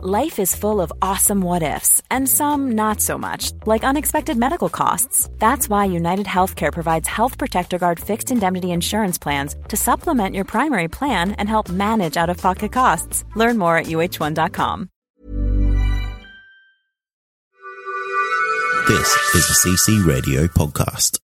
Life 0.00 0.38
is 0.38 0.54
full 0.54 0.80
of 0.80 0.92
awesome 1.02 1.40
what 1.40 1.64
ifs, 1.64 2.00
and 2.08 2.28
some 2.28 2.76
not 2.76 3.00
so 3.00 3.18
much, 3.18 3.50
like 3.66 3.82
unexpected 3.82 4.36
medical 4.36 4.68
costs. 4.68 5.28
That's 5.40 5.68
why 5.68 5.86
United 5.86 6.26
Healthcare 6.26 6.72
provides 6.72 7.08
Health 7.08 7.36
Protector 7.36 7.78
Guard 7.78 7.98
fixed 7.98 8.30
indemnity 8.30 8.70
insurance 8.70 9.18
plans 9.18 9.56
to 9.66 9.76
supplement 9.76 10.36
your 10.36 10.44
primary 10.44 10.86
plan 10.86 11.32
and 11.32 11.48
help 11.48 11.68
manage 11.68 12.16
out 12.16 12.30
of 12.30 12.36
pocket 12.36 12.70
costs. 12.70 13.24
Learn 13.34 13.58
more 13.58 13.76
at 13.76 13.86
uh1.com. 13.86 14.88
This 18.86 19.16
is 19.34 19.48
the 19.48 19.56
CC 19.64 20.06
Radio 20.06 20.46
podcast. 20.46 21.18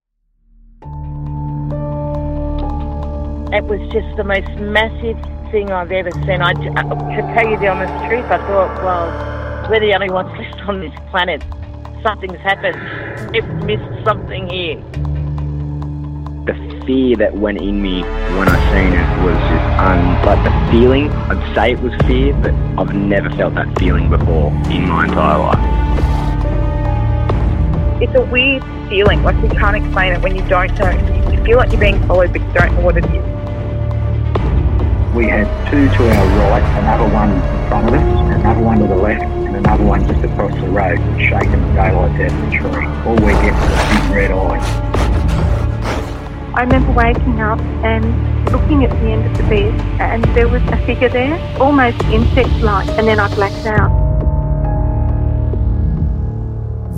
It 3.53 3.65
was 3.65 3.81
just 3.91 4.17
the 4.17 4.23
most 4.23 4.49
massive 4.61 5.40
thing 5.51 5.71
I've 5.71 5.91
ever 5.91 6.11
seen. 6.13 6.41
I, 6.43 6.53
to 6.53 7.23
tell 7.35 7.49
you 7.49 7.59
the 7.59 7.69
honest 7.69 7.93
truth, 8.09 8.25
I 8.27 8.39
thought, 8.47 8.83
well, 8.83 9.71
we're 9.71 9.81
the 9.81 9.95
only 9.95 10.11
ones 10.11 10.31
left 10.39 10.61
on 10.69 10.81
this 10.81 10.93
planet. 11.11 11.43
Something's 12.03 12.39
happened. 12.41 12.79
We've 13.33 13.49
missed 13.65 14.05
something 14.05 14.49
here. 14.49 14.77
The 16.47 16.55
fear 16.87 17.17
that 17.17 17.35
went 17.35 17.61
in 17.61 17.83
me 17.83 18.03
when 18.03 18.49
I 18.49 18.57
seen 18.73 18.93
it 18.95 19.25
was 19.25 19.37
just 19.51 19.67
un, 19.79 20.25
like 20.25 20.43
the 20.45 20.51
feeling. 20.73 21.11
I'd 21.11 21.55
say 21.55 21.73
it 21.73 21.81
was 21.81 21.93
fear, 22.07 22.33
but 22.35 22.55
I've 22.79 22.95
never 22.95 23.29
felt 23.31 23.55
that 23.57 23.79
feeling 23.79 24.09
before 24.09 24.51
in 24.71 24.89
my 24.89 25.05
entire 25.05 25.39
life. 25.39 25.61
It's 28.03 28.15
a 28.15 28.23
weird 28.33 28.65
feeling, 28.89 29.23
like 29.23 29.37
you 29.43 29.51
can't 29.51 29.77
explain 29.77 30.15
it 30.15 30.23
when 30.23 30.35
you 30.35 30.47
don't 30.49 30.73
know. 30.79 30.91
You 31.31 31.45
feel 31.45 31.59
like 31.59 31.71
you're 31.71 31.81
being 31.81 32.01
followed, 32.07 32.33
but 32.33 32.41
you 32.41 32.53
don't 32.55 32.75
know 32.75 32.81
what 32.81 32.97
it 32.97 33.05
is. 33.05 33.40
We 35.21 35.27
had 35.27 35.45
two 35.71 35.87
to 35.87 36.09
our 36.09 36.51
right, 36.51 36.65
another 36.79 37.13
one 37.13 37.33
in 37.33 37.69
front 37.69 37.89
of 37.89 37.93
us, 37.93 38.01
another 38.37 38.63
one 38.63 38.79
to 38.79 38.87
the 38.87 38.97
left, 38.97 39.23
and 39.23 39.55
another 39.55 39.85
one 39.85 40.09
just 40.09 40.25
across 40.25 40.55
the 40.55 40.67
road, 40.67 40.97
shaking 41.21 41.61
the 41.61 41.75
daylight 41.75 42.19
out 42.23 42.33
of 42.33 42.41
the 42.41 42.57
tree. 42.57 42.87
All 43.05 43.17
we 43.17 43.33
get 43.45 43.53
was 43.53 43.71
a 43.71 43.85
big 44.01 44.17
red 44.17 44.31
eye. 44.31 44.59
I 46.55 46.63
remember 46.63 46.93
waking 46.93 47.39
up 47.39 47.61
and 47.85 48.51
looking 48.51 48.83
at 48.83 48.91
the 48.93 49.11
end 49.11 49.27
of 49.27 49.37
the 49.37 49.43
bed, 49.43 49.79
and 50.01 50.25
there 50.35 50.49
was 50.49 50.63
a 50.63 50.87
figure 50.87 51.11
there, 51.11 51.37
almost 51.61 52.03
insect-like, 52.05 52.89
and 52.89 53.07
then 53.07 53.21
I 53.21 53.29
blacked 53.35 53.67
out. 53.67 53.91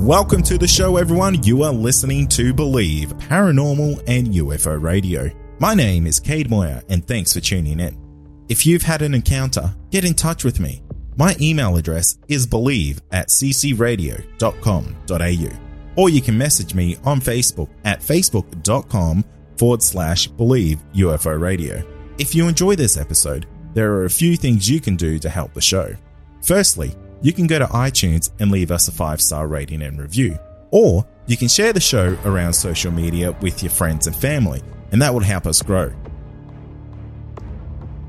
Welcome 0.01 0.45
to 0.45 0.59
the 0.59 0.69
show, 0.69 0.97
everyone. 0.97 1.43
You 1.43 1.65
are 1.65 1.73
listening 1.73 2.29
to 2.29 2.55
Believe 2.55 3.15
Paranormal 3.19 4.05
and 4.07 4.29
UFO 4.29 4.81
Radio. 4.81 5.29
My 5.59 5.75
name 5.75 6.07
is 6.07 6.21
Cade 6.21 6.49
Moyer, 6.49 6.85
and 6.89 7.05
thanks 7.05 7.33
for 7.33 7.41
tuning 7.41 7.81
in. 7.81 8.02
If 8.49 8.67
you've 8.67 8.83
had 8.83 9.03
an 9.03 9.15
encounter, 9.15 9.75
get 9.91 10.05
in 10.05 10.15
touch 10.15 10.45
with 10.45 10.61
me. 10.61 10.83
My 11.17 11.37
email 11.41 11.77
address 11.77 12.19
is 12.29 12.47
believe 12.47 13.03
at 13.11 13.29
ccradio.com.au, 13.29 15.59
or 15.97 16.09
you 16.09 16.21
can 16.21 16.39
message 16.39 16.75
me 16.75 16.97
on 17.05 17.21
Facebook 17.21 17.69
at 17.85 18.01
facebook.com 18.01 19.25
forward 19.57 19.83
slash 19.83 20.27
believe 20.27 20.83
UFO 20.95 21.41
radio. 21.41 21.83
If 22.19 22.35
you 22.35 22.49
enjoy 22.49 22.77
this 22.77 22.97
episode, 22.97 23.47
there 23.75 23.93
are 23.93 24.05
a 24.05 24.11
few 24.11 24.37
things 24.37 24.69
you 24.69 24.81
can 24.81 24.97
do 24.97 25.19
to 25.19 25.29
help 25.29 25.55
the 25.55 25.61
show. 25.61 25.95
Firstly, 26.43 26.95
you 27.23 27.33
can 27.33 27.47
go 27.47 27.59
to 27.59 27.67
iTunes 27.67 28.31
and 28.41 28.51
leave 28.51 28.71
us 28.71 28.89
a 28.89 28.93
five 28.93 29.21
star 29.21 29.47
rating 29.47 29.83
and 29.83 30.01
review, 30.01 30.39
or 30.71 31.07
you 31.27 31.37
can 31.37 31.49
share 31.49 31.73
the 31.73 31.81
show 31.81 32.17
around 32.25 32.53
social 32.53 32.91
media 32.91 33.33
with 33.41 33.63
your 33.63 33.71
friends 33.71 34.07
and 34.07 34.17
family, 34.17 34.61
and 34.91 35.01
that 35.01 35.13
will 35.13 35.21
help 35.21 35.47
us 35.47 35.63
grow. 35.63 35.93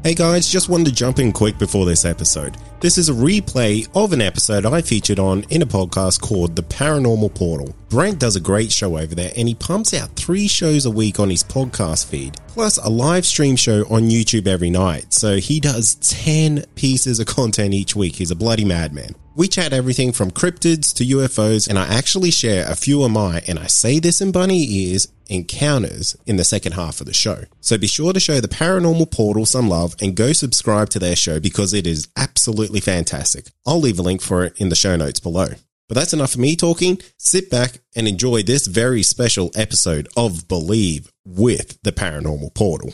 Hey 0.04 0.16
guys, 0.16 0.50
just 0.50 0.68
wanted 0.68 0.88
to 0.88 0.92
jump 0.92 1.18
in 1.20 1.32
quick 1.32 1.58
before 1.58 1.86
this 1.86 2.04
episode. 2.04 2.58
This 2.84 2.98
is 2.98 3.08
a 3.08 3.14
replay 3.14 3.88
of 3.96 4.12
an 4.12 4.20
episode 4.20 4.66
I 4.66 4.82
featured 4.82 5.18
on 5.18 5.44
in 5.44 5.62
a 5.62 5.66
podcast 5.66 6.20
called 6.20 6.58
The 6.58 6.64
Paranormal 6.64 7.34
Portal. 7.34 7.74
Brent 7.88 8.20
does 8.20 8.36
a 8.36 8.42
great 8.42 8.74
show 8.74 8.98
over 8.98 9.16
there 9.16 9.32
and 9.38 9.48
he 9.48 9.56
pumps 9.56 9.94
out 9.94 10.18
three 10.18 10.50
shows 10.50 10.86
a 10.86 10.92
week 10.92 11.18
on 11.18 11.30
his 11.30 11.46
podcast 11.46 12.08
feed, 12.08 12.36
plus 12.46 12.78
a 12.78 12.90
live 12.90 13.26
stream 13.26 13.56
show 13.56 13.84
on 13.90 14.10
YouTube 14.10 14.48
every 14.48 14.70
night. 14.70 15.14
So 15.14 15.38
he 15.38 15.62
does 15.62 15.96
10 15.96 16.66
pieces 16.76 17.22
of 17.22 17.28
content 17.38 17.74
each 17.74 17.96
week. 17.96 18.18
He's 18.18 18.32
a 18.32 18.36
bloody 18.36 18.66
madman. 18.66 19.16
We 19.36 19.48
chat 19.48 19.74
everything 19.74 20.12
from 20.12 20.30
cryptids 20.30 20.94
to 20.96 21.04
UFOs, 21.04 21.68
and 21.68 21.80
I 21.80 21.88
actually 21.88 22.30
share 22.30 22.70
a 22.70 22.76
few 22.76 23.02
of 23.02 23.10
my, 23.10 23.42
and 23.48 23.58
I 23.58 23.66
say 23.66 23.98
this 23.98 24.22
in 24.22 24.32
bunny 24.32 24.64
ears, 24.70 25.08
encounters 25.28 26.16
in 26.28 26.36
the 26.36 26.44
second 26.44 26.74
half 26.74 27.02
of 27.02 27.08
the 27.08 27.14
show. 27.14 27.46
So 27.60 27.80
be 27.80 27.88
sure 27.88 28.14
to 28.14 28.20
show 28.20 28.40
the 28.40 28.48
Paranormal 28.48 29.10
Portal 29.12 29.48
some 29.48 29.70
love 29.70 29.96
and 30.00 30.16
go 30.16 30.34
subscribe 30.34 30.90
to 30.90 31.00
their 31.00 31.16
show 31.16 31.40
because 31.40 31.74
it 31.74 31.88
is 31.88 32.08
absolutely 32.16 32.73
fantastic. 32.80 33.48
I'll 33.66 33.80
leave 33.80 34.00
a 34.00 34.04
link 34.04 34.22
for 34.22 34.44
it 34.44 34.54
in 34.58 34.70
the 34.70 34.76
show 34.76 34.96
notes 34.96 35.20
below. 35.20 35.48
But 35.90 35.96
that's 35.96 36.14
enough 36.14 36.34
of 36.34 36.40
me 36.40 36.56
talking. 36.56 37.00
Sit 37.18 37.50
back 37.50 37.80
and 37.96 38.08
enjoy 38.08 38.44
this 38.44 38.68
very 38.68 39.04
special 39.04 39.52
episode 39.56 40.08
of 40.16 40.48
Believe 40.48 41.12
with 41.26 41.82
the 41.84 41.92
Paranormal 41.92 42.54
Portal. 42.56 42.94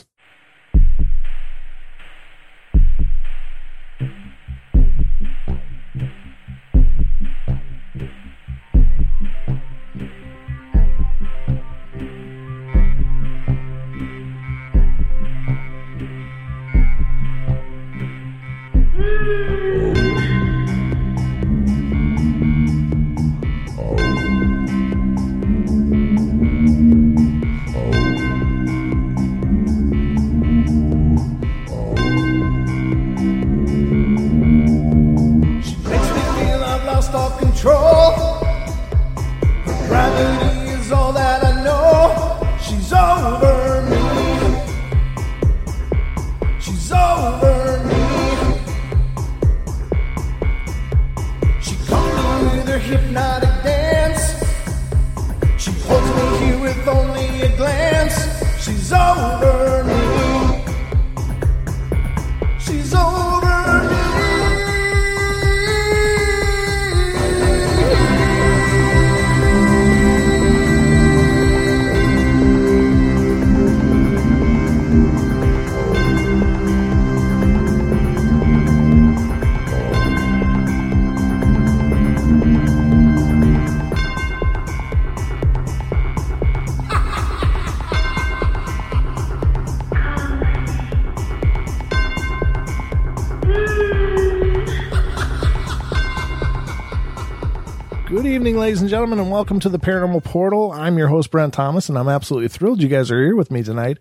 Ladies 98.60 98.82
and 98.82 98.90
gentlemen, 98.90 99.18
and 99.18 99.30
welcome 99.30 99.58
to 99.58 99.70
the 99.70 99.78
Paranormal 99.78 100.22
Portal. 100.22 100.70
I'm 100.70 100.98
your 100.98 101.08
host, 101.08 101.30
Brent 101.30 101.54
Thomas, 101.54 101.88
and 101.88 101.96
I'm 101.96 102.10
absolutely 102.10 102.48
thrilled 102.48 102.82
you 102.82 102.90
guys 102.90 103.10
are 103.10 103.18
here 103.18 103.34
with 103.34 103.50
me 103.50 103.62
tonight. 103.62 103.96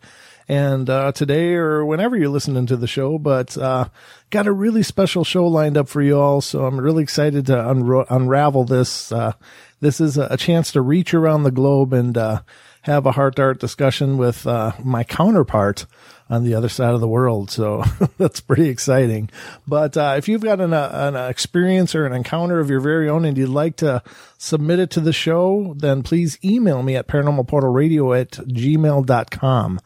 And 0.50 0.90
uh, 0.90 1.14
today, 1.14 1.54
or 1.54 1.86
whenever 1.86 2.18
you're 2.18 2.28
listening 2.28 2.66
to 2.66 2.76
the 2.76 2.86
show, 2.86 3.18
but 3.18 3.58
uh, 3.58 3.88
got 4.32 4.48
a 4.48 4.52
really 4.52 4.84
special 4.84 5.24
show 5.24 5.48
lined 5.48 5.78
up 5.78 5.88
for 5.88 6.02
you 6.02 6.20
all. 6.20 6.42
So 6.42 6.66
I'm 6.66 6.78
really 6.78 7.04
excited 7.04 7.46
to 7.46 8.06
unravel 8.10 8.66
this. 8.66 9.14
Uh, 9.14 9.32
this 9.80 10.02
is 10.02 10.18
a, 10.18 10.28
a 10.32 10.36
chance 10.36 10.74
to 10.74 10.82
reach 10.82 11.14
around 11.14 11.44
the 11.44 11.52
globe 11.52 11.94
and 11.94 12.18
uh, 12.18 12.42
have 12.90 13.06
a 13.06 13.12
heart 13.12 13.36
to 13.36 13.44
heart 13.44 13.60
discussion 13.60 14.18
with 14.18 14.48
uh, 14.48 14.72
my 14.84 15.04
counterpart 15.04 15.86
on 16.30 16.44
the 16.44 16.56
other 16.56 16.70
side 16.70 16.94
of 16.94 17.00
the 17.00 17.08
world. 17.08 17.52
So 17.52 17.84
that's 18.18 18.40
pretty 18.40 18.70
exciting. 18.70 19.30
But 19.68 19.96
uh, 19.96 20.16
if 20.18 20.28
you've 20.28 20.44
got 20.44 20.60
an, 20.60 20.74
uh, 20.74 20.90
an 20.94 21.16
experience 21.30 21.94
or 21.94 22.06
an 22.06 22.14
encounter 22.14 22.60
of 22.60 22.70
your 22.70 22.80
very 22.80 23.08
own 23.08 23.26
and 23.26 23.38
you'd 23.38 23.50
like 23.50 23.76
to 23.78 24.02
submit 24.38 24.80
it 24.80 24.90
to 24.92 25.02
the 25.02 25.14
show, 25.14 25.74
then 25.78 26.04
please 26.04 26.38
email 26.44 26.82
me 26.84 26.96
at 26.96 27.08
paranormalportalradio 27.08 28.20
at 28.20 28.32
gmail.com. 28.32 29.80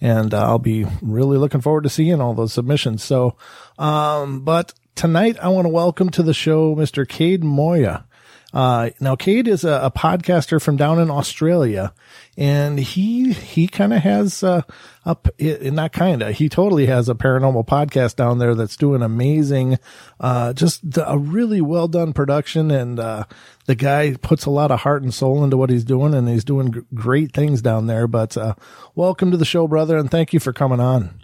And 0.00 0.34
uh, 0.34 0.42
I'll 0.44 0.58
be 0.58 0.86
really 1.00 1.38
looking 1.38 1.60
forward 1.60 1.84
to 1.84 1.90
seeing 1.90 2.20
all 2.20 2.34
those 2.34 2.52
submissions. 2.52 3.02
So, 3.02 3.36
um, 3.78 4.40
but 4.40 4.72
tonight 4.94 5.36
I 5.40 5.48
want 5.48 5.66
to 5.66 5.70
welcome 5.70 6.10
to 6.10 6.22
the 6.22 6.34
show 6.34 6.74
Mr. 6.74 7.08
Cade 7.08 7.44
Moyer. 7.44 8.04
Uh, 8.52 8.90
now 8.98 9.14
Cade 9.14 9.46
is 9.46 9.62
a, 9.62 9.80
a, 9.84 9.90
podcaster 9.90 10.60
from 10.60 10.78
down 10.78 10.98
in 10.98 11.10
Australia 11.10 11.92
and 12.38 12.78
he, 12.78 13.32
he 13.32 13.68
kind 13.68 13.92
of 13.92 14.00
has, 14.02 14.42
uh, 14.42 14.62
up, 15.04 15.28
not 15.38 15.92
kind 15.92 16.22
of, 16.22 16.34
he 16.34 16.48
totally 16.48 16.86
has 16.86 17.10
a 17.10 17.14
paranormal 17.14 17.66
podcast 17.66 18.16
down 18.16 18.38
there 18.38 18.54
that's 18.54 18.76
doing 18.76 19.02
amazing, 19.02 19.78
uh, 20.18 20.54
just 20.54 20.80
a 20.96 21.18
really 21.18 21.60
well 21.60 21.88
done 21.88 22.14
production. 22.14 22.70
And, 22.70 22.98
uh, 22.98 23.24
the 23.66 23.74
guy 23.74 24.14
puts 24.14 24.46
a 24.46 24.50
lot 24.50 24.70
of 24.70 24.80
heart 24.80 25.02
and 25.02 25.12
soul 25.12 25.44
into 25.44 25.58
what 25.58 25.68
he's 25.68 25.84
doing 25.84 26.14
and 26.14 26.26
he's 26.26 26.44
doing 26.44 26.72
g- 26.72 26.80
great 26.94 27.34
things 27.34 27.60
down 27.60 27.86
there. 27.86 28.06
But, 28.06 28.34
uh, 28.38 28.54
welcome 28.94 29.30
to 29.30 29.36
the 29.36 29.44
show, 29.44 29.68
brother. 29.68 29.98
And 29.98 30.10
thank 30.10 30.32
you 30.32 30.40
for 30.40 30.54
coming 30.54 30.80
on. 30.80 31.20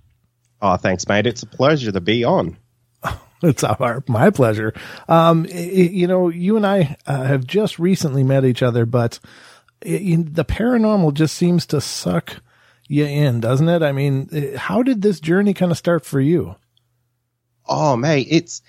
Oh, 0.61 0.77
thanks, 0.77 1.09
mate. 1.09 1.27
It's 1.27 1.43
a 1.43 1.47
pleasure 1.47 1.91
to 1.91 2.03
be 2.03 2.23
on. 2.23 2.59
it's 3.49 3.65
our, 3.65 4.03
my 4.09 4.31
pleasure. 4.31 4.73
Um, 5.09 5.45
it, 5.47 5.93
you 5.93 6.07
know, 6.07 6.29
you 6.29 6.57
and 6.57 6.67
I 6.67 6.97
uh, 7.07 7.25
have 7.25 7.47
just 7.47 7.79
recently 7.79 8.25
met 8.25 8.45
each 8.45 8.63
other, 8.63 8.87
but 8.87 9.21
it, 9.81 10.35
the 10.35 10.45
paranormal 10.45 11.15
just 11.15 11.37
seems 11.37 11.67
to 11.67 11.81
suck 11.81 12.37
you 12.89 13.05
in, 13.05 13.41
doesn't 13.41 13.69
it? 13.69 13.83
I 13.83 13.93
mean, 13.93 14.55
how 14.57 14.83
did 14.83 15.03
this 15.03 15.21
journey 15.21 15.55
kind 15.55 15.73
of 15.73 15.79
start 15.79 16.05
for 16.05 16.21
you? 16.21 16.57
Oh, 17.67 17.97
mate, 17.97 18.29
it's 18.31 18.63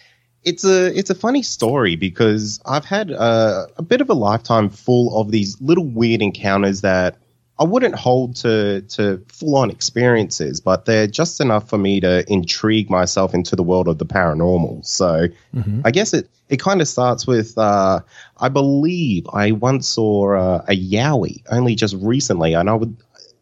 it's 0.43 0.63
a 0.63 0.97
it's 0.97 1.09
a 1.09 1.15
funny 1.15 1.41
story 1.41 1.95
because 1.95 2.61
I've 2.65 2.85
had 2.85 3.11
a, 3.11 3.67
a 3.77 3.81
bit 3.81 3.99
of 3.99 4.09
a 4.09 4.13
lifetime 4.13 4.69
full 4.69 5.19
of 5.19 5.31
these 5.31 5.59
little 5.59 5.85
weird 5.85 6.21
encounters 6.21 6.81
that 6.81 7.17
I 7.57 7.63
wouldn't 7.63 7.95
hold 7.95 8.35
to 8.37 8.81
to 8.81 9.23
full 9.29 9.55
on 9.55 9.71
experiences, 9.71 10.59
but 10.59 10.85
they're 10.85 11.07
just 11.07 11.39
enough 11.39 11.69
for 11.69 11.77
me 11.77 12.01
to 12.01 12.29
intrigue 12.31 12.89
myself 12.89 13.33
into 13.33 13.55
the 13.55 13.63
world 13.63 13.87
of 13.87 13.97
the 13.97 14.05
paranormal. 14.05 14.85
So 14.85 15.27
mm-hmm. 15.53 15.81
I 15.85 15.91
guess 15.91 16.13
it 16.13 16.29
it 16.49 16.59
kind 16.59 16.81
of 16.81 16.87
starts 16.87 17.25
with 17.25 17.57
uh, 17.57 18.01
I 18.37 18.49
believe 18.49 19.25
I 19.31 19.51
once 19.53 19.87
saw 19.87 20.35
uh, 20.35 20.65
a 20.67 20.75
yowie 20.75 21.43
only 21.49 21.75
just 21.75 21.95
recently, 21.99 22.53
and 22.53 22.69
I 22.69 22.73
would 22.73 22.95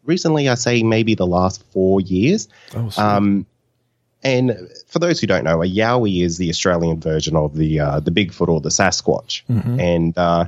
recently 0.04 0.48
I 0.48 0.54
say 0.54 0.82
maybe 0.82 1.14
the 1.14 1.26
last 1.26 1.64
four 1.72 2.00
years. 2.00 2.48
Oh, 2.76 2.90
um, 2.96 3.46
and 4.22 4.56
for 4.86 5.00
those 5.00 5.20
who 5.20 5.26
don't 5.26 5.44
know, 5.44 5.62
a 5.62 5.66
yowie 5.66 6.22
is 6.22 6.38
the 6.38 6.48
Australian 6.48 7.00
version 7.00 7.36
of 7.36 7.56
the 7.56 7.80
uh, 7.80 8.00
the 8.00 8.12
Bigfoot 8.12 8.48
or 8.48 8.60
the 8.60 8.70
Sasquatch, 8.70 9.42
mm-hmm. 9.50 9.80
and 9.80 10.16
uh, 10.16 10.46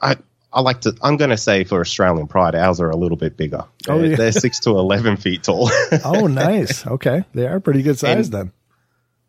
I 0.00 0.16
I 0.52 0.60
like 0.60 0.82
to. 0.82 0.94
I'm 1.02 1.16
going 1.16 1.30
to 1.30 1.36
say 1.36 1.64
for 1.64 1.80
Australian 1.80 2.26
pride, 2.26 2.54
ours 2.54 2.80
are 2.80 2.90
a 2.90 2.96
little 2.96 3.16
bit 3.16 3.36
bigger. 3.36 3.64
They're, 3.84 3.94
oh, 3.94 4.02
yeah. 4.02 4.16
they're 4.16 4.32
six 4.32 4.60
to 4.60 4.70
eleven 4.70 5.16
feet 5.16 5.44
tall. 5.44 5.70
oh, 6.04 6.26
nice. 6.26 6.86
Okay, 6.86 7.24
they 7.34 7.46
are 7.46 7.60
pretty 7.60 7.82
good 7.82 7.98
size 7.98 8.26
and, 8.26 8.34
then. 8.34 8.52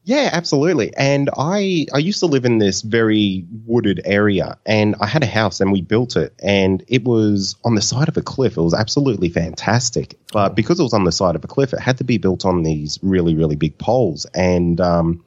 Yeah, 0.06 0.30
absolutely. 0.34 0.94
And 0.96 1.30
I 1.38 1.86
I 1.94 2.00
used 2.00 2.20
to 2.20 2.26
live 2.26 2.44
in 2.44 2.58
this 2.58 2.82
very 2.82 3.46
wooded 3.66 4.02
area, 4.04 4.58
and 4.66 4.96
I 5.00 5.08
had 5.08 5.24
a 5.24 5.28
house, 5.28 5.62
and 5.62 5.72
we 5.72 5.82
built 5.82 6.18
it, 6.18 6.34
and 6.40 6.84
it 6.90 7.06
was 7.06 7.56
on 7.64 7.76
the 7.76 7.82
side 7.82 8.10
of 8.10 8.18
a 8.18 8.22
cliff. 8.22 8.58
It 8.58 8.62
was 8.62 8.74
absolutely 8.74 9.30
fantastic, 9.30 10.20
but 10.34 10.56
because 10.56 10.80
it 10.80 10.84
was 10.84 10.94
on 10.94 11.06
the 11.06 11.12
side 11.14 11.36
of 11.36 11.44
a 11.46 11.48
cliff, 11.48 11.72
it 11.72 11.80
had 11.80 12.00
to 12.00 12.04
be 12.04 12.18
built 12.18 12.46
on 12.46 12.64
these 12.64 13.00
really 13.02 13.36
really 13.36 13.56
big 13.56 13.78
poles, 13.78 14.26
and 14.34 14.82
um, 14.82 15.24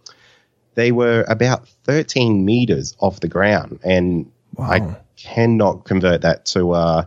they 0.74 0.92
were 0.92 1.24
about 1.26 1.66
13 1.84 2.44
meters 2.44 2.94
off 2.98 3.20
the 3.20 3.28
ground, 3.28 3.80
and 3.82 4.30
wow. 4.56 4.70
I 4.70 4.96
cannot 5.16 5.84
convert 5.84 6.22
that 6.22 6.46
to 6.46 6.72
uh, 6.72 7.04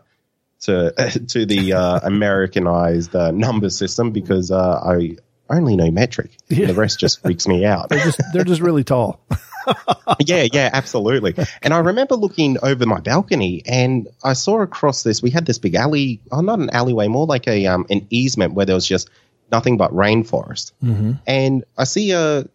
to 0.62 0.92
to 1.28 1.46
the 1.46 1.74
uh, 1.74 2.00
Americanized 2.04 3.16
uh, 3.16 3.32
number 3.32 3.70
system 3.70 4.12
because 4.12 4.52
uh, 4.52 4.80
I 4.84 5.18
only 5.50 5.76
know 5.76 5.92
metric. 5.92 6.32
Yeah. 6.48 6.68
The 6.68 6.74
rest 6.74 7.00
just 7.00 7.22
freaks 7.22 7.48
me 7.48 7.66
out. 7.66 7.90
they're 7.90 8.04
just 8.04 8.22
they're 8.34 8.44
just 8.44 8.62
really 8.62 8.84
tall. 8.84 9.20
yeah, 10.20 10.48
yeah, 10.52 10.70
absolutely. 10.74 11.36
And 11.62 11.74
I 11.74 11.80
remember 11.80 12.16
looking 12.16 12.58
over 12.64 12.86
my 12.86 13.00
balcony 13.00 13.62
and 13.66 14.08
I 14.24 14.34
saw 14.34 14.62
across 14.62 15.04
this. 15.04 15.22
We 15.22 15.30
had 15.30 15.46
this 15.46 15.58
big 15.58 15.76
alley, 15.76 16.22
oh, 16.32 16.42
not 16.42 16.60
an 16.60 16.70
alleyway, 16.72 17.08
more 17.08 17.26
like 17.26 17.48
a 17.48 17.68
um 17.68 17.86
an 17.90 18.08
easement 18.10 18.54
where 18.54 18.66
there 18.66 18.76
was 18.76 18.88
just 18.88 19.10
nothing 19.52 19.78
but 19.78 19.92
rainforest. 19.92 20.72
Mm-hmm. 20.84 21.14
And 21.28 21.64
I 21.78 21.84
see 21.84 22.12
a 22.12 22.46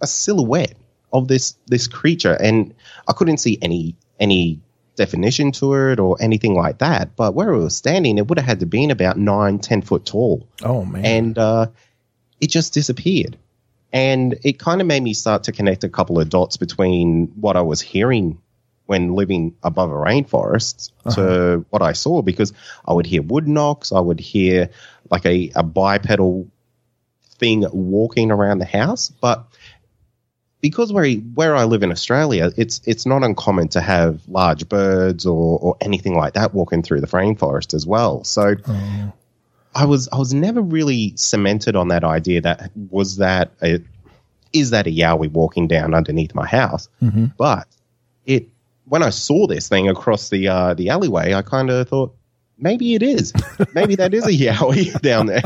a 0.00 0.06
silhouette 0.06 0.76
of 1.12 1.28
this 1.28 1.56
this 1.66 1.86
creature, 1.86 2.32
and 2.32 2.74
I 3.06 3.12
couldn't 3.12 3.38
see 3.38 3.58
any 3.60 3.96
any 4.18 4.60
definition 5.00 5.50
to 5.52 5.72
it 5.74 5.98
or 5.98 6.18
anything 6.20 6.54
like 6.54 6.78
that. 6.78 7.16
But 7.16 7.34
where 7.34 7.50
it 7.50 7.58
was 7.58 7.74
standing, 7.74 8.18
it 8.18 8.28
would 8.28 8.38
have 8.38 8.46
had 8.46 8.60
to 8.60 8.66
been 8.66 8.90
about 8.90 9.16
nine, 9.16 9.58
ten 9.58 9.80
foot 9.80 10.04
tall. 10.04 10.46
Oh 10.62 10.84
man! 10.84 11.04
And 11.04 11.38
uh, 11.38 11.66
it 12.40 12.50
just 12.50 12.74
disappeared. 12.74 13.38
And 13.92 14.38
it 14.44 14.58
kind 14.58 14.80
of 14.80 14.86
made 14.86 15.02
me 15.02 15.14
start 15.14 15.44
to 15.44 15.52
connect 15.52 15.82
a 15.82 15.88
couple 15.88 16.20
of 16.20 16.28
dots 16.28 16.58
between 16.58 17.32
what 17.40 17.56
I 17.56 17.62
was 17.62 17.80
hearing 17.80 18.38
when 18.86 19.14
living 19.14 19.56
above 19.62 19.90
a 19.90 19.94
rainforest 19.94 20.90
uh-huh. 21.04 21.14
to 21.14 21.66
what 21.70 21.82
I 21.82 21.92
saw 21.92 22.22
because 22.22 22.52
I 22.86 22.92
would 22.92 23.06
hear 23.06 23.22
wood 23.22 23.48
knocks, 23.48 23.92
I 23.92 24.00
would 24.00 24.20
hear 24.20 24.70
like 25.10 25.24
a, 25.26 25.50
a 25.56 25.62
bipedal 25.62 26.48
thing 27.38 27.64
walking 27.72 28.30
around 28.30 28.58
the 28.58 28.64
house. 28.64 29.08
But 29.08 29.46
because 30.60 30.92
where 30.92 31.10
where 31.12 31.56
I 31.56 31.64
live 31.64 31.82
in 31.82 31.90
Australia, 31.90 32.52
it's 32.56 32.80
it's 32.84 33.06
not 33.06 33.22
uncommon 33.22 33.68
to 33.68 33.80
have 33.80 34.20
large 34.28 34.68
birds 34.68 35.26
or, 35.26 35.58
or 35.58 35.76
anything 35.80 36.16
like 36.16 36.34
that 36.34 36.54
walking 36.54 36.82
through 36.82 37.00
the 37.00 37.06
rainforest 37.06 37.74
as 37.74 37.86
well. 37.86 38.24
So 38.24 38.56
oh. 38.66 39.12
I 39.74 39.84
was 39.84 40.08
I 40.12 40.18
was 40.18 40.34
never 40.34 40.60
really 40.60 41.12
cemented 41.16 41.76
on 41.76 41.88
that 41.88 42.04
idea 42.04 42.40
that 42.42 42.70
was 42.90 43.16
that 43.16 43.52
a, 43.62 43.80
is 44.52 44.70
that 44.70 44.86
a 44.86 44.90
yowie 44.90 45.30
walking 45.30 45.68
down 45.68 45.94
underneath 45.94 46.34
my 46.34 46.46
house, 46.46 46.88
mm-hmm. 47.02 47.26
but 47.38 47.66
it 48.26 48.48
when 48.86 49.02
I 49.02 49.10
saw 49.10 49.46
this 49.46 49.68
thing 49.68 49.88
across 49.88 50.28
the 50.28 50.48
uh, 50.48 50.74
the 50.74 50.90
alleyway, 50.90 51.32
I 51.32 51.42
kind 51.42 51.70
of 51.70 51.88
thought 51.88 52.14
maybe 52.58 52.94
it 52.94 53.02
is, 53.02 53.32
maybe 53.74 53.94
that 53.96 54.12
is 54.12 54.26
a 54.26 54.30
yowie 54.32 55.00
down 55.00 55.26
there. 55.26 55.42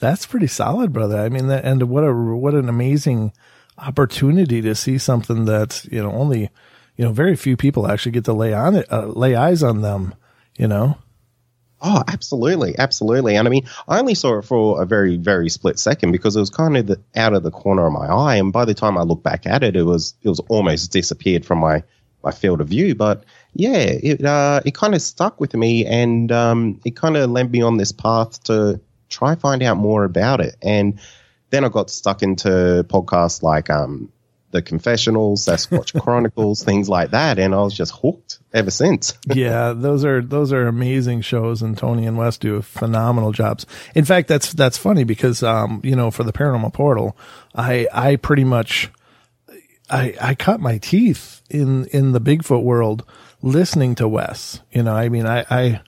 That's 0.00 0.26
pretty 0.26 0.46
solid, 0.46 0.92
brother. 0.92 1.18
I 1.18 1.28
mean, 1.28 1.48
that, 1.48 1.64
and 1.64 1.84
what 1.84 2.02
a 2.02 2.12
what 2.12 2.54
an 2.54 2.68
amazing 2.68 3.32
opportunity 3.78 4.60
to 4.62 4.74
see 4.74 4.98
something 4.98 5.44
that 5.46 5.84
you 5.90 6.02
know 6.02 6.12
only 6.12 6.50
you 6.96 7.04
know 7.04 7.12
very 7.12 7.36
few 7.36 7.56
people 7.56 7.90
actually 7.90 8.12
get 8.12 8.24
to 8.26 8.32
lay 8.32 8.52
on 8.52 8.76
it, 8.76 8.90
uh, 8.92 9.06
lay 9.06 9.34
eyes 9.34 9.62
on 9.62 9.82
them. 9.82 10.14
You 10.56 10.68
know. 10.68 10.98
Oh, 11.80 12.02
absolutely, 12.08 12.76
absolutely. 12.76 13.36
And 13.36 13.46
I 13.46 13.50
mean, 13.52 13.68
I 13.86 14.00
only 14.00 14.14
saw 14.14 14.38
it 14.38 14.44
for 14.44 14.82
a 14.82 14.84
very, 14.84 15.16
very 15.16 15.48
split 15.48 15.78
second 15.78 16.10
because 16.10 16.34
it 16.34 16.40
was 16.40 16.50
kind 16.50 16.76
of 16.76 16.88
the, 16.88 17.00
out 17.14 17.34
of 17.34 17.44
the 17.44 17.52
corner 17.52 17.86
of 17.86 17.92
my 17.92 18.06
eye, 18.06 18.34
and 18.34 18.52
by 18.52 18.64
the 18.64 18.74
time 18.74 18.98
I 18.98 19.02
looked 19.02 19.22
back 19.22 19.46
at 19.46 19.62
it, 19.62 19.76
it 19.76 19.84
was 19.84 20.14
it 20.22 20.28
was 20.28 20.40
almost 20.48 20.90
disappeared 20.90 21.46
from 21.46 21.58
my 21.58 21.84
my 22.24 22.32
field 22.32 22.60
of 22.60 22.68
view. 22.68 22.94
But 22.94 23.24
yeah, 23.54 23.76
it 23.76 24.24
uh, 24.24 24.60
it 24.64 24.74
kind 24.74 24.94
of 24.94 25.02
stuck 25.02 25.40
with 25.40 25.54
me, 25.54 25.86
and 25.86 26.32
um, 26.32 26.80
it 26.84 26.96
kind 26.96 27.16
of 27.16 27.30
led 27.30 27.52
me 27.52 27.62
on 27.62 27.76
this 27.76 27.92
path 27.92 28.42
to 28.44 28.80
try 29.08 29.36
find 29.36 29.62
out 29.62 29.76
more 29.76 30.04
about 30.04 30.40
it. 30.40 30.56
And 30.62 30.98
then 31.50 31.64
I 31.64 31.68
got 31.68 31.90
stuck 31.90 32.22
into 32.22 32.84
podcasts 32.88 33.42
like 33.42 33.70
um, 33.70 34.12
the 34.50 34.62
Confessionals, 34.62 35.44
Sasquatch 35.44 35.98
Chronicles, 36.02 36.62
things 36.62 36.88
like 36.88 37.10
that, 37.10 37.38
and 37.38 37.54
I 37.54 37.58
was 37.58 37.74
just 37.74 37.94
hooked 37.94 38.38
ever 38.52 38.70
since. 38.70 39.16
yeah, 39.26 39.72
those 39.72 40.04
are 40.04 40.22
those 40.22 40.52
are 40.52 40.66
amazing 40.66 41.20
shows, 41.20 41.62
and 41.62 41.76
Tony 41.76 42.06
and 42.06 42.16
Wes 42.16 42.38
do 42.38 42.62
phenomenal 42.62 43.32
jobs. 43.32 43.66
In 43.94 44.04
fact, 44.04 44.28
that's 44.28 44.52
that's 44.52 44.78
funny 44.78 45.04
because 45.04 45.42
um, 45.42 45.80
you 45.84 45.96
know, 45.96 46.10
for 46.10 46.24
the 46.24 46.32
Paranormal 46.32 46.72
Portal, 46.72 47.16
I 47.54 47.88
I 47.92 48.16
pretty 48.16 48.44
much 48.44 48.90
I 49.90 50.14
I 50.20 50.34
cut 50.34 50.60
my 50.60 50.78
teeth 50.78 51.42
in 51.50 51.86
in 51.86 52.12
the 52.12 52.20
Bigfoot 52.20 52.62
world 52.62 53.04
listening 53.42 53.94
to 53.96 54.08
Wes. 54.08 54.60
You 54.72 54.82
know, 54.82 54.94
I 54.94 55.08
mean, 55.08 55.26
I 55.26 55.44
I 55.50 55.80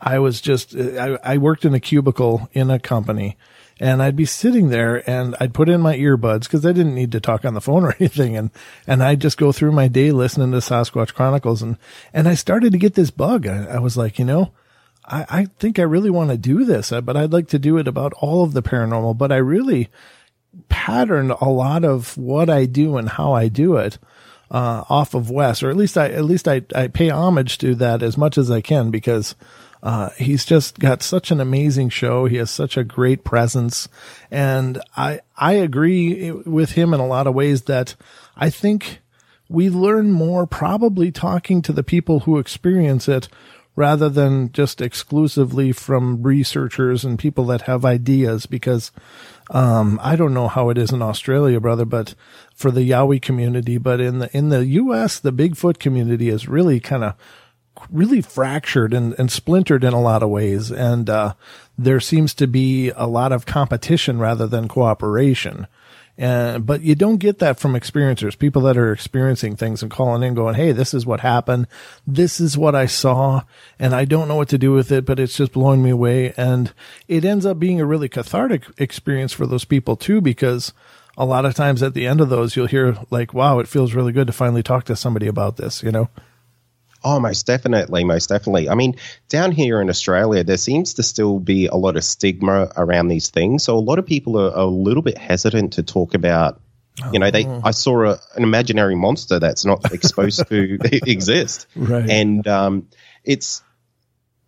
I 0.00 0.18
was 0.18 0.40
just 0.40 0.74
I, 0.76 1.18
I 1.22 1.38
worked 1.38 1.64
in 1.64 1.74
a 1.74 1.80
cubicle 1.80 2.48
in 2.52 2.70
a 2.70 2.78
company 2.78 3.36
and 3.80 4.02
I'd 4.02 4.16
be 4.16 4.24
sitting 4.24 4.70
there 4.70 5.08
and 5.08 5.36
I'd 5.40 5.54
put 5.54 5.68
in 5.68 5.80
my 5.80 5.96
earbuds 5.96 6.44
because 6.44 6.66
I 6.66 6.72
didn't 6.72 6.94
need 6.94 7.12
to 7.12 7.20
talk 7.20 7.44
on 7.44 7.54
the 7.54 7.60
phone 7.60 7.84
or 7.86 7.94
anything. 7.98 8.36
And, 8.36 8.50
and 8.86 9.02
I'd 9.02 9.20
just 9.20 9.38
go 9.38 9.52
through 9.52 9.72
my 9.72 9.88
day 9.88 10.10
listening 10.10 10.50
to 10.52 10.58
Sasquatch 10.58 11.14
Chronicles. 11.14 11.62
And, 11.62 11.76
and 12.12 12.28
I 12.28 12.34
started 12.34 12.72
to 12.72 12.78
get 12.78 12.94
this 12.94 13.10
bug. 13.10 13.46
I, 13.46 13.64
I 13.64 13.78
was 13.78 13.96
like, 13.96 14.18
you 14.18 14.24
know, 14.24 14.52
I, 15.04 15.26
I 15.28 15.44
think 15.58 15.78
I 15.78 15.82
really 15.82 16.10
want 16.10 16.30
to 16.30 16.36
do 16.36 16.64
this, 16.64 16.90
but 16.90 17.16
I'd 17.16 17.32
like 17.32 17.48
to 17.48 17.58
do 17.58 17.78
it 17.78 17.88
about 17.88 18.12
all 18.14 18.42
of 18.42 18.52
the 18.52 18.62
paranormal, 18.62 19.16
but 19.16 19.32
I 19.32 19.36
really 19.36 19.88
patterned 20.68 21.32
a 21.40 21.48
lot 21.48 21.84
of 21.84 22.16
what 22.16 22.50
I 22.50 22.64
do 22.64 22.96
and 22.96 23.08
how 23.08 23.32
I 23.32 23.48
do 23.48 23.76
it. 23.76 23.98
Uh, 24.50 24.82
off 24.88 25.12
of 25.12 25.30
Wes, 25.30 25.62
or 25.62 25.68
at 25.68 25.76
least 25.76 25.98
I, 25.98 26.08
at 26.08 26.24
least 26.24 26.48
I, 26.48 26.62
I 26.74 26.88
pay 26.88 27.10
homage 27.10 27.58
to 27.58 27.74
that 27.74 28.02
as 28.02 28.16
much 28.16 28.38
as 28.38 28.50
I 28.50 28.62
can 28.62 28.90
because, 28.90 29.34
uh, 29.82 30.10
he's 30.10 30.44
just 30.44 30.78
got 30.78 31.02
such 31.02 31.30
an 31.30 31.40
amazing 31.40 31.88
show. 31.88 32.26
He 32.26 32.36
has 32.36 32.50
such 32.50 32.76
a 32.76 32.84
great 32.84 33.24
presence. 33.24 33.88
And 34.30 34.80
I, 34.96 35.20
I 35.36 35.54
agree 35.54 36.30
with 36.30 36.72
him 36.72 36.92
in 36.92 37.00
a 37.00 37.06
lot 37.06 37.26
of 37.26 37.34
ways 37.34 37.62
that 37.62 37.94
I 38.36 38.50
think 38.50 39.00
we 39.48 39.70
learn 39.70 40.12
more 40.12 40.46
probably 40.46 41.10
talking 41.10 41.62
to 41.62 41.72
the 41.72 41.82
people 41.82 42.20
who 42.20 42.38
experience 42.38 43.08
it 43.08 43.28
rather 43.76 44.08
than 44.08 44.50
just 44.50 44.80
exclusively 44.80 45.70
from 45.70 46.20
researchers 46.20 47.04
and 47.04 47.16
people 47.16 47.46
that 47.46 47.62
have 47.62 47.84
ideas 47.84 48.44
because 48.44 48.90
um, 49.50 50.00
I 50.02 50.16
don't 50.16 50.34
know 50.34 50.48
how 50.48 50.68
it 50.70 50.76
is 50.76 50.90
in 50.90 51.00
Australia, 51.00 51.60
brother, 51.60 51.84
but 51.84 52.16
for 52.56 52.72
the 52.72 52.90
Yowie 52.90 53.22
community, 53.22 53.78
but 53.78 54.00
in 54.00 54.18
the 54.18 54.36
in 54.36 54.48
the 54.48 54.66
US, 54.66 55.20
the 55.20 55.32
Bigfoot 55.32 55.78
community 55.78 56.28
is 56.28 56.48
really 56.48 56.80
kind 56.80 57.04
of 57.04 57.14
really 57.90 58.20
fractured 58.20 58.92
and, 58.92 59.14
and 59.18 59.30
splintered 59.30 59.84
in 59.84 59.92
a 59.92 60.00
lot 60.00 60.22
of 60.22 60.30
ways. 60.30 60.70
And 60.70 61.08
uh, 61.08 61.34
there 61.76 62.00
seems 62.00 62.34
to 62.34 62.46
be 62.46 62.90
a 62.90 63.06
lot 63.06 63.32
of 63.32 63.46
competition 63.46 64.18
rather 64.18 64.46
than 64.46 64.68
cooperation. 64.68 65.66
And, 66.20 66.66
but 66.66 66.80
you 66.80 66.96
don't 66.96 67.18
get 67.18 67.38
that 67.38 67.60
from 67.60 67.74
experiencers, 67.74 68.36
people 68.36 68.62
that 68.62 68.76
are 68.76 68.92
experiencing 68.92 69.54
things 69.54 69.82
and 69.82 69.90
calling 69.90 70.24
in 70.24 70.34
going, 70.34 70.56
Hey, 70.56 70.72
this 70.72 70.92
is 70.92 71.06
what 71.06 71.20
happened. 71.20 71.68
This 72.04 72.40
is 72.40 72.58
what 72.58 72.74
I 72.74 72.86
saw 72.86 73.42
and 73.78 73.94
I 73.94 74.04
don't 74.04 74.26
know 74.26 74.34
what 74.34 74.48
to 74.48 74.58
do 74.58 74.72
with 74.72 74.90
it, 74.90 75.06
but 75.06 75.20
it's 75.20 75.36
just 75.36 75.52
blowing 75.52 75.80
me 75.80 75.90
away. 75.90 76.34
And 76.36 76.72
it 77.06 77.24
ends 77.24 77.46
up 77.46 77.60
being 77.60 77.80
a 77.80 77.86
really 77.86 78.08
cathartic 78.08 78.64
experience 78.78 79.32
for 79.32 79.46
those 79.46 79.64
people 79.64 79.94
too, 79.94 80.20
because 80.20 80.72
a 81.16 81.24
lot 81.24 81.44
of 81.44 81.54
times 81.54 81.84
at 81.84 81.94
the 81.94 82.06
end 82.06 82.20
of 82.20 82.30
those, 82.30 82.56
you'll 82.56 82.66
hear 82.66 82.96
like, 83.10 83.32
wow, 83.32 83.60
it 83.60 83.68
feels 83.68 83.94
really 83.94 84.12
good 84.12 84.26
to 84.26 84.32
finally 84.32 84.62
talk 84.64 84.84
to 84.84 84.96
somebody 84.96 85.28
about 85.28 85.56
this, 85.56 85.84
you 85.84 85.92
know? 85.92 86.08
Oh, 87.04 87.20
most 87.20 87.46
definitely, 87.46 88.04
most 88.04 88.28
definitely. 88.28 88.68
I 88.68 88.74
mean, 88.74 88.96
down 89.28 89.52
here 89.52 89.80
in 89.80 89.88
Australia, 89.88 90.42
there 90.42 90.56
seems 90.56 90.94
to 90.94 91.02
still 91.02 91.38
be 91.38 91.66
a 91.66 91.74
lot 91.76 91.96
of 91.96 92.02
stigma 92.04 92.72
around 92.76 93.08
these 93.08 93.30
things. 93.30 93.62
So 93.64 93.76
a 93.76 93.80
lot 93.80 93.98
of 93.98 94.06
people 94.06 94.38
are, 94.38 94.50
are 94.50 94.62
a 94.62 94.66
little 94.66 95.02
bit 95.02 95.16
hesitant 95.16 95.74
to 95.74 95.82
talk 95.82 96.14
about. 96.14 96.60
You 97.12 97.20
know, 97.20 97.30
they. 97.30 97.46
Oh. 97.46 97.60
I 97.62 97.70
saw 97.70 98.04
a, 98.04 98.18
an 98.34 98.42
imaginary 98.42 98.96
monster 98.96 99.38
that's 99.38 99.64
not 99.64 99.92
exposed 99.92 100.48
to 100.48 100.78
exist, 101.08 101.68
Right. 101.76 102.10
and 102.10 102.46
um, 102.48 102.88
it's. 103.22 103.62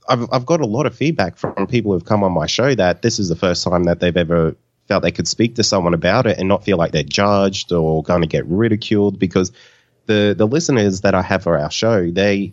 I've 0.09 0.27
I've 0.33 0.47
got 0.47 0.61
a 0.61 0.67
lot 0.67 0.87
of 0.87 0.97
feedback 0.97 1.37
from 1.37 1.69
people 1.69 1.93
who've 1.93 2.05
come 2.05 2.25
on 2.25 2.33
my 2.33 2.47
show 2.47 2.75
that 2.75 3.03
this 3.03 3.21
is 3.21 3.29
the 3.29 3.37
first 3.37 3.63
time 3.63 3.85
that 3.85 4.01
they've 4.01 4.17
ever 4.17 4.57
felt 4.89 5.05
they 5.05 5.13
could 5.13 5.29
speak 5.29 5.55
to 5.55 5.63
someone 5.63 5.95
about 5.95 6.27
it 6.27 6.39
and 6.39 6.49
not 6.49 6.65
feel 6.65 6.77
like 6.77 6.91
they're 6.91 7.05
judged 7.05 7.71
or 7.71 8.03
going 8.03 8.23
to 8.23 8.27
get 8.27 8.45
ridiculed 8.47 9.21
because 9.21 9.53
the 10.11 10.35
the 10.37 10.47
listeners 10.47 11.03
that 11.03 11.15
I 11.15 11.23
have 11.23 11.45
for 11.45 11.57
our 11.57 11.71
show 11.71 12.11
they 12.11 12.53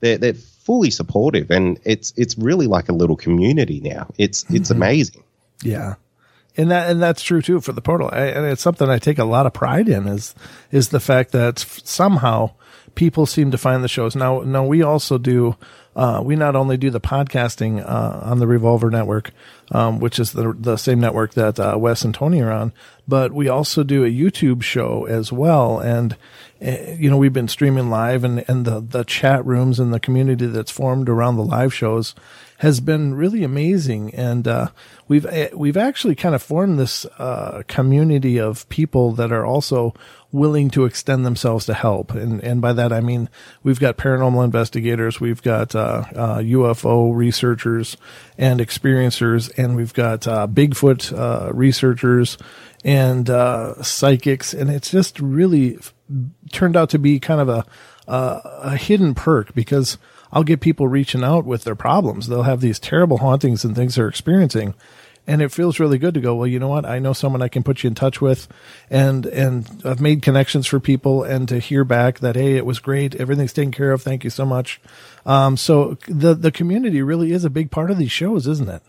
they're, 0.00 0.18
they're 0.18 0.34
fully 0.34 0.90
supportive 0.90 1.50
and 1.50 1.80
it's 1.84 2.12
it's 2.16 2.36
really 2.36 2.66
like 2.66 2.88
a 2.88 2.92
little 2.92 3.16
community 3.16 3.80
now. 3.80 4.12
It's 4.18 4.44
it's 4.50 4.70
mm-hmm. 4.70 4.82
amazing. 4.82 5.22
Yeah. 5.62 5.94
And 6.58 6.70
that, 6.70 6.90
and 6.90 7.02
that's 7.02 7.22
true 7.22 7.42
too 7.42 7.60
for 7.60 7.72
the 7.72 7.82
portal. 7.82 8.08
I, 8.10 8.26
and 8.26 8.46
it's 8.46 8.62
something 8.62 8.88
I 8.88 8.98
take 8.98 9.18
a 9.18 9.24
lot 9.24 9.46
of 9.46 9.52
pride 9.52 9.88
in 9.88 10.06
is, 10.06 10.34
is 10.70 10.88
the 10.88 11.00
fact 11.00 11.32
that 11.32 11.58
somehow 11.58 12.52
people 12.94 13.26
seem 13.26 13.50
to 13.50 13.58
find 13.58 13.84
the 13.84 13.88
shows. 13.88 14.16
Now, 14.16 14.40
now 14.40 14.64
we 14.64 14.82
also 14.82 15.18
do, 15.18 15.56
uh, 15.96 16.20
we 16.22 16.36
not 16.36 16.54
only 16.54 16.76
do 16.76 16.90
the 16.90 17.00
podcasting, 17.00 17.82
uh, 17.82 18.20
on 18.22 18.38
the 18.38 18.46
Revolver 18.46 18.90
Network, 18.90 19.32
um, 19.72 19.98
which 19.98 20.18
is 20.18 20.32
the, 20.32 20.54
the 20.58 20.76
same 20.76 21.00
network 21.00 21.32
that, 21.34 21.58
uh, 21.58 21.74
Wes 21.78 22.04
and 22.04 22.14
Tony 22.14 22.42
are 22.42 22.52
on, 22.52 22.72
but 23.08 23.32
we 23.32 23.48
also 23.48 23.82
do 23.82 24.04
a 24.04 24.10
YouTube 24.10 24.62
show 24.62 25.06
as 25.06 25.32
well. 25.32 25.80
And, 25.80 26.14
uh, 26.64 26.92
you 26.98 27.08
know, 27.08 27.16
we've 27.16 27.32
been 27.32 27.48
streaming 27.48 27.88
live 27.88 28.24
and, 28.24 28.44
and 28.46 28.66
the, 28.66 28.80
the 28.80 29.04
chat 29.04 29.44
rooms 29.46 29.80
and 29.80 29.92
the 29.92 29.98
community 29.98 30.46
that's 30.46 30.70
formed 30.70 31.08
around 31.08 31.36
the 31.36 31.44
live 31.44 31.72
shows 31.72 32.14
has 32.58 32.80
been 32.80 33.14
really 33.14 33.42
amazing. 33.42 34.14
And, 34.14 34.46
uh, 34.46 34.68
we've, 35.08 35.24
uh, 35.24 35.48
we've 35.54 35.76
actually 35.78 36.14
kind 36.14 36.34
of 36.34 36.42
formed 36.42 36.78
this, 36.78 37.06
uh, 37.18 37.62
community 37.68 38.38
of 38.38 38.68
people 38.68 39.12
that 39.12 39.32
are 39.32 39.46
also 39.46 39.94
willing 40.32 40.70
to 40.70 40.84
extend 40.84 41.24
themselves 41.24 41.66
to 41.66 41.74
help. 41.74 42.10
And, 42.12 42.42
and 42.42 42.60
by 42.60 42.72
that, 42.72 42.92
I 42.92 43.00
mean, 43.00 43.28
we've 43.62 43.80
got 43.80 43.96
paranormal 43.96 44.44
investigators, 44.44 45.20
we've 45.20 45.42
got, 45.42 45.74
uh, 45.74 46.04
uh, 46.14 46.38
UFO 46.38 47.14
researchers 47.14 47.96
and 48.36 48.60
experiencers, 48.60 49.50
and 49.56 49.76
we've 49.76 49.94
got, 49.94 50.26
uh, 50.26 50.46
Bigfoot, 50.46 51.16
uh, 51.16 51.52
researchers 51.52 52.38
and, 52.84 53.30
uh, 53.30 53.82
psychics. 53.82 54.52
And 54.52 54.70
it's 54.70 54.90
just 54.90 55.20
really 55.20 55.78
turned 56.52 56.76
out 56.76 56.90
to 56.90 56.98
be 56.98 57.18
kind 57.18 57.40
of 57.40 57.48
a, 57.48 57.64
a 58.08 58.76
hidden 58.76 59.14
perk 59.14 59.54
because 59.54 59.98
I'll 60.32 60.44
get 60.44 60.60
people 60.60 60.88
reaching 60.88 61.24
out 61.24 61.44
with 61.44 61.64
their 61.64 61.74
problems. 61.74 62.26
They'll 62.26 62.42
have 62.42 62.60
these 62.60 62.78
terrible 62.78 63.18
hauntings 63.18 63.64
and 63.64 63.74
things 63.74 63.94
they're 63.94 64.08
experiencing. 64.08 64.74
And 65.26 65.42
it 65.42 65.50
feels 65.50 65.80
really 65.80 65.98
good 65.98 66.14
to 66.14 66.20
go, 66.20 66.36
well, 66.36 66.46
you 66.46 66.60
know 66.60 66.68
what? 66.68 66.86
I 66.86 67.00
know 67.00 67.12
someone 67.12 67.42
I 67.42 67.48
can 67.48 67.64
put 67.64 67.82
you 67.82 67.88
in 67.88 67.94
touch 67.94 68.20
with 68.20 68.46
and, 68.88 69.26
and 69.26 69.68
I've 69.84 70.00
made 70.00 70.22
connections 70.22 70.68
for 70.68 70.78
people 70.78 71.24
and 71.24 71.48
to 71.48 71.58
hear 71.58 71.84
back 71.84 72.20
that, 72.20 72.36
Hey, 72.36 72.56
it 72.56 72.64
was 72.64 72.78
great. 72.78 73.16
Everything's 73.16 73.52
taken 73.52 73.72
care 73.72 73.90
of. 73.90 74.02
Thank 74.02 74.22
you 74.22 74.30
so 74.30 74.46
much. 74.46 74.80
Um, 75.24 75.56
so 75.56 75.98
the, 76.06 76.34
the 76.34 76.52
community 76.52 77.02
really 77.02 77.32
is 77.32 77.44
a 77.44 77.50
big 77.50 77.72
part 77.72 77.90
of 77.90 77.98
these 77.98 78.12
shows, 78.12 78.46
isn't 78.46 78.68
it? 78.68 78.82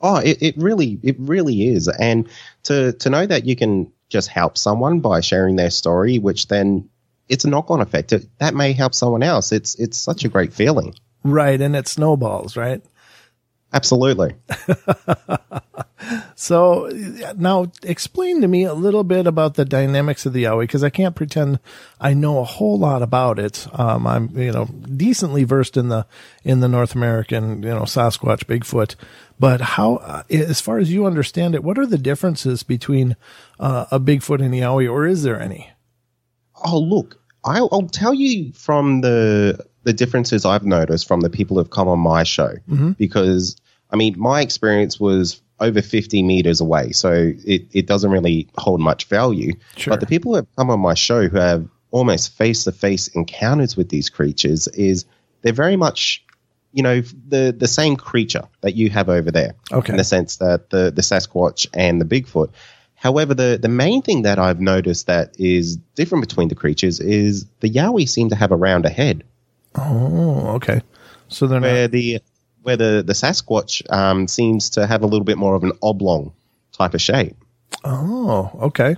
Oh, 0.00 0.16
it, 0.16 0.42
it 0.42 0.56
really 0.56 1.00
it 1.02 1.16
really 1.18 1.68
is. 1.68 1.88
And 1.88 2.28
to 2.64 2.92
to 2.92 3.10
know 3.10 3.26
that 3.26 3.46
you 3.46 3.56
can 3.56 3.92
just 4.08 4.28
help 4.28 4.56
someone 4.58 5.00
by 5.00 5.20
sharing 5.20 5.56
their 5.56 5.70
story, 5.70 6.18
which 6.18 6.48
then 6.48 6.88
it's 7.28 7.44
a 7.44 7.48
knock 7.48 7.70
on 7.70 7.80
effect. 7.80 8.12
It, 8.12 8.26
that 8.38 8.54
may 8.54 8.72
help 8.72 8.94
someone 8.94 9.22
else. 9.22 9.52
It's 9.52 9.74
it's 9.76 9.96
such 9.98 10.24
a 10.24 10.28
great 10.28 10.52
feeling. 10.52 10.94
Right. 11.24 11.60
And 11.60 11.74
it 11.74 11.88
snowballs, 11.88 12.56
right? 12.56 12.82
Absolutely. 13.72 14.34
So 16.34 16.90
now 17.36 17.72
explain 17.82 18.42
to 18.42 18.48
me 18.48 18.64
a 18.64 18.74
little 18.74 19.04
bit 19.04 19.26
about 19.26 19.54
the 19.54 19.64
dynamics 19.64 20.26
of 20.26 20.34
the 20.34 20.44
Yowie 20.44 20.64
because 20.64 20.84
I 20.84 20.90
can't 20.90 21.16
pretend 21.16 21.58
I 22.00 22.14
know 22.14 22.38
a 22.38 22.44
whole 22.44 22.78
lot 22.78 23.02
about 23.02 23.38
it. 23.38 23.66
Um, 23.72 24.06
I'm, 24.06 24.38
you 24.38 24.52
know, 24.52 24.66
decently 24.66 25.44
versed 25.44 25.76
in 25.76 25.88
the, 25.88 26.06
in 26.44 26.60
the 26.60 26.68
North 26.68 26.94
American, 26.94 27.62
you 27.62 27.70
know, 27.70 27.82
Sasquatch, 27.82 28.44
Bigfoot, 28.44 28.94
but 29.40 29.60
how, 29.62 29.96
uh, 29.96 30.22
as 30.30 30.60
far 30.60 30.78
as 30.78 30.92
you 30.92 31.06
understand 31.06 31.54
it, 31.54 31.64
what 31.64 31.78
are 31.78 31.86
the 31.86 31.98
differences 31.98 32.62
between, 32.62 33.16
uh, 33.58 33.86
a 33.90 33.98
Bigfoot 33.98 34.44
and 34.44 34.54
a 34.54 34.58
Yowie 34.58 34.90
or 34.90 35.06
is 35.06 35.22
there 35.22 35.40
any? 35.40 35.70
Oh, 36.64 36.78
look, 36.78 37.18
I'll, 37.44 37.68
I'll 37.72 37.88
tell 37.88 38.14
you 38.14 38.52
from 38.52 39.00
the 39.00 39.64
the 39.86 39.92
differences 39.92 40.44
I've 40.44 40.66
noticed 40.66 41.06
from 41.06 41.20
the 41.20 41.30
people 41.30 41.56
who've 41.56 41.70
come 41.70 41.86
on 41.86 42.00
my 42.00 42.24
show 42.24 42.54
mm-hmm. 42.68 42.90
because 42.92 43.56
I 43.90 43.96
mean 43.96 44.18
my 44.18 44.40
experience 44.40 44.98
was 44.98 45.40
over 45.60 45.80
50 45.80 46.24
meters 46.24 46.60
away, 46.60 46.90
so 46.90 47.32
it, 47.46 47.62
it 47.72 47.86
doesn't 47.86 48.10
really 48.10 48.48
hold 48.58 48.80
much 48.80 49.04
value. 49.04 49.52
Sure. 49.76 49.92
But 49.92 50.00
the 50.00 50.06
people 50.06 50.32
who 50.32 50.36
have 50.36 50.56
come 50.56 50.70
on 50.70 50.80
my 50.80 50.94
show 50.94 51.28
who 51.28 51.38
have 51.38 51.68
almost 51.92 52.32
face 52.36 52.64
to 52.64 52.72
face 52.72 53.06
encounters 53.08 53.76
with 53.76 53.88
these 53.88 54.10
creatures 54.10 54.66
is 54.68 55.06
they're 55.42 55.52
very 55.52 55.76
much 55.76 56.24
you 56.72 56.82
know 56.82 57.00
the 57.28 57.54
the 57.56 57.68
same 57.68 57.96
creature 57.96 58.42
that 58.62 58.74
you 58.74 58.90
have 58.90 59.08
over 59.08 59.30
there 59.30 59.54
Okay. 59.72 59.92
in 59.92 59.96
the 59.96 60.04
sense 60.04 60.38
that 60.38 60.70
the 60.70 60.90
the 60.90 61.02
Sasquatch 61.02 61.68
and 61.72 62.00
the 62.00 62.04
Bigfoot 62.04 62.50
However, 62.96 63.34
the, 63.34 63.58
the 63.60 63.68
main 63.68 64.00
thing 64.00 64.22
that 64.22 64.38
I've 64.38 64.58
noticed 64.58 65.06
that 65.06 65.38
is 65.38 65.76
different 65.94 66.26
between 66.26 66.48
the 66.48 66.54
creatures 66.54 66.98
is 66.98 67.44
the 67.60 67.68
Yowie 67.70 68.08
seem 68.08 68.30
to 68.30 68.34
have 68.34 68.52
a 68.52 68.56
rounder 68.56 68.88
head, 68.88 69.22
Oh, 69.76 70.54
okay. 70.56 70.82
So 71.28 71.46
they're 71.46 71.60
where 71.60 71.82
not, 71.82 71.90
the 71.90 72.20
where 72.62 72.76
the, 72.76 73.02
the 73.06 73.12
Sasquatch 73.12 73.82
um, 73.92 74.26
seems 74.26 74.70
to 74.70 74.86
have 74.86 75.02
a 75.02 75.06
little 75.06 75.24
bit 75.24 75.38
more 75.38 75.54
of 75.54 75.62
an 75.62 75.72
oblong 75.82 76.32
type 76.72 76.94
of 76.94 77.00
shape. 77.00 77.36
oh, 77.84 78.50
okay. 78.62 78.96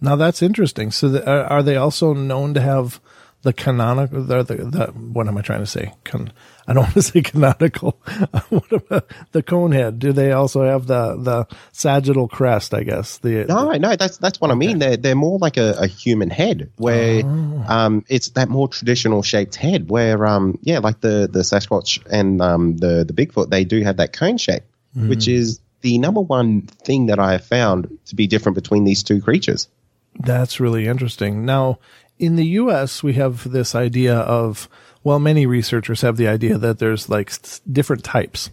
Now 0.00 0.16
that's 0.16 0.42
interesting. 0.42 0.90
So 0.90 1.08
the, 1.08 1.28
are, 1.28 1.44
are 1.44 1.62
they 1.62 1.76
also 1.76 2.12
known 2.12 2.54
to 2.54 2.60
have 2.60 3.00
the 3.42 3.52
canonical, 3.52 4.22
the, 4.24 4.42
the, 4.42 4.54
the, 4.56 4.86
what 4.86 5.28
am 5.28 5.38
I 5.38 5.42
trying 5.42 5.60
to 5.60 5.66
say? 5.66 5.92
Con, 6.04 6.32
I 6.66 6.72
don't 6.72 6.82
want 6.84 6.94
to 6.94 7.02
say 7.02 7.22
canonical. 7.22 7.92
what 8.48 8.72
about 8.72 9.10
the 9.32 9.42
cone 9.42 9.72
head? 9.72 9.98
Do 9.98 10.12
they 10.12 10.32
also 10.32 10.64
have 10.64 10.86
the, 10.86 11.16
the 11.16 11.46
sagittal 11.72 12.28
crest, 12.28 12.74
I 12.74 12.82
guess? 12.82 13.18
The, 13.18 13.44
No, 13.48 13.72
no, 13.72 13.96
that's 13.96 14.18
that's 14.18 14.40
what 14.40 14.50
I 14.50 14.54
mean. 14.54 14.80
They're 14.80 14.96
they're 14.96 15.14
more 15.14 15.38
like 15.38 15.56
a, 15.56 15.74
a 15.78 15.86
human 15.86 16.30
head, 16.30 16.72
where 16.76 17.24
um, 17.68 18.04
it's 18.08 18.30
that 18.30 18.48
more 18.48 18.68
traditional 18.68 19.22
shaped 19.22 19.54
head, 19.54 19.88
where 19.88 20.26
um, 20.26 20.58
yeah, 20.62 20.78
like 20.78 21.00
the 21.00 21.28
the 21.30 21.40
Sasquatch 21.40 22.04
and 22.10 22.42
um, 22.42 22.76
the 22.76 23.04
the 23.04 23.12
Bigfoot, 23.12 23.50
they 23.50 23.64
do 23.64 23.82
have 23.82 23.98
that 23.98 24.12
cone 24.12 24.38
shape, 24.38 24.64
which 24.94 25.28
is 25.28 25.60
the 25.80 25.98
number 25.98 26.20
one 26.20 26.62
thing 26.62 27.06
that 27.06 27.18
I 27.18 27.32
have 27.32 27.44
found 27.44 27.98
to 28.06 28.16
be 28.16 28.26
different 28.26 28.56
between 28.56 28.84
these 28.84 29.02
two 29.02 29.22
creatures. 29.22 29.68
That's 30.18 30.58
really 30.58 30.86
interesting. 30.86 31.44
Now, 31.44 31.78
in 32.18 32.36
the 32.36 32.46
US, 32.46 33.02
we 33.02 33.14
have 33.14 33.50
this 33.50 33.74
idea 33.74 34.16
of, 34.16 34.68
well, 35.04 35.18
many 35.18 35.46
researchers 35.46 36.00
have 36.02 36.16
the 36.16 36.28
idea 36.28 36.58
that 36.58 36.78
there's 36.78 37.08
like 37.08 37.32
different 37.70 38.04
types. 38.04 38.50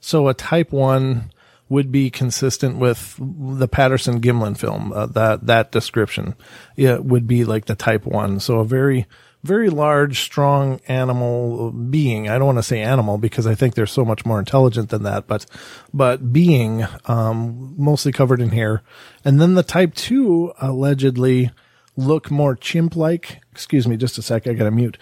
So 0.00 0.28
a 0.28 0.34
type 0.34 0.72
one 0.72 1.32
would 1.68 1.92
be 1.92 2.10
consistent 2.10 2.78
with 2.78 3.16
the 3.18 3.68
Patterson 3.68 4.20
Gimlin 4.20 4.56
film, 4.56 4.92
uh, 4.92 5.06
that, 5.06 5.46
that 5.46 5.70
description. 5.70 6.34
Yeah, 6.76 6.98
would 6.98 7.26
be 7.26 7.44
like 7.44 7.66
the 7.66 7.74
type 7.74 8.06
one. 8.06 8.40
So 8.40 8.60
a 8.60 8.64
very, 8.64 9.06
very 9.42 9.68
large, 9.68 10.20
strong 10.20 10.80
animal 10.88 11.72
being. 11.72 12.28
I 12.28 12.38
don't 12.38 12.46
want 12.46 12.58
to 12.58 12.62
say 12.62 12.80
animal 12.80 13.18
because 13.18 13.46
I 13.46 13.54
think 13.54 13.74
they're 13.74 13.86
so 13.86 14.04
much 14.04 14.24
more 14.24 14.38
intelligent 14.38 14.88
than 14.88 15.02
that, 15.02 15.26
but, 15.26 15.44
but 15.92 16.32
being, 16.32 16.86
um, 17.04 17.74
mostly 17.76 18.12
covered 18.12 18.40
in 18.40 18.50
hair. 18.50 18.82
And 19.24 19.40
then 19.40 19.54
the 19.54 19.62
type 19.62 19.94
two 19.94 20.52
allegedly 20.60 21.50
look 21.98 22.30
more 22.30 22.54
chimp 22.54 22.96
like. 22.96 23.40
Excuse 23.52 23.88
me 23.88 23.96
just 23.96 24.18
a 24.18 24.22
sec. 24.22 24.46
I 24.46 24.54
got 24.54 24.64
to 24.64 24.70
mute. 24.70 24.98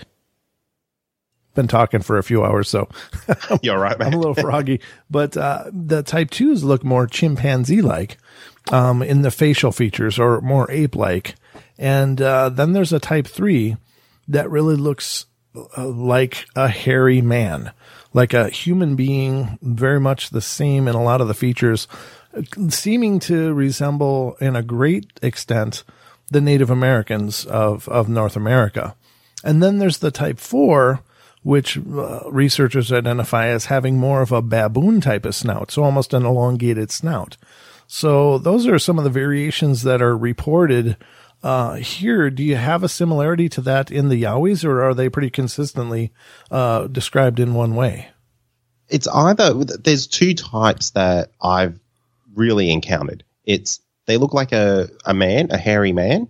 been 1.54 1.68
talking 1.68 2.00
for 2.00 2.16
a 2.16 2.22
few 2.22 2.42
hours, 2.42 2.68
so 2.68 2.88
You're 3.62 3.78
right, 3.78 3.96
I'm 4.00 4.14
a 4.14 4.18
little 4.18 4.34
froggy. 4.34 4.80
But 5.10 5.36
uh, 5.36 5.64
the 5.72 6.02
type 6.02 6.30
twos 6.30 6.64
look 6.64 6.82
more 6.82 7.06
chimpanzee 7.06 7.82
like 7.82 8.16
um, 8.72 9.02
in 9.02 9.22
the 9.22 9.30
facial 9.30 9.72
features, 9.72 10.18
or 10.18 10.40
more 10.40 10.70
ape 10.70 10.96
like. 10.96 11.36
And 11.78 12.20
uh, 12.20 12.48
then 12.48 12.72
there's 12.72 12.94
a 12.94 12.98
type 12.98 13.26
three 13.26 13.76
that 14.28 14.50
really 14.50 14.76
looks 14.76 15.26
uh, 15.54 15.86
like 15.86 16.46
a 16.56 16.68
hairy 16.68 17.20
man, 17.20 17.72
like 18.14 18.32
a 18.32 18.48
human 18.48 18.96
being, 18.96 19.58
very 19.60 20.00
much 20.00 20.30
the 20.30 20.40
same 20.40 20.88
in 20.88 20.94
a 20.94 21.02
lot 21.02 21.20
of 21.20 21.28
the 21.28 21.34
features, 21.34 21.88
seeming 22.70 23.18
to 23.20 23.52
resemble 23.52 24.36
in 24.40 24.56
a 24.56 24.62
great 24.62 25.12
extent 25.22 25.84
the 26.30 26.40
Native 26.40 26.70
Americans 26.70 27.44
of, 27.44 27.88
of 27.88 28.08
North 28.08 28.36
America. 28.36 28.96
And 29.44 29.62
then 29.62 29.78
there's 29.78 29.98
the 29.98 30.10
type 30.10 30.38
four, 30.38 31.00
which 31.42 31.78
uh, 31.78 32.20
researchers 32.30 32.92
identify 32.92 33.46
as 33.46 33.66
having 33.66 33.96
more 33.96 34.22
of 34.22 34.32
a 34.32 34.42
baboon 34.42 35.00
type 35.00 35.24
of 35.24 35.34
snout, 35.34 35.70
so 35.70 35.84
almost 35.84 36.12
an 36.12 36.26
elongated 36.26 36.90
snout. 36.90 37.36
So 37.86 38.38
those 38.38 38.66
are 38.66 38.78
some 38.78 38.98
of 38.98 39.04
the 39.04 39.10
variations 39.10 39.82
that 39.82 40.02
are 40.02 40.16
reported 40.16 40.96
uh, 41.42 41.74
here. 41.74 42.30
Do 42.30 42.42
you 42.42 42.56
have 42.56 42.82
a 42.82 42.88
similarity 42.88 43.48
to 43.50 43.60
that 43.60 43.92
in 43.92 44.08
the 44.08 44.24
Yowies, 44.24 44.64
or 44.64 44.82
are 44.82 44.94
they 44.94 45.08
pretty 45.08 45.30
consistently 45.30 46.12
uh, 46.50 46.88
described 46.88 47.38
in 47.38 47.54
one 47.54 47.76
way? 47.76 48.08
It's 48.88 49.06
either 49.06 49.54
there's 49.54 50.08
two 50.08 50.34
types 50.34 50.90
that 50.90 51.30
I've 51.40 51.78
really 52.34 52.72
encountered. 52.72 53.22
It's 53.44 53.80
they 54.06 54.16
look 54.16 54.32
like 54.32 54.52
a, 54.52 54.88
a 55.04 55.14
man, 55.14 55.48
a 55.50 55.58
hairy 55.58 55.92
man, 55.92 56.28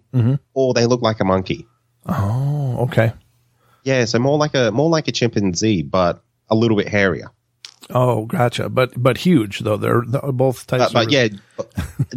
or 0.54 0.74
they 0.74 0.86
look 0.86 1.02
like 1.02 1.20
a 1.20 1.24
monkey. 1.24 1.66
Oh, 2.06 2.76
okay. 2.84 3.12
Yeah, 3.84 4.04
so 4.04 4.18
more 4.18 4.38
like 4.38 4.54
a 4.54 4.72
more 4.72 4.90
like 4.90 5.08
a 5.08 5.12
chimpanzee, 5.12 5.82
but 5.82 6.22
a 6.48 6.54
little 6.54 6.76
bit 6.76 6.88
hairier. 6.88 7.30
Oh, 7.90 8.26
gotcha. 8.26 8.68
But 8.68 9.00
but 9.00 9.16
huge 9.16 9.60
though. 9.60 9.76
They're, 9.76 10.02
they're 10.06 10.32
both 10.32 10.66
types. 10.66 10.92
But, 10.92 11.04
but 11.04 11.12
yeah, 11.12 11.28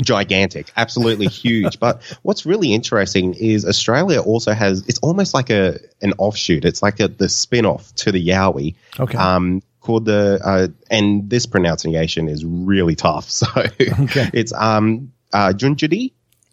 gigantic, 0.02 0.72
absolutely 0.76 1.28
huge. 1.44 1.80
But 1.80 2.02
what's 2.24 2.46
really 2.46 2.74
interesting 2.74 3.36
is 3.36 3.66
Australia 3.66 4.22
also 4.22 4.54
has 4.54 4.86
it's 4.88 5.00
almost 5.00 5.34
like 5.34 5.50
a 5.50 5.80
an 6.02 6.14
offshoot. 6.18 6.66
It's 6.66 6.82
like 6.82 7.00
a 7.00 7.08
the 7.08 7.30
spin 7.30 7.66
off 7.66 7.94
to 7.96 8.12
the 8.12 8.26
Yowie. 8.26 8.76
Okay. 9.00 9.18
Um, 9.18 9.62
called 9.80 10.06
the 10.06 10.40
uh, 10.44 10.68
and 10.90 11.30
this 11.30 11.46
pronunciation 11.46 12.28
is 12.28 12.44
really 12.46 12.96
tough. 12.96 13.30
So 13.40 13.48
okay. 13.56 14.30
it's 14.34 14.54
um 14.54 15.12
uh 15.34 15.54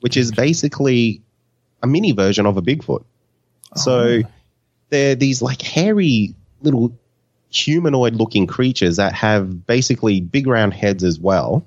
which 0.00 0.16
is 0.16 0.32
basically 0.32 1.22
a 1.82 1.86
mini 1.86 2.12
version 2.12 2.46
of 2.46 2.56
a 2.56 2.62
Bigfoot. 2.62 3.04
So 3.74 4.22
they're 4.90 5.14
these 5.14 5.42
like 5.42 5.62
hairy 5.62 6.34
little 6.62 6.98
humanoid 7.50 8.14
looking 8.14 8.46
creatures 8.46 8.96
that 8.96 9.12
have 9.14 9.66
basically 9.66 10.20
big 10.20 10.46
round 10.46 10.74
heads 10.74 11.04
as 11.04 11.18
well, 11.18 11.66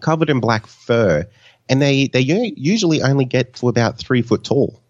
covered 0.00 0.30
in 0.30 0.40
black 0.40 0.66
fur, 0.66 1.26
and 1.68 1.80
they 1.82 2.08
they 2.08 2.20
usually 2.20 3.02
only 3.02 3.24
get 3.24 3.54
to 3.54 3.68
about 3.68 3.98
three 3.98 4.22
foot 4.22 4.44
tall. 4.44 4.80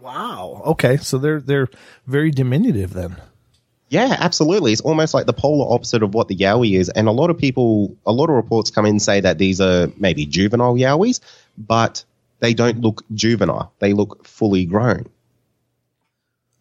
wow. 0.00 0.62
Okay, 0.66 0.96
so 0.96 1.18
they're 1.18 1.40
they're 1.40 1.68
very 2.06 2.30
diminutive 2.30 2.92
then. 2.92 3.16
Yeah, 3.90 4.16
absolutely. 4.20 4.72
It's 4.72 4.80
almost 4.80 5.14
like 5.14 5.26
the 5.26 5.32
polar 5.32 5.74
opposite 5.74 6.04
of 6.04 6.14
what 6.14 6.28
the 6.28 6.36
Yowie 6.36 6.78
is. 6.78 6.88
And 6.88 7.08
a 7.08 7.12
lot 7.12 7.28
of 7.28 7.36
people, 7.36 7.96
a 8.06 8.12
lot 8.12 8.30
of 8.30 8.36
reports 8.36 8.70
come 8.70 8.86
in 8.86 8.90
and 8.90 9.02
say 9.02 9.20
that 9.20 9.36
these 9.36 9.60
are 9.60 9.88
maybe 9.96 10.26
juvenile 10.26 10.76
Yowies, 10.76 11.18
but 11.58 12.04
they 12.38 12.54
don't 12.54 12.80
look 12.80 13.04
juvenile. 13.12 13.72
They 13.80 13.92
look 13.92 14.24
fully 14.24 14.64
grown. 14.64 15.06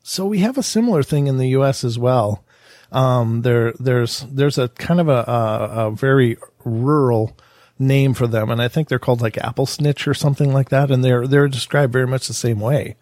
So 0.01 0.25
we 0.25 0.39
have 0.39 0.57
a 0.57 0.63
similar 0.63 1.03
thing 1.03 1.27
in 1.27 1.37
the 1.37 1.49
U.S. 1.49 1.83
as 1.83 1.99
well. 1.99 2.43
Um, 2.91 3.43
there, 3.43 3.73
there's, 3.73 4.21
there's 4.21 4.57
a 4.57 4.69
kind 4.69 4.99
of 4.99 5.07
a, 5.07 5.23
a, 5.27 5.87
a 5.87 5.91
very 5.91 6.37
rural 6.65 7.37
name 7.77 8.15
for 8.15 8.25
them, 8.25 8.49
and 8.49 8.59
I 8.59 8.69
think 8.69 8.87
they're 8.87 8.97
called 8.97 9.21
like 9.21 9.37
apple 9.37 9.67
snitch 9.67 10.07
or 10.07 10.15
something 10.15 10.51
like 10.51 10.69
that, 10.69 10.89
and 10.89 11.03
they're 11.03 11.27
they're 11.27 11.47
described 11.47 11.93
very 11.93 12.07
much 12.07 12.27
the 12.27 12.33
same 12.33 12.59
way, 12.59 12.97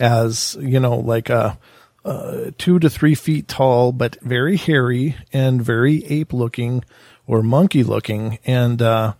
as 0.00 0.56
you 0.58 0.80
know, 0.80 0.96
like 0.96 1.28
a, 1.28 1.58
uh 2.06 2.50
two 2.56 2.78
to 2.78 2.88
three 2.88 3.14
feet 3.14 3.48
tall, 3.48 3.92
but 3.92 4.20
very 4.22 4.56
hairy 4.56 5.16
and 5.32 5.60
very 5.60 6.04
ape 6.06 6.32
looking 6.32 6.84
or 7.26 7.42
monkey 7.42 7.82
looking, 7.82 8.38
and 8.46 8.80
uh, 8.80 9.14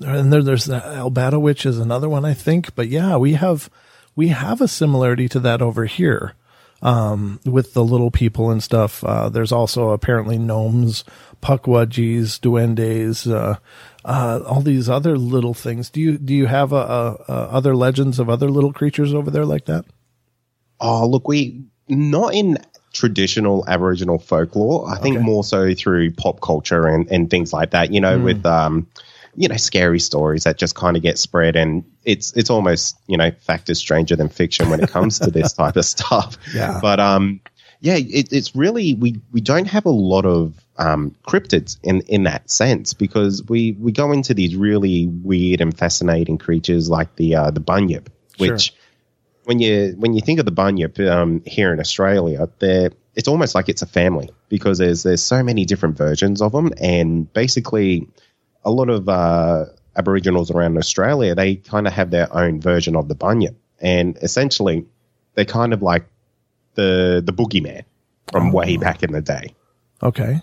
and 0.00 0.32
there, 0.32 0.42
there's 0.42 0.64
the 0.64 0.80
Albata 0.80 1.40
witch 1.40 1.66
is 1.66 1.78
another 1.78 2.08
one 2.08 2.24
I 2.24 2.34
think, 2.34 2.74
but 2.74 2.88
yeah, 2.88 3.16
we 3.16 3.34
have 3.34 3.68
we 4.16 4.28
have 4.28 4.60
a 4.60 4.68
similarity 4.68 5.28
to 5.28 5.40
that 5.40 5.62
over 5.62 5.84
here 5.84 6.34
um, 6.80 7.40
with 7.44 7.74
the 7.74 7.84
little 7.84 8.10
people 8.10 8.50
and 8.50 8.62
stuff. 8.62 9.04
Uh, 9.04 9.28
there's 9.28 9.52
also 9.52 9.90
apparently 9.90 10.38
gnomes, 10.38 11.04
pukwudgies, 11.42 12.40
duendes, 12.40 13.30
uh, 13.30 13.58
uh, 14.04 14.40
all 14.46 14.60
these 14.60 14.88
other 14.88 15.16
little 15.16 15.54
things. 15.54 15.90
Do 15.90 16.00
you 16.00 16.18
do 16.18 16.34
you 16.34 16.46
have 16.46 16.72
a 16.72 16.76
other 17.28 17.76
legends 17.76 18.18
of 18.18 18.28
other 18.28 18.50
little 18.50 18.72
creatures 18.72 19.14
over 19.14 19.30
there 19.30 19.46
like 19.46 19.66
that? 19.66 19.84
Oh, 20.80 21.06
look, 21.06 21.28
we 21.28 21.66
not 21.88 22.34
in 22.34 22.58
traditional 22.92 23.64
Aboriginal 23.66 24.18
folklore. 24.18 24.88
I 24.90 24.98
think 24.98 25.16
Okay. 25.16 25.24
more 25.24 25.44
so 25.44 25.74
through 25.74 26.12
pop 26.12 26.40
culture 26.40 26.86
and, 26.86 27.10
and 27.10 27.30
things 27.30 27.52
like 27.52 27.70
that. 27.70 27.92
You 27.92 28.00
know, 28.00 28.18
with 28.18 28.44
um, 28.46 28.86
you 29.34 29.48
know, 29.48 29.56
scary 29.56 29.98
stories 29.98 30.44
that 30.44 30.58
just 30.58 30.74
kind 30.74 30.96
of 30.96 31.02
get 31.02 31.18
spread, 31.18 31.56
and 31.56 31.84
it's 32.04 32.32
it's 32.36 32.50
almost 32.50 32.98
you 33.06 33.16
know, 33.16 33.30
fact 33.30 33.70
is 33.70 33.78
stranger 33.78 34.14
than 34.16 34.28
fiction 34.28 34.68
when 34.68 34.80
it 34.80 34.90
comes 34.90 35.18
to 35.20 35.30
this 35.30 35.52
type 35.54 35.76
of 35.76 35.84
stuff. 35.84 36.36
Yeah. 36.54 36.78
But 36.82 37.00
um, 37.00 37.40
yeah, 37.80 37.96
it, 37.96 38.32
it's 38.32 38.54
really 38.54 38.94
we 38.94 39.20
we 39.32 39.40
don't 39.40 39.66
have 39.66 39.86
a 39.86 39.90
lot 39.90 40.26
of 40.26 40.54
um 40.78 41.14
cryptids 41.26 41.78
in 41.82 42.00
in 42.02 42.24
that 42.24 42.50
sense 42.50 42.92
because 42.94 43.42
we 43.48 43.72
we 43.72 43.92
go 43.92 44.12
into 44.12 44.34
these 44.34 44.54
really 44.56 45.06
weird 45.06 45.60
and 45.60 45.76
fascinating 45.76 46.38
creatures 46.38 46.88
like 46.90 47.16
the 47.16 47.36
uh, 47.36 47.50
the 47.50 47.60
bunyip, 47.60 48.10
Sure. 48.38 48.48
When 49.44 49.58
you 49.58 49.94
when 49.98 50.14
you 50.14 50.20
think 50.20 50.38
of 50.38 50.44
the 50.44 50.52
bunyip 50.52 50.98
um, 51.00 51.42
here 51.46 51.72
in 51.72 51.80
Australia, 51.80 52.48
they're 52.58 52.90
it's 53.14 53.28
almost 53.28 53.54
like 53.54 53.68
it's 53.68 53.82
a 53.82 53.86
family 53.86 54.30
because 54.48 54.78
there's 54.78 55.02
there's 55.02 55.22
so 55.22 55.42
many 55.42 55.64
different 55.64 55.96
versions 55.96 56.40
of 56.40 56.52
them, 56.52 56.72
and 56.80 57.32
basically 57.32 58.08
a 58.64 58.70
lot 58.70 58.88
of 58.88 59.08
uh, 59.08 59.66
Aboriginals 59.96 60.50
around 60.50 60.78
Australia 60.78 61.34
they 61.34 61.56
kind 61.56 61.86
of 61.86 61.92
have 61.92 62.10
their 62.10 62.34
own 62.34 62.60
version 62.60 62.96
of 62.96 63.08
the 63.08 63.14
bunyip, 63.14 63.56
and 63.80 64.16
essentially 64.22 64.86
they're 65.34 65.44
kind 65.44 65.72
of 65.72 65.82
like 65.82 66.06
the 66.74 67.22
the 67.24 67.32
boogeyman 67.32 67.82
from 68.30 68.52
way 68.52 68.76
back 68.76 69.02
in 69.02 69.12
the 69.12 69.20
day. 69.20 69.54
Okay. 70.02 70.40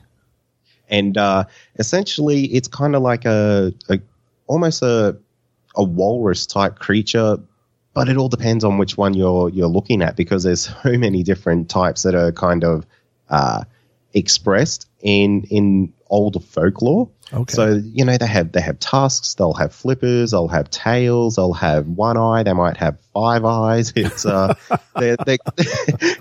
and 0.90 1.18
uh, 1.18 1.44
essentially 1.78 2.46
it's 2.46 2.68
kind 2.68 2.96
of 2.96 3.02
like 3.02 3.26
a, 3.26 3.74
a 3.90 4.00
almost 4.48 4.82
a 4.82 5.18
a 5.76 5.84
walrus 5.84 6.46
type 6.46 6.80
creature 6.80 7.38
but 8.00 8.08
it 8.08 8.16
all 8.16 8.30
depends 8.30 8.64
on 8.64 8.78
which 8.78 8.96
one 8.96 9.14
you're 9.14 9.50
you're 9.50 9.68
looking 9.68 10.02
at 10.02 10.16
because 10.16 10.44
there's 10.44 10.74
so 10.84 10.98
many 10.98 11.22
different 11.22 11.70
types 11.70 12.04
that 12.04 12.16
are 12.16 12.32
kind 12.32 12.64
of 12.64 12.86
uh, 13.30 13.66
expressed 14.14 14.88
in 15.02 15.44
in 15.50 15.94
old 16.10 16.42
folklore. 16.46 17.10
Okay. 17.34 17.54
so 17.54 17.74
you 17.74 18.06
know 18.06 18.18
they 18.18 18.26
have 18.26 18.54
they 18.54 18.62
have 18.62 18.80
tusks 18.80 19.36
they'll 19.36 19.54
have 19.54 19.72
flippers 19.72 20.32
they'll 20.32 20.48
have 20.48 20.68
tails 20.72 21.36
they'll 21.36 21.54
have 21.54 21.88
one 21.88 22.18
eye 22.18 22.42
they 22.42 22.54
might 22.54 22.78
have 22.78 22.98
five 23.14 23.44
eyes. 23.44 23.92
It's 23.96 24.26
uh 24.26 24.56
they're, 24.96 25.18
they 25.18 25.38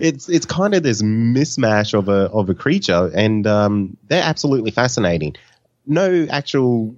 it's 0.00 0.28
it's 0.28 0.46
kind 0.46 0.74
of 0.74 0.82
this 0.82 1.00
mismatch 1.00 1.94
of 1.94 2.08
a 2.08 2.28
of 2.30 2.50
a 2.50 2.54
creature 2.54 3.10
and 3.14 3.46
um 3.46 3.96
they're 4.08 4.24
absolutely 4.24 4.72
fascinating. 4.72 5.36
No 5.86 6.26
actual 6.28 6.96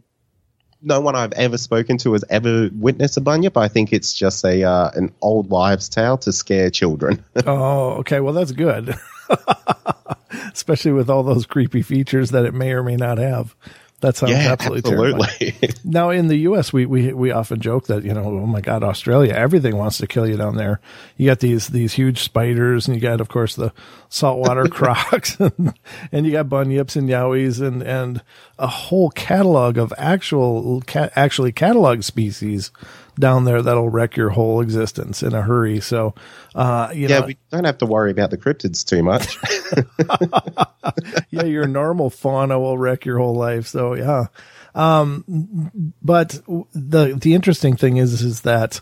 no 0.82 1.00
one 1.00 1.14
I've 1.16 1.32
ever 1.32 1.58
spoken 1.58 1.98
to 1.98 2.12
has 2.12 2.24
ever 2.30 2.70
witnessed 2.72 3.16
a 3.16 3.20
bunyip. 3.20 3.56
I 3.56 3.68
think 3.68 3.92
it's 3.92 4.12
just 4.12 4.44
a 4.44 4.64
uh, 4.64 4.90
an 4.94 5.12
old 5.20 5.50
wives' 5.50 5.88
tale 5.88 6.18
to 6.18 6.32
scare 6.32 6.70
children. 6.70 7.24
Oh, 7.46 7.92
okay. 8.00 8.20
Well, 8.20 8.34
that's 8.34 8.52
good. 8.52 8.94
Especially 10.52 10.92
with 10.92 11.08
all 11.08 11.22
those 11.22 11.46
creepy 11.46 11.82
features 11.82 12.30
that 12.30 12.44
it 12.44 12.54
may 12.54 12.72
or 12.72 12.82
may 12.82 12.96
not 12.96 13.18
have. 13.18 13.56
That 14.00 14.16
sounds 14.16 14.32
yeah, 14.32 14.52
absolutely, 14.52 15.12
absolutely. 15.12 15.70
Now 15.84 16.08
in 16.08 16.28
the 16.28 16.36
U.S., 16.36 16.72
we, 16.72 16.86
we 16.86 17.12
we 17.12 17.32
often 17.32 17.60
joke 17.60 17.86
that 17.88 18.02
you 18.02 18.14
know, 18.14 18.24
oh 18.24 18.46
my 18.46 18.62
God, 18.62 18.82
Australia, 18.82 19.34
everything 19.34 19.76
wants 19.76 19.98
to 19.98 20.06
kill 20.06 20.26
you 20.26 20.38
down 20.38 20.56
there. 20.56 20.80
You 21.18 21.26
got 21.26 21.40
these 21.40 21.68
these 21.68 21.92
huge 21.92 22.22
spiders, 22.22 22.88
and 22.88 22.96
you 22.96 23.02
got, 23.02 23.20
of 23.20 23.28
course, 23.28 23.56
the 23.56 23.72
saltwater 24.08 24.64
crocs, 24.68 25.36
and, 25.40 25.74
and 26.12 26.24
you 26.24 26.32
got 26.32 26.48
bunyips 26.48 26.96
and 26.96 27.08
yowies, 27.10 27.60
and 27.60 27.82
and 27.82 28.22
a 28.58 28.66
whole 28.66 29.10
catalog 29.10 29.76
of 29.76 29.92
actual 29.98 30.82
ca- 30.86 31.10
actually 31.14 31.52
catalog 31.52 32.02
species 32.02 32.70
down 33.20 33.44
there 33.44 33.62
that'll 33.62 33.88
wreck 33.88 34.16
your 34.16 34.30
whole 34.30 34.60
existence 34.60 35.22
in 35.22 35.34
a 35.34 35.42
hurry. 35.42 35.80
So, 35.80 36.14
uh, 36.54 36.90
you 36.92 37.08
yeah, 37.08 37.20
know, 37.20 37.26
we 37.26 37.36
don't 37.50 37.64
have 37.64 37.78
to 37.78 37.86
worry 37.86 38.10
about 38.10 38.30
the 38.30 38.38
cryptids 38.38 38.84
too 38.84 39.02
much. 39.02 39.36
yeah, 41.30 41.44
your 41.44 41.66
normal 41.66 42.10
fauna 42.10 42.58
will 42.58 42.78
wreck 42.78 43.04
your 43.04 43.18
whole 43.18 43.34
life. 43.34 43.66
So 43.66 43.94
yeah. 43.94 44.26
Um, 44.74 45.94
but 46.02 46.40
the, 46.74 47.18
the 47.20 47.34
interesting 47.34 47.76
thing 47.76 47.96
is, 47.96 48.22
is 48.22 48.42
that 48.42 48.80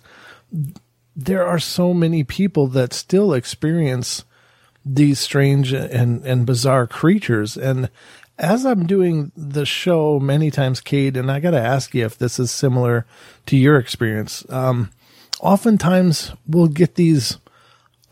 there 1.16 1.46
are 1.46 1.59
so 1.59 1.92
many 1.92 2.24
people 2.24 2.68
that 2.68 2.92
still 2.92 3.33
experience 3.33 4.24
these 4.85 5.18
strange 5.18 5.72
and, 5.72 6.24
and 6.24 6.46
bizarre 6.46 6.87
creatures. 6.87 7.57
And 7.57 7.90
as 8.38 8.64
I'm 8.64 8.87
doing 8.87 9.33
the 9.37 9.66
show 9.66 10.20
many 10.20 10.51
times, 10.51 10.81
Cade, 10.81 11.16
and 11.16 11.31
I 11.31 11.40
got 11.40 11.51
to 11.51 11.61
ask 11.61 11.94
you 11.94 12.05
if 12.05 12.16
this 12.16 12.38
is 12.38 12.51
similar 12.51 13.05
to 13.46 13.57
your 13.57 13.79
experience. 13.79 14.44
Um, 14.48 14.90
oftentimes 15.40 16.33
we'll 16.46 16.68
get 16.68 16.94
these, 16.94 17.38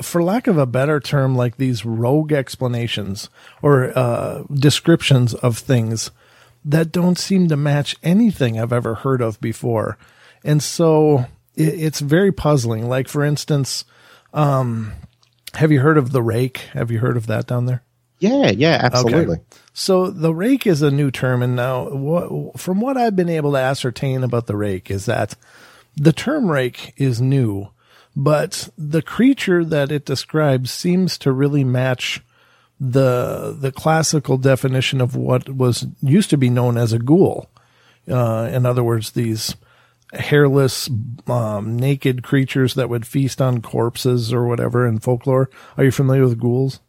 for 0.03 0.23
lack 0.23 0.47
of 0.47 0.59
a 0.59 0.67
better 0.67 0.99
term, 0.99 1.37
like 1.37 1.57
these 1.57 1.85
rogue 1.85 2.33
explanations 2.33 3.31
or 3.63 3.97
uh, 3.97 4.43
descriptions 4.53 5.33
of 5.35 5.59
things 5.59 6.11
that 6.65 6.91
don't 6.91 7.19
seem 7.19 7.47
to 7.49 7.57
match 7.57 7.95
anything 8.03 8.59
I've 8.59 8.73
ever 8.73 8.97
heard 8.97 9.23
of 9.23 9.41
before. 9.41 9.97
And 10.45 10.61
so 10.61 11.27
it, 11.55 11.81
it's 11.81 12.01
very 12.01 12.33
puzzling. 12.33 12.89
Like, 12.89 13.09
for 13.09 13.23
instance, 13.25 13.85
um, 14.35 14.93
have 15.55 15.71
you 15.71 15.81
heard 15.81 15.99
of 15.99 16.11
the 16.11 16.23
rake? 16.23 16.59
Have 16.73 16.91
you 16.91 16.99
heard 16.99 17.17
of 17.17 17.29
that 17.29 17.47
down 17.47 17.67
there? 17.67 17.83
Yeah, 18.19 18.51
yeah, 18.51 18.81
absolutely. 18.83 19.37
Okay. 19.37 19.43
So 19.79 20.09
the 20.09 20.33
rake 20.33 20.67
is 20.67 20.81
a 20.81 20.91
new 20.91 21.11
term, 21.11 21.43
and 21.43 21.55
now 21.55 21.91
what, 21.91 22.59
from 22.59 22.81
what 22.81 22.97
I've 22.97 23.15
been 23.15 23.29
able 23.29 23.53
to 23.53 23.59
ascertain 23.59 24.25
about 24.25 24.47
the 24.47 24.57
rake 24.57 24.91
is 24.91 25.05
that 25.05 25.35
the 25.95 26.15
term 26.15 26.51
rake 26.51 26.95
is 26.97 27.21
new, 27.21 27.69
but 28.17 28.71
the 28.79 29.03
creature 29.03 29.67
that 29.67 29.93
it 29.93 30.07
describes 30.07 30.71
seems 30.71 31.19
to 31.19 31.31
really 31.31 31.63
match 31.63 32.23
the 32.81 33.55
the 33.61 33.71
classical 33.71 34.39
definition 34.39 35.03
of 35.03 35.15
what 35.15 35.47
was 35.51 35.87
used 36.01 36.31
to 36.31 36.39
be 36.39 36.49
known 36.49 36.79
as 36.79 36.95
a 36.95 36.99
ghoul. 36.99 37.51
Uh, 38.11 38.49
in 38.51 38.65
other 38.65 38.83
words, 38.83 39.11
these 39.11 39.57
hairless, 40.15 40.89
um, 41.27 41.77
naked 41.77 42.23
creatures 42.23 42.73
that 42.77 42.89
would 42.89 43.07
feast 43.07 43.43
on 43.43 43.61
corpses 43.61 44.33
or 44.33 44.47
whatever 44.47 44.87
in 44.87 45.01
folklore. 45.01 45.51
Are 45.77 45.85
you 45.85 45.91
familiar 45.91 46.23
with 46.23 46.41
ghouls? 46.41 46.81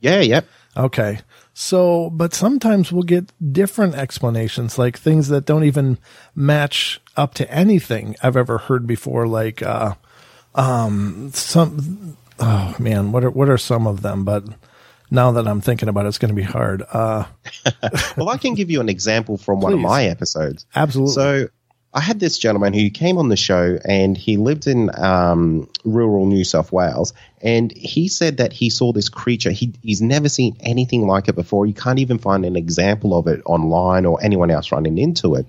Yeah, 0.00 0.20
yep. 0.20 0.46
Okay. 0.76 1.20
So, 1.52 2.10
but 2.10 2.32
sometimes 2.32 2.92
we'll 2.92 3.02
get 3.02 3.32
different 3.52 3.94
explanations, 3.94 4.78
like 4.78 4.96
things 4.96 5.28
that 5.28 5.44
don't 5.44 5.64
even 5.64 5.98
match 6.34 7.00
up 7.16 7.34
to 7.34 7.50
anything 7.52 8.16
I've 8.22 8.36
ever 8.36 8.58
heard 8.58 8.86
before. 8.86 9.26
Like, 9.26 9.62
uh, 9.62 9.94
um, 10.54 11.30
some, 11.34 12.16
oh 12.38 12.74
man, 12.78 13.12
what 13.12 13.24
are, 13.24 13.30
what 13.30 13.48
are 13.48 13.58
some 13.58 13.86
of 13.86 14.02
them? 14.02 14.24
But 14.24 14.44
now 15.10 15.32
that 15.32 15.48
I'm 15.48 15.60
thinking 15.60 15.88
about 15.88 16.06
it, 16.06 16.08
it's 16.08 16.18
going 16.18 16.34
to 16.34 16.40
be 16.40 16.42
hard. 16.42 16.82
Uh, 16.82 17.26
well, 18.16 18.28
I 18.28 18.38
can 18.38 18.54
give 18.54 18.70
you 18.70 18.80
an 18.80 18.88
example 18.88 19.36
from 19.36 19.60
one 19.60 19.72
of 19.72 19.80
my 19.80 20.04
episodes. 20.04 20.66
absolutely. 20.74 21.14
So 21.14 21.48
I 21.92 22.00
had 22.00 22.20
this 22.20 22.38
gentleman 22.38 22.72
who 22.72 22.88
came 22.88 23.18
on 23.18 23.30
the 23.30 23.36
show 23.36 23.78
and 23.84 24.16
he 24.16 24.36
lived 24.36 24.68
in 24.68 24.90
um, 24.96 25.68
rural 25.84 26.26
New 26.26 26.44
South 26.44 26.70
Wales. 26.70 27.12
And 27.42 27.72
he 27.72 28.06
said 28.06 28.36
that 28.36 28.52
he 28.52 28.70
saw 28.70 28.92
this 28.92 29.08
creature. 29.08 29.50
He, 29.50 29.72
he's 29.82 30.00
never 30.00 30.28
seen 30.28 30.56
anything 30.60 31.08
like 31.08 31.26
it 31.26 31.34
before. 31.34 31.66
You 31.66 31.74
can't 31.74 31.98
even 31.98 32.18
find 32.18 32.44
an 32.44 32.54
example 32.54 33.18
of 33.18 33.26
it 33.26 33.40
online 33.44 34.06
or 34.06 34.22
anyone 34.22 34.50
else 34.50 34.70
running 34.70 34.98
into 34.98 35.34
it. 35.34 35.46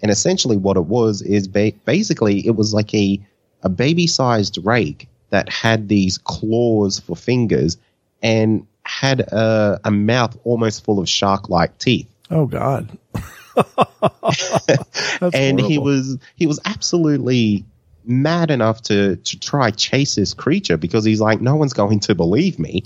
And 0.00 0.10
essentially, 0.10 0.56
what 0.56 0.76
it 0.76 0.86
was 0.86 1.20
is 1.20 1.46
ba- 1.46 1.72
basically 1.84 2.46
it 2.46 2.56
was 2.56 2.72
like 2.72 2.92
a, 2.94 3.20
a 3.62 3.68
baby 3.68 4.06
sized 4.06 4.58
rake 4.64 5.08
that 5.28 5.48
had 5.48 5.88
these 5.88 6.18
claws 6.18 7.00
for 7.00 7.16
fingers 7.16 7.76
and 8.22 8.66
had 8.84 9.20
a, 9.20 9.78
a 9.84 9.90
mouth 9.90 10.36
almost 10.44 10.84
full 10.84 10.98
of 10.98 11.08
shark 11.08 11.48
like 11.50 11.76
teeth. 11.78 12.08
oh 12.30 12.46
God. 12.46 12.96
And 15.34 15.60
he 15.60 15.78
was 15.78 16.18
he 16.36 16.46
was 16.46 16.60
absolutely 16.64 17.64
mad 18.04 18.50
enough 18.50 18.82
to 18.82 19.16
to 19.16 19.38
try 19.38 19.70
chase 19.70 20.16
this 20.16 20.34
creature 20.34 20.76
because 20.76 21.04
he's 21.04 21.20
like 21.20 21.40
no 21.40 21.54
one's 21.54 21.72
going 21.72 22.00
to 22.00 22.14
believe 22.14 22.58
me 22.58 22.82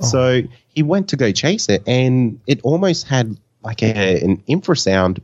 Oh. 0.00 0.04
so 0.06 0.42
he 0.74 0.82
went 0.82 1.10
to 1.10 1.16
go 1.16 1.30
chase 1.30 1.68
it 1.68 1.84
and 1.86 2.40
it 2.48 2.60
almost 2.62 3.06
had 3.06 3.38
like 3.62 3.80
a, 3.82 4.20
an 4.24 4.38
infrasound 4.48 5.20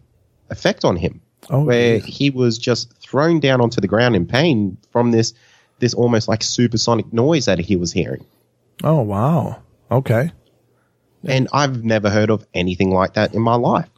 effect 0.51 0.85
on 0.85 0.95
him 0.97 1.21
Oh, 1.49 1.65
where 1.65 1.99
geez. 1.99 2.17
he 2.19 2.31
was 2.31 2.57
just 2.59 2.93
thrown 3.03 3.41
down 3.41 3.61
onto 3.61 3.81
the 3.81 3.89
ground 3.89 4.15
in 4.15 4.27
pain 4.27 4.77
from 4.93 5.11
this 5.11 5.35
this 5.81 5.93
almost 5.95 6.29
like 6.29 6.43
supersonic 6.45 7.13
noise 7.13 7.47
that 7.47 7.59
he 7.59 7.75
was 7.77 7.93
hearing 7.93 8.25
Oh 8.85 9.01
wow. 9.01 9.61
Okay. 9.91 10.31
and 11.25 11.49
i've 11.53 11.83
never 11.83 12.09
heard 12.11 12.31
of 12.31 12.47
anything 12.55 12.91
like 12.91 13.15
that 13.15 13.35
in 13.35 13.43
my 13.43 13.57
life 13.57 13.89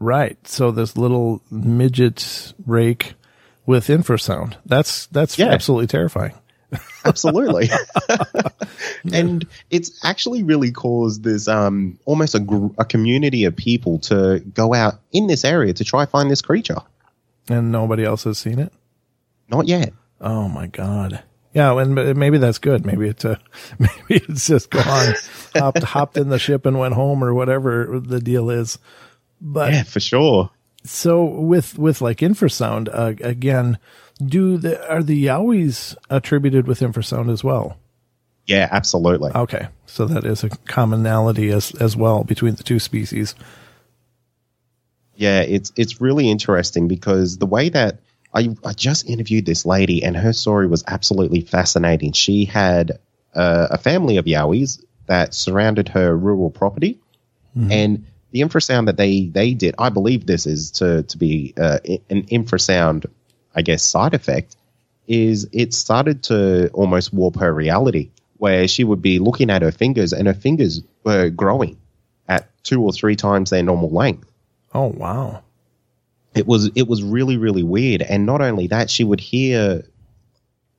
Right. 0.00 0.36
So 0.48 0.70
this 0.72 0.96
little 0.96 1.42
midget 1.50 2.52
rake 2.66 3.14
with 3.66 3.86
infrasound. 3.86 4.56
That's 4.66 5.06
that's 5.06 5.38
Yeah. 5.38 5.48
absolutely 5.50 5.86
terrifying. 5.86 6.32
Absolutely. 7.04 7.68
and 9.12 9.46
it's 9.70 10.04
actually 10.04 10.42
really 10.42 10.70
caused 10.72 11.22
this 11.22 11.48
um, 11.48 11.98
almost 12.04 12.34
a, 12.34 12.40
gr- 12.40 12.68
a 12.78 12.84
community 12.84 13.44
of 13.44 13.56
people 13.56 13.98
to 14.00 14.40
go 14.54 14.72
out 14.74 14.94
in 15.12 15.26
this 15.26 15.44
area 15.44 15.72
to 15.74 15.84
try 15.84 16.06
find 16.06 16.30
this 16.30 16.42
creature. 16.42 16.78
And 17.48 17.72
nobody 17.72 18.04
else 18.04 18.24
has 18.24 18.38
seen 18.38 18.58
it. 18.58 18.72
Not 19.48 19.66
yet. 19.68 19.92
Oh 20.20 20.48
my 20.48 20.66
god. 20.66 21.22
Yeah, 21.52 21.76
and 21.80 22.16
maybe 22.16 22.38
that's 22.38 22.58
good. 22.58 22.86
Maybe 22.86 23.08
it's 23.08 23.24
uh, 23.24 23.36
maybe 23.80 24.22
it's 24.28 24.46
just 24.46 24.70
gone, 24.70 25.14
hopped 25.56 25.82
hopped 25.82 26.16
in 26.16 26.28
the 26.28 26.38
ship 26.38 26.64
and 26.64 26.78
went 26.78 26.94
home 26.94 27.24
or 27.24 27.34
whatever 27.34 27.98
the 28.00 28.20
deal 28.20 28.50
is. 28.50 28.78
But 29.40 29.72
Yeah, 29.72 29.82
for 29.84 30.00
sure. 30.00 30.50
so 30.84 31.24
with 31.24 31.78
with 31.78 32.00
like 32.00 32.18
infrasound 32.18 32.88
uh, 32.92 33.14
again, 33.26 33.78
do 34.24 34.58
the 34.58 34.86
are 34.88 35.02
the 35.02 35.24
yowies 35.26 35.96
attributed 36.10 36.66
with 36.66 36.80
infrasound 36.80 37.30
as 37.32 37.42
well? 37.42 37.76
Yeah, 38.46 38.68
absolutely. 38.70 39.30
Okay, 39.32 39.68
so 39.86 40.06
that 40.06 40.24
is 40.24 40.42
a 40.44 40.48
commonality 40.66 41.50
as 41.50 41.72
as 41.80 41.96
well 41.96 42.24
between 42.24 42.54
the 42.56 42.62
two 42.62 42.78
species. 42.78 43.34
Yeah, 45.14 45.40
it's 45.42 45.72
it's 45.76 46.00
really 46.00 46.30
interesting 46.30 46.88
because 46.88 47.38
the 47.38 47.46
way 47.46 47.68
that 47.68 48.00
I 48.34 48.56
I 48.64 48.72
just 48.72 49.08
interviewed 49.08 49.46
this 49.46 49.66
lady 49.66 50.02
and 50.02 50.16
her 50.16 50.32
story 50.32 50.66
was 50.66 50.82
absolutely 50.86 51.42
fascinating. 51.42 52.12
She 52.12 52.44
had 52.44 52.98
uh, 53.34 53.68
a 53.70 53.78
family 53.78 54.16
of 54.16 54.24
Yowies 54.24 54.82
that 55.06 55.34
surrounded 55.34 55.88
her 55.90 56.16
rural 56.16 56.50
property, 56.50 56.98
and 57.54 58.06
the 58.32 58.40
infrasound 58.40 58.86
that 58.86 58.96
they 58.96 59.26
they 59.26 59.54
did, 59.54 59.74
I 59.78 59.88
believe 59.88 60.26
this 60.26 60.46
is 60.46 60.70
to 60.72 61.02
to 61.02 61.18
be 61.18 61.54
uh, 61.56 61.78
an 62.08 62.24
infrasound, 62.24 63.06
I 63.54 63.62
guess 63.62 63.82
side 63.82 64.14
effect, 64.14 64.56
is 65.06 65.48
it 65.52 65.74
started 65.74 66.22
to 66.24 66.68
almost 66.70 67.12
warp 67.12 67.36
her 67.36 67.52
reality, 67.52 68.10
where 68.36 68.68
she 68.68 68.84
would 68.84 69.02
be 69.02 69.18
looking 69.18 69.50
at 69.50 69.62
her 69.62 69.72
fingers 69.72 70.12
and 70.12 70.26
her 70.26 70.34
fingers 70.34 70.82
were 71.04 71.30
growing 71.30 71.76
at 72.28 72.48
two 72.62 72.82
or 72.82 72.92
three 72.92 73.16
times 73.16 73.50
their 73.50 73.62
normal 73.62 73.90
length. 73.90 74.30
Oh 74.72 74.86
wow. 74.86 75.42
it 76.34 76.46
was 76.46 76.70
it 76.74 76.86
was 76.86 77.02
really 77.02 77.36
really 77.36 77.62
weird. 77.62 78.02
And 78.02 78.26
not 78.26 78.40
only 78.40 78.68
that 78.68 78.90
she 78.90 79.04
would 79.04 79.20
hear 79.20 79.84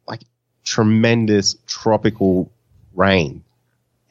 like 0.08 0.22
tremendous 0.64 1.56
tropical 1.68 2.52
rain 2.94 3.44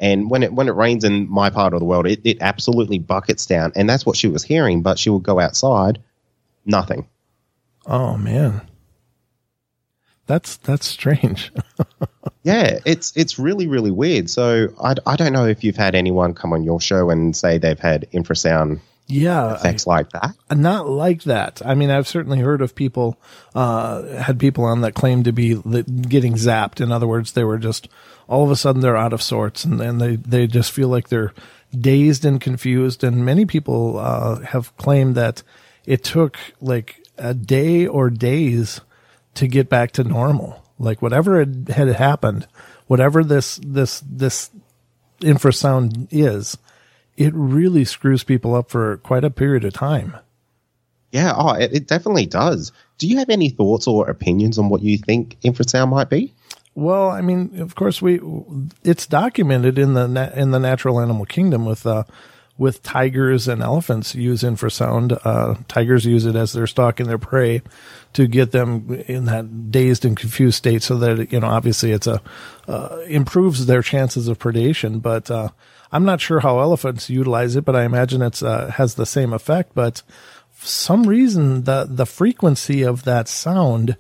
and 0.01 0.29
when 0.31 0.43
it 0.43 0.53
when 0.53 0.67
it 0.67 0.75
rains 0.75 1.05
in 1.05 1.31
my 1.31 1.51
part 1.51 1.73
of 1.75 1.79
the 1.79 1.85
world 1.87 2.07
it, 2.07 2.21
it 2.25 2.39
absolutely 2.41 2.99
buckets 2.99 3.47
down 3.47 3.71
and 3.77 3.89
that's 3.89 4.05
what 4.05 4.17
she 4.17 4.27
was 4.27 4.43
hearing 4.43 4.83
but 4.83 4.99
she 4.99 5.11
would 5.11 5.23
go 5.23 5.39
outside 5.39 6.03
nothing 6.67 7.07
Oh 7.87 8.17
man. 8.17 8.63
That's 10.27 10.59
that's 10.59 10.87
strange. 10.87 11.53
yeah 12.43 12.79
it's 12.87 13.13
it's 13.17 13.39
really 13.39 13.67
really 13.67 13.91
weird 13.91 14.31
so 14.31 14.69
I, 14.83 14.95
I 15.07 15.17
don't 15.17 15.33
know 15.33 15.47
if 15.47 15.65
you've 15.65 15.77
had 15.77 15.95
anyone 15.95 16.35
come 16.35 16.53
on 16.53 16.63
your 16.63 16.81
show 16.81 17.11
and 17.11 17.35
say 17.37 17.59
they've 17.59 17.79
had 17.79 18.07
infrasound 18.13 18.81
yeah, 19.09 19.45
I- 19.45 19.55
effects 19.57 19.87
like 19.87 20.11
that 20.11 20.37
not 20.53 20.89
like 20.89 21.25
that. 21.25 21.61
I 21.65 21.75
mean, 21.75 21.91
I've 21.91 22.07
certainly 22.07 22.39
heard 22.39 22.63
of 22.63 22.77
people, 22.77 23.21
uh, 23.57 24.03
had 24.03 24.39
people 24.39 24.63
on 24.65 24.83
that 24.83 24.95
claim 24.95 25.25
to 25.25 25.33
be 25.33 25.55
getting 25.55 26.35
zapped. 26.35 26.81
In 26.81 26.93
other 26.93 27.09
words, 27.09 27.33
they 27.33 27.43
were 27.43 27.59
just 27.59 27.89
all 28.31 28.45
of 28.45 28.51
a 28.51 28.57
sudden 28.57 28.81
they're 28.81 28.97
out 28.97 29.12
of 29.12 29.21
sorts 29.21 29.64
and 29.64 29.81
then 29.81 29.99
they, 29.99 30.14
they 30.14 30.47
just 30.47 30.71
feel 30.71 30.88
like 30.88 31.09
they're 31.09 31.35
dazed 31.77 32.25
and 32.25 32.40
confused. 32.40 33.03
And 33.03 33.25
many 33.25 33.45
people, 33.45 33.99
uh, 33.99 34.38
have 34.40 34.75
claimed 34.77 35.16
that 35.16 35.43
it 35.85 36.05
took 36.05 36.38
like 36.61 37.05
a 37.19 37.35
day 37.35 37.88
or 37.88 38.09
days 38.09 38.81
to 39.35 39.49
get 39.49 39.69
back 39.69 39.90
to 39.93 40.05
normal. 40.05 40.64
Like 40.79 41.03
whatever 41.03 41.40
had, 41.40 41.71
had 41.75 41.88
happened, 41.88 42.47
whatever 42.87 43.25
this, 43.25 43.61
this, 43.66 44.01
this 44.09 44.51
infrasound 45.19 46.07
is, 46.12 46.57
it 47.16 47.35
really 47.35 47.85
screws 47.85 48.23
people 48.23 48.55
up 48.55 48.71
for 48.71 48.99
quite 48.99 49.25
a 49.25 49.31
period 49.31 49.64
of 49.64 49.73
time. 49.75 50.16
yeah 51.11 51.35
oh 51.37 51.53
it, 51.55 51.73
it 51.73 51.87
definitely 51.88 52.27
does 52.27 52.73
do 52.99 53.09
you 53.09 53.19
have 53.19 53.29
any 53.29 53.51
thoughts 53.51 53.88
or 53.88 54.09
opinions 54.09 54.57
on 54.59 54.69
what 54.69 54.83
you 54.83 54.97
think 54.97 55.37
infrasound 55.43 55.90
might 55.90 56.09
be 56.09 56.33
Well, 56.74 57.11
I 57.11 57.20
mean, 57.20 57.61
of 57.61 57.74
course, 57.74 58.00
we 58.00 58.20
it's 58.85 59.06
documented 59.06 59.78
in 59.78 59.94
the 59.94 60.33
in 60.37 60.50
the 60.50 60.61
natural 60.61 61.00
animal 61.00 61.24
kingdom 61.26 61.66
with 61.66 61.85
uh, 61.87 62.04
with 62.61 62.83
tigers 62.83 63.48
and 63.48 63.62
elephants 63.62 64.14
use 64.14 64.42
infrasound. 64.42 65.18
Uh, 65.24 65.54
tigers 65.66 66.04
use 66.04 66.26
it 66.26 66.37
as 66.37 66.52
they're 66.52 66.66
stalking 66.66 67.06
their 67.06 67.16
prey 67.16 67.62
to 68.12 68.26
get 68.26 68.52
them 68.52 69.02
in 69.09 69.24
that 69.24 69.70
dazed 69.70 70.04
and 70.04 70.14
confused 70.14 70.59
state 70.59 70.83
so 70.83 70.98
that, 70.98 71.33
you 71.33 71.40
know, 71.40 71.46
obviously 71.46 71.90
it's 71.90 72.06
a, 72.06 72.20
uh, 72.68 72.98
improves 73.06 73.64
their 73.64 73.80
chances 73.80 74.28
of 74.28 74.38
predation. 74.38 75.00
But, 75.00 75.30
uh, 75.30 75.48
I'm 75.90 76.04
not 76.04 76.20
sure 76.20 76.40
how 76.40 76.61
elephants 76.61 77.09
utilize 77.09 77.56
it, 77.56 77.64
but 77.64 77.74
I 77.74 77.85
imagine 77.85 78.20
it's, 78.20 78.42
uh, 78.42 78.70
has 78.72 78.94
the 78.94 79.06
same 79.06 79.33
effect. 79.33 79.72
But 79.74 80.02
some 80.59 81.04
reason, 81.04 81.64
the, 81.64 81.87
the 81.88 82.04
frequency 82.04 82.83
of 82.83 83.04
that 83.04 83.26
sound 83.26 83.96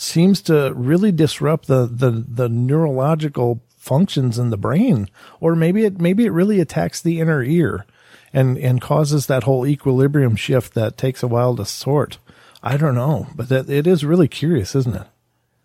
seems 0.00 0.40
to 0.42 0.72
really 0.74 1.12
disrupt 1.12 1.66
the, 1.66 1.86
the, 1.86 2.10
the 2.10 2.48
neurological 2.48 3.62
functions 3.76 4.38
in 4.38 4.50
the 4.50 4.56
brain. 4.56 5.08
Or 5.40 5.54
maybe 5.54 5.84
it, 5.84 6.00
maybe 6.00 6.24
it 6.24 6.32
really 6.32 6.60
attacks 6.60 7.00
the 7.00 7.20
inner 7.20 7.42
ear 7.42 7.84
and 8.32 8.58
and 8.58 8.80
causes 8.80 9.26
that 9.26 9.44
whole 9.44 9.66
equilibrium 9.66 10.36
shift 10.36 10.74
that 10.74 10.96
takes 10.96 11.22
a 11.22 11.28
while 11.28 11.56
to 11.56 11.64
sort. 11.64 12.18
I 12.62 12.76
don't 12.76 12.94
know, 12.94 13.26
but 13.34 13.48
that 13.48 13.70
it 13.70 13.86
is 13.86 14.04
really 14.04 14.28
curious, 14.28 14.74
isn't 14.74 14.96
it? 14.96 15.06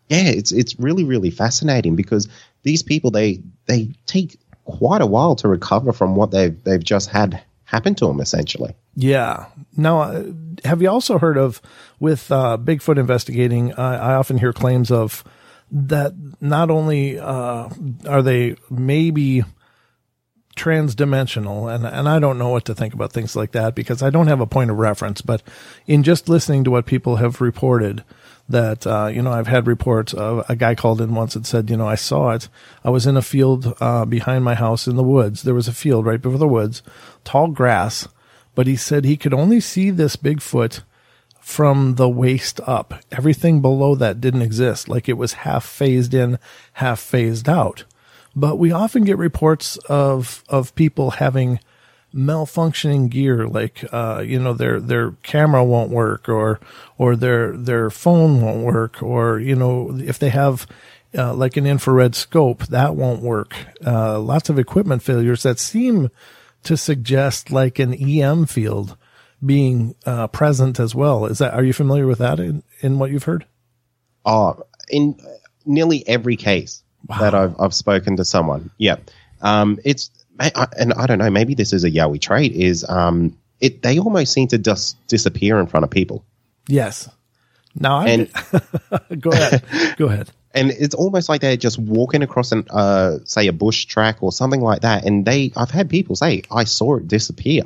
Yeah, 0.10 0.30
it's 0.30 0.52
it's 0.52 0.80
really 0.80 1.04
really 1.04 1.32
fascinating 1.32 1.96
because 1.96 2.28
these 2.64 2.84
people 2.84 3.12
they 3.12 3.42
they 3.66 3.94
take 4.06 4.40
quite 4.66 5.02
a 5.02 5.08
while 5.08 5.36
to 5.38 5.48
recover 5.48 5.92
from 5.92 6.16
what 6.16 6.32
they've 6.32 6.62
they've 6.64 6.84
just 6.84 7.10
had 7.10 7.42
happen 7.66 7.96
to 7.96 8.08
them 8.08 8.22
essentially. 8.22 8.74
Yeah. 8.96 9.48
Now, 9.76 10.02
uh, 10.02 10.24
have 10.66 10.82
you 10.82 10.90
also 10.90 11.18
heard 11.18 11.38
of 11.38 11.62
with 12.00 12.32
uh, 12.32 12.58
Bigfoot 12.62 13.00
investigating? 13.00 13.74
I, 13.74 14.16
often 14.16 14.38
hear 14.38 14.54
claims 14.54 14.92
of 14.92 15.24
that 15.72 16.14
not 16.40 16.70
only 16.70 17.18
uh, 17.20 17.70
are 18.08 18.22
they 18.22 18.56
maybe 18.70 19.44
transdimensional 20.56 21.74
and 21.74 21.84
and 21.86 22.08
I 22.08 22.20
don't 22.20 22.38
know 22.38 22.50
what 22.50 22.66
to 22.66 22.76
think 22.76 22.94
about 22.94 23.12
things 23.12 23.36
like 23.36 23.54
that 23.54 23.74
because 23.74 24.04
I 24.04 24.12
don't 24.12 24.28
have 24.28 24.40
a 24.40 24.46
point 24.46 24.70
of 24.70 24.78
reference 24.78 25.20
but 25.20 25.42
in 25.88 26.04
just 26.04 26.30
listening 26.30 26.64
to 26.66 26.72
what 26.72 26.86
people 26.86 27.16
have 27.16 27.42
reported 27.42 28.04
that 28.50 28.86
uh, 28.86 29.08
you 29.08 29.24
know 29.24 29.32
I've 29.32 29.48
had 29.48 29.66
reports 29.66 30.14
of 30.14 30.46
a 30.48 30.56
guy 30.56 30.76
called 30.76 31.02
in 31.02 31.16
once 31.16 31.36
and 31.36 31.46
said 31.48 31.72
you 31.72 31.78
know 31.78 31.88
I 31.88 31.96
saw 31.96 32.30
it 32.32 32.50
I 32.84 32.92
was 32.92 33.08
in 33.08 33.18
a 33.18 33.24
field 33.24 33.74
uh, 33.82 34.06
behind 34.06 34.44
my 34.44 34.54
house 34.54 34.88
in 34.88 34.96
the 34.96 35.02
woods 35.02 35.42
there 35.42 35.56
was 35.56 35.68
a 35.68 35.74
field 35.74 36.06
right 36.06 36.22
before 36.22 36.38
the 36.38 36.48
woods 36.48 36.84
tall 37.24 37.48
grass 37.48 38.08
but 38.56 38.68
he 38.68 38.76
said 38.76 39.06
he 39.06 39.18
could 39.18 39.34
only 39.34 39.60
see 39.60 39.90
this 39.90 40.16
Bigfoot 40.16 40.82
from 41.40 41.96
the 41.96 42.08
waist 42.08 42.62
up. 42.66 42.94
Everything 43.12 43.62
below 43.62 43.96
that 43.96 44.22
didn't 44.22 44.42
exist 44.42 44.88
like 44.88 45.10
it 45.10 45.18
was 45.18 45.34
half 45.34 45.66
phased 45.66 46.14
in 46.14 46.40
half 46.74 47.00
phased 47.00 47.50
out. 47.50 47.84
But 48.36 48.58
we 48.58 48.72
often 48.72 49.04
get 49.04 49.18
reports 49.18 49.78
of 49.90 50.44
of 50.48 50.74
people 50.76 51.12
having 51.12 51.60
malfunctioning 52.16 53.10
gear 53.10 53.48
like 53.48 53.84
uh, 53.92 54.24
you 54.26 54.40
know 54.40 54.54
their 54.54 54.80
their 54.80 55.12
camera 55.24 55.64
won't 55.64 55.90
work 55.90 56.30
or 56.30 56.60
or 56.98 57.16
their 57.16 57.58
their 57.58 57.90
phone 57.90 58.42
won't 58.42 58.64
work 58.64 59.02
or 59.02 59.40
you 59.40 59.56
know 59.56 59.98
if 60.00 60.20
they 60.20 60.30
have 60.30 60.68
uh, 61.16 61.34
like 61.34 61.58
an 61.58 61.66
infrared 61.66 62.16
scope 62.16 62.66
that 62.68 62.96
won't 62.96 63.22
work. 63.22 63.56
Uh, 63.86 64.20
lots 64.20 64.50
of 64.50 64.58
equipment 64.58 65.04
failures 65.04 65.44
that 65.44 65.60
seem 65.60 66.10
to 66.64 66.78
suggest 66.78 67.52
like 67.52 67.80
an 67.80 67.94
EM 67.94 68.46
field 68.46 68.98
being 69.46 69.96
uh, 70.06 70.28
present 70.28 70.80
as 70.80 70.96
well 70.96 71.26
is 71.26 71.38
that 71.40 71.54
are 71.54 71.64
you 71.64 71.74
familiar 71.74 72.08
with 72.08 72.20
that 72.20 72.40
in, 72.40 72.64
in 72.82 72.98
what 72.98 73.12
you've 73.12 73.26
heard 73.26 73.46
oh 74.26 74.64
in 74.90 75.18
nearly 75.66 76.08
every 76.08 76.36
case 76.36 76.84
wow. 77.08 77.20
that 77.20 77.36
I've, 77.36 77.60
I've 77.60 77.74
spoken 77.74 78.18
to 78.18 78.26
someone. 78.26 78.72
Yeah. 78.78 78.98
Um, 79.42 79.80
it's, 79.84 80.12
and 80.40 80.94
I 80.94 81.06
don't 81.06 81.20
know, 81.20 81.30
maybe 81.30 81.54
this 81.54 81.74
is 81.74 81.84
a 81.84 81.92
Yowie 81.92 82.20
trait 82.20 82.54
is, 82.54 82.86
um, 82.88 83.38
it, 83.60 83.82
they 83.82 84.00
almost 84.00 84.34
seem 84.34 84.48
to 84.50 84.58
just 84.58 85.06
disappear 85.08 85.60
in 85.60 85.68
front 85.68 85.84
of 85.84 85.90
people. 85.90 86.26
Yes. 86.68 87.10
Now, 87.76 88.00
I, 88.00 88.08
and, 88.10 88.32
go 89.22 89.32
ahead. 89.32 89.64
Go 89.98 90.08
ahead. 90.08 90.30
And 90.54 90.72
it's 90.72 90.96
almost 90.96 91.30
like 91.30 91.42
they're 91.42 91.58
just 91.58 91.80
walking 91.80 92.22
across 92.22 92.52
an, 92.52 92.66
uh, 92.70 93.18
say 93.26 93.48
a 93.48 93.54
bush 93.54 93.86
track 93.86 94.22
or 94.22 94.32
something 94.32 94.62
like 94.62 94.82
that. 94.82 95.06
And 95.06 95.26
they, 95.26 95.52
I've 95.56 95.72
had 95.72 95.90
people 95.90 96.16
say, 96.16 96.44
I 96.52 96.64
saw 96.66 96.98
it 96.98 97.08
disappear. 97.08 97.64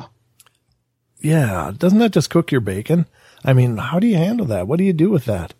Yeah. 1.20 1.74
Doesn't 1.78 2.00
that 2.00 2.14
just 2.14 2.30
cook 2.30 2.52
your 2.52 2.62
bacon? 2.62 3.06
I 3.44 3.54
mean, 3.54 3.78
how 3.78 4.00
do 4.00 4.08
you 4.08 4.16
handle 4.18 4.46
that? 4.48 4.68
What 4.68 4.78
do 4.78 4.86
you 4.86 4.94
do 4.94 5.10
with 5.10 5.26
that? 5.26 5.54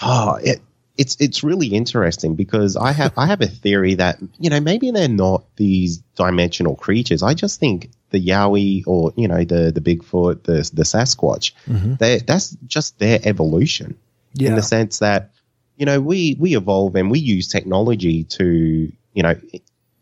Oh, 0.00 0.34
it, 0.42 0.60
it's 0.98 1.16
it's 1.20 1.42
really 1.42 1.68
interesting 1.68 2.34
because 2.34 2.76
I 2.76 2.92
have 2.92 3.12
I 3.16 3.26
have 3.26 3.40
a 3.40 3.46
theory 3.46 3.94
that 3.94 4.18
you 4.38 4.50
know 4.50 4.60
maybe 4.60 4.90
they're 4.90 5.08
not 5.08 5.44
these 5.56 5.98
dimensional 6.16 6.76
creatures. 6.76 7.22
I 7.22 7.34
just 7.34 7.58
think 7.58 7.90
the 8.10 8.24
Yowie 8.24 8.84
or 8.86 9.12
you 9.16 9.26
know 9.26 9.44
the 9.44 9.72
the 9.72 9.80
Bigfoot, 9.80 10.42
the 10.42 10.70
the 10.72 10.82
Sasquatch, 10.82 11.52
mm-hmm. 11.66 11.94
that's 12.26 12.56
just 12.66 12.98
their 12.98 13.20
evolution 13.24 13.96
yeah. 14.34 14.50
in 14.50 14.56
the 14.56 14.62
sense 14.62 14.98
that 14.98 15.30
you 15.76 15.86
know 15.86 16.00
we 16.00 16.36
we 16.38 16.56
evolve 16.56 16.94
and 16.96 17.10
we 17.10 17.18
use 17.18 17.48
technology 17.48 18.24
to 18.24 18.92
you 19.14 19.22
know 19.22 19.34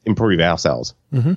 improve 0.05 0.41
ourselves. 0.41 0.95
Mm-hmm. 1.13 1.35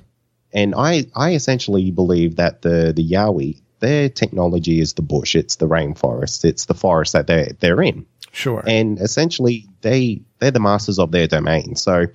And 0.52 0.74
I 0.76 1.06
I 1.14 1.34
essentially 1.34 1.90
believe 1.90 2.36
that 2.36 2.62
the 2.62 2.92
the 2.94 3.08
Yowie 3.08 3.60
their 3.80 4.08
technology 4.08 4.80
is 4.80 4.94
the 4.94 5.02
bush, 5.02 5.36
it's 5.36 5.56
the 5.56 5.68
rainforest, 5.68 6.44
it's 6.44 6.64
the 6.64 6.74
forest 6.74 7.12
that 7.12 7.26
they 7.26 7.52
they're 7.60 7.82
in. 7.82 8.06
Sure. 8.32 8.62
And 8.66 8.98
essentially, 8.98 9.66
they 9.82 10.22
they're 10.38 10.50
the 10.50 10.60
masters 10.60 10.98
of 10.98 11.12
their 11.12 11.26
domain. 11.26 11.76
So 11.76 12.06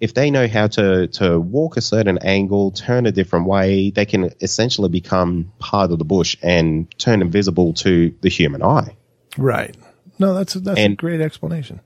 if 0.00 0.14
they 0.14 0.30
know 0.30 0.46
how 0.46 0.68
to 0.68 1.08
to 1.08 1.40
walk 1.40 1.76
a 1.76 1.80
certain 1.80 2.18
angle, 2.18 2.70
turn 2.70 3.06
a 3.06 3.12
different 3.12 3.46
way, 3.46 3.90
they 3.90 4.06
can 4.06 4.30
essentially 4.40 4.88
become 4.88 5.52
part 5.58 5.90
of 5.90 5.98
the 5.98 6.04
bush 6.04 6.36
and 6.42 6.86
turn 6.98 7.22
invisible 7.22 7.72
to 7.74 8.14
the 8.20 8.28
human 8.28 8.62
eye. 8.62 8.94
Right. 9.36 9.76
No, 10.18 10.34
that's 10.34 10.54
that's 10.54 10.78
and, 10.78 10.94
a 10.94 10.96
great 10.96 11.20
explanation. 11.20 11.80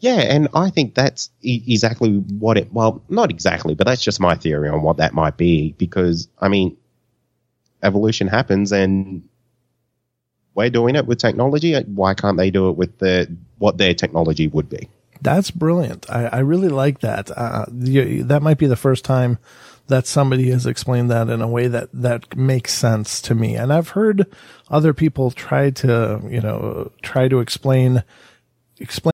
Yeah, 0.00 0.20
and 0.20 0.48
I 0.54 0.70
think 0.70 0.94
that's 0.94 1.30
e- 1.40 1.62
exactly 1.66 2.10
what 2.16 2.58
it. 2.58 2.72
Well, 2.72 3.02
not 3.08 3.30
exactly, 3.30 3.74
but 3.74 3.86
that's 3.86 4.02
just 4.02 4.20
my 4.20 4.34
theory 4.34 4.68
on 4.68 4.82
what 4.82 4.98
that 4.98 5.14
might 5.14 5.36
be. 5.36 5.72
Because 5.78 6.28
I 6.38 6.48
mean, 6.48 6.76
evolution 7.82 8.28
happens, 8.28 8.72
and 8.72 9.26
we're 10.54 10.70
doing 10.70 10.96
it 10.96 11.06
with 11.06 11.18
technology. 11.18 11.74
Why 11.74 12.14
can't 12.14 12.36
they 12.36 12.50
do 12.50 12.68
it 12.68 12.76
with 12.76 12.98
the 12.98 13.34
what 13.58 13.78
their 13.78 13.94
technology 13.94 14.46
would 14.48 14.68
be? 14.68 14.88
That's 15.22 15.50
brilliant. 15.50 16.10
I, 16.10 16.26
I 16.26 16.38
really 16.40 16.68
like 16.68 17.00
that. 17.00 17.30
Uh, 17.30 17.64
that 17.70 18.40
might 18.42 18.58
be 18.58 18.66
the 18.66 18.76
first 18.76 19.04
time 19.04 19.38
that 19.86 20.06
somebody 20.06 20.50
has 20.50 20.66
explained 20.66 21.10
that 21.10 21.28
in 21.28 21.42
a 21.42 21.48
way 21.48 21.68
that 21.68 21.88
that 21.92 22.36
makes 22.36 22.72
sense 22.72 23.20
to 23.22 23.34
me. 23.34 23.54
And 23.54 23.72
I've 23.72 23.90
heard 23.90 24.26
other 24.70 24.94
people 24.94 25.30
try 25.30 25.70
to, 25.70 26.20
you 26.28 26.40
know, 26.40 26.90
try 27.02 27.28
to 27.28 27.40
explain 27.40 28.02
explain. 28.78 29.13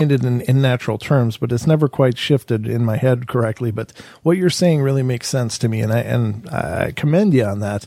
In, 0.00 0.40
in 0.40 0.62
natural 0.62 0.98
terms, 0.98 1.36
but 1.36 1.52
it's 1.52 1.66
never 1.66 1.88
quite 1.88 2.16
shifted 2.16 2.66
in 2.66 2.84
my 2.84 2.96
head 2.96 3.28
correctly. 3.28 3.70
But 3.70 3.92
what 4.22 4.36
you're 4.36 4.50
saying 4.50 4.80
really 4.80 5.02
makes 5.02 5.28
sense 5.28 5.58
to 5.58 5.68
me, 5.68 5.80
and 5.80 5.92
I 5.92 6.00
and 6.00 6.48
I 6.48 6.92
commend 6.96 7.34
you 7.34 7.44
on 7.44 7.60
that. 7.60 7.86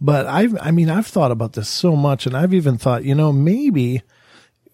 But 0.00 0.26
I've, 0.26 0.56
I 0.60 0.70
mean, 0.70 0.90
I've 0.90 1.06
thought 1.06 1.30
about 1.30 1.54
this 1.54 1.68
so 1.68 1.96
much, 1.96 2.26
and 2.26 2.36
I've 2.36 2.52
even 2.52 2.76
thought, 2.76 3.04
you 3.04 3.14
know, 3.14 3.32
maybe, 3.32 4.02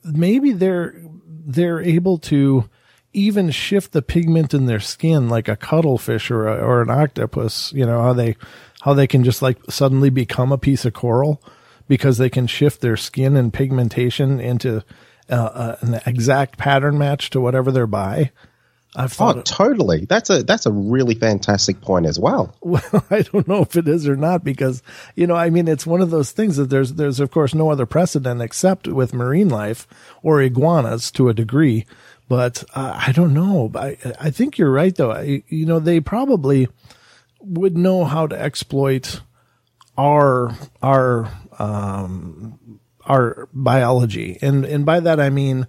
maybe 0.05 0.53
they're 0.53 0.95
they're 1.29 1.81
able 1.81 2.19
to 2.19 2.69
even 3.13 3.51
shift 3.51 3.93
the 3.93 4.03
pigment 4.03 4.55
in 4.55 4.67
their 4.67 4.81
skin 4.81 5.29
like 5.29 5.49
a 5.49 5.57
cuttlefish 5.57 6.31
or 6.31 6.49
a, 6.49 6.57
or 6.57 6.83
an 6.83 6.91
octopus. 6.91 7.73
You 7.73 7.87
know 7.87 8.03
how 8.03 8.13
they 8.13 8.37
how 8.81 8.95
they 8.95 9.07
can 9.07 9.25
just 9.25 9.43
like 9.43 9.59
suddenly 9.69 10.11
become 10.11 10.53
a 10.53 10.59
piece 10.59 10.85
of 10.85 10.95
coral 10.95 11.43
because 11.89 12.19
they 12.19 12.31
can 12.31 12.47
shift 12.47 12.81
their 12.81 12.97
skin 12.97 13.37
and 13.37 13.53
pigmentation 13.53 14.41
into 14.41 14.83
uh, 15.37 15.77
an 15.81 16.01
exact 16.07 16.59
pattern 16.59 16.99
match 16.99 17.31
to 17.31 17.41
whatever 17.41 17.71
they're 17.71 17.87
by. 17.87 18.31
I've 18.97 19.13
thought 19.13 19.37
oh, 19.37 19.43
totally. 19.43 20.05
That's 20.07 20.31
a 20.31 20.43
that's 20.43 20.67
a 20.67 20.73
really 20.73 21.15
fantastic 21.15 21.81
point 21.81 22.07
as 22.07 22.19
well. 22.19 22.57
Well, 22.63 23.05
I 23.11 23.23
don't 23.23 23.47
know 23.47 23.63
if 23.63 23.77
it 23.77 23.87
is 23.87 24.09
or 24.09 24.17
not 24.17 24.43
because 24.43 24.83
you 25.15 25.27
know, 25.27 25.37
I 25.37 25.51
mean, 25.51 25.69
it's 25.69 25.87
one 25.87 26.01
of 26.01 26.11
those 26.11 26.33
things 26.33 26.57
that 26.57 26.71
there's 26.71 26.95
there's 26.95 27.21
of 27.21 27.31
course 27.31 27.55
no 27.55 27.71
other 27.71 27.87
precedent 27.87 28.43
except 28.43 28.89
with 28.89 29.15
marine 29.15 29.49
life 29.49 29.87
or 30.23 30.43
iguanas 30.43 31.11
to 31.13 31.29
a 31.29 31.35
degree. 31.35 31.87
But 32.29 32.65
uh, 32.75 32.99
I 33.07 33.13
don't 33.13 33.35
know. 33.35 33.71
I, 33.75 33.97
I 34.21 34.31
think 34.31 34.57
you're 34.57 34.71
right, 34.71 34.95
though. 34.95 35.13
I, 35.13 35.43
you 35.49 35.67
know, 35.67 35.81
they 35.81 36.01
probably 36.01 36.69
would 37.41 37.77
know 37.77 38.05
how 38.05 38.27
to 38.27 38.41
exploit 38.41 39.21
our 39.97 40.57
our 40.83 41.31
um, 41.59 42.80
our 43.11 43.49
biology, 43.53 44.39
and 44.41 44.65
and 44.65 44.87
by 44.87 45.01
that 45.01 45.19
I 45.19 45.31
mean, 45.31 45.67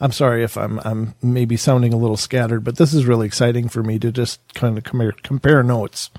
I'm 0.00 0.12
sorry 0.12 0.44
if 0.44 0.56
I'm 0.56 0.78
I'm 0.80 1.14
maybe 1.20 1.56
sounding 1.56 1.92
a 1.92 1.98
little 1.98 2.16
scattered, 2.16 2.62
but 2.62 2.76
this 2.76 2.94
is 2.94 3.04
really 3.04 3.26
exciting 3.26 3.68
for 3.68 3.82
me 3.82 3.98
to 3.98 4.12
just 4.12 4.40
kind 4.54 4.78
of 4.78 4.84
compare 4.84 5.12
compare 5.22 5.62
notes. 5.64 6.10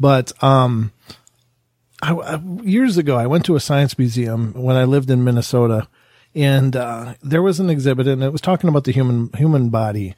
But 0.00 0.32
um, 0.42 0.92
I, 2.02 2.14
I, 2.14 2.40
years 2.62 2.96
ago, 2.98 3.16
I 3.16 3.26
went 3.26 3.44
to 3.46 3.56
a 3.56 3.60
science 3.60 3.98
museum 3.98 4.52
when 4.54 4.76
I 4.76 4.84
lived 4.84 5.10
in 5.10 5.24
Minnesota, 5.24 5.88
and 6.34 6.74
uh, 6.74 7.14
there 7.22 7.42
was 7.42 7.60
an 7.60 7.70
exhibit, 7.70 8.08
and 8.08 8.22
it 8.22 8.32
was 8.32 8.40
talking 8.40 8.68
about 8.68 8.84
the 8.84 8.92
human 8.92 9.30
human 9.34 9.70
body. 9.70 10.16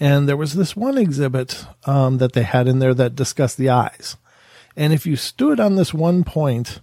And 0.00 0.28
there 0.28 0.36
was 0.36 0.54
this 0.54 0.74
one 0.74 0.98
exhibit 0.98 1.66
um, 1.84 2.18
that 2.18 2.32
they 2.32 2.42
had 2.42 2.66
in 2.66 2.80
there 2.80 2.94
that 2.94 3.14
discussed 3.14 3.58
the 3.58 3.70
eyes. 3.70 4.16
And 4.76 4.92
if 4.92 5.06
you 5.06 5.14
stood 5.14 5.60
on 5.60 5.76
this 5.76 5.94
one 5.94 6.24
point, 6.24 6.80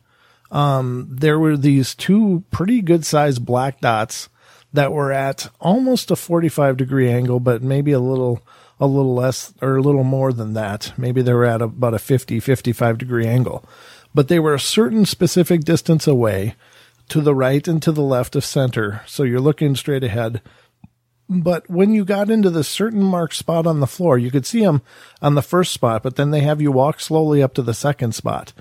um, 0.51 1.07
there 1.09 1.39
were 1.39 1.57
these 1.57 1.95
two 1.95 2.43
pretty 2.51 2.81
good 2.81 3.05
sized 3.05 3.45
black 3.45 3.79
dots 3.79 4.29
that 4.73 4.91
were 4.91 5.11
at 5.11 5.49
almost 5.59 6.11
a 6.11 6.15
45 6.15 6.77
degree 6.77 7.09
angle, 7.09 7.39
but 7.39 7.61
maybe 7.63 7.91
a 7.91 7.99
little, 7.99 8.41
a 8.79 8.85
little 8.85 9.15
less 9.15 9.53
or 9.61 9.77
a 9.77 9.81
little 9.81 10.03
more 10.03 10.33
than 10.33 10.53
that. 10.53 10.93
Maybe 10.97 11.21
they 11.21 11.33
were 11.33 11.45
at 11.45 11.61
about 11.61 11.93
a 11.93 11.99
50, 11.99 12.39
55 12.39 12.97
degree 12.97 13.27
angle, 13.27 13.65
but 14.13 14.27
they 14.27 14.39
were 14.39 14.53
a 14.53 14.59
certain 14.59 15.05
specific 15.05 15.61
distance 15.61 16.07
away 16.07 16.55
to 17.09 17.21
the 17.21 17.35
right 17.35 17.67
and 17.67 17.81
to 17.83 17.91
the 17.91 18.01
left 18.01 18.35
of 18.35 18.45
center. 18.45 19.01
So 19.05 19.23
you're 19.23 19.41
looking 19.41 19.75
straight 19.75 20.03
ahead. 20.03 20.41
But 21.29 21.69
when 21.69 21.93
you 21.93 22.03
got 22.03 22.29
into 22.29 22.49
the 22.49 22.63
certain 22.63 23.03
marked 23.03 23.35
spot 23.35 23.65
on 23.65 23.79
the 23.79 23.87
floor, 23.87 24.17
you 24.17 24.31
could 24.31 24.45
see 24.45 24.61
them 24.61 24.81
on 25.21 25.35
the 25.35 25.41
first 25.41 25.71
spot, 25.71 26.03
but 26.03 26.17
then 26.17 26.31
they 26.31 26.41
have 26.41 26.61
you 26.61 26.73
walk 26.73 26.99
slowly 26.99 27.41
up 27.41 27.53
to 27.53 27.61
the 27.61 27.73
second 27.73 28.13
spot. 28.15 28.51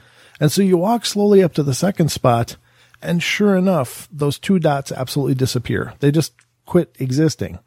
And 0.40 0.50
so 0.50 0.62
you 0.62 0.78
walk 0.78 1.04
slowly 1.04 1.42
up 1.42 1.52
to 1.54 1.62
the 1.62 1.74
second 1.74 2.10
spot, 2.10 2.56
and 3.02 3.22
sure 3.22 3.56
enough, 3.56 4.08
those 4.10 4.38
two 4.38 4.58
dots 4.58 4.90
absolutely 4.90 5.34
disappear. 5.34 5.92
They 6.00 6.10
just 6.10 6.32
quit 6.66 6.96
existing. 6.98 7.58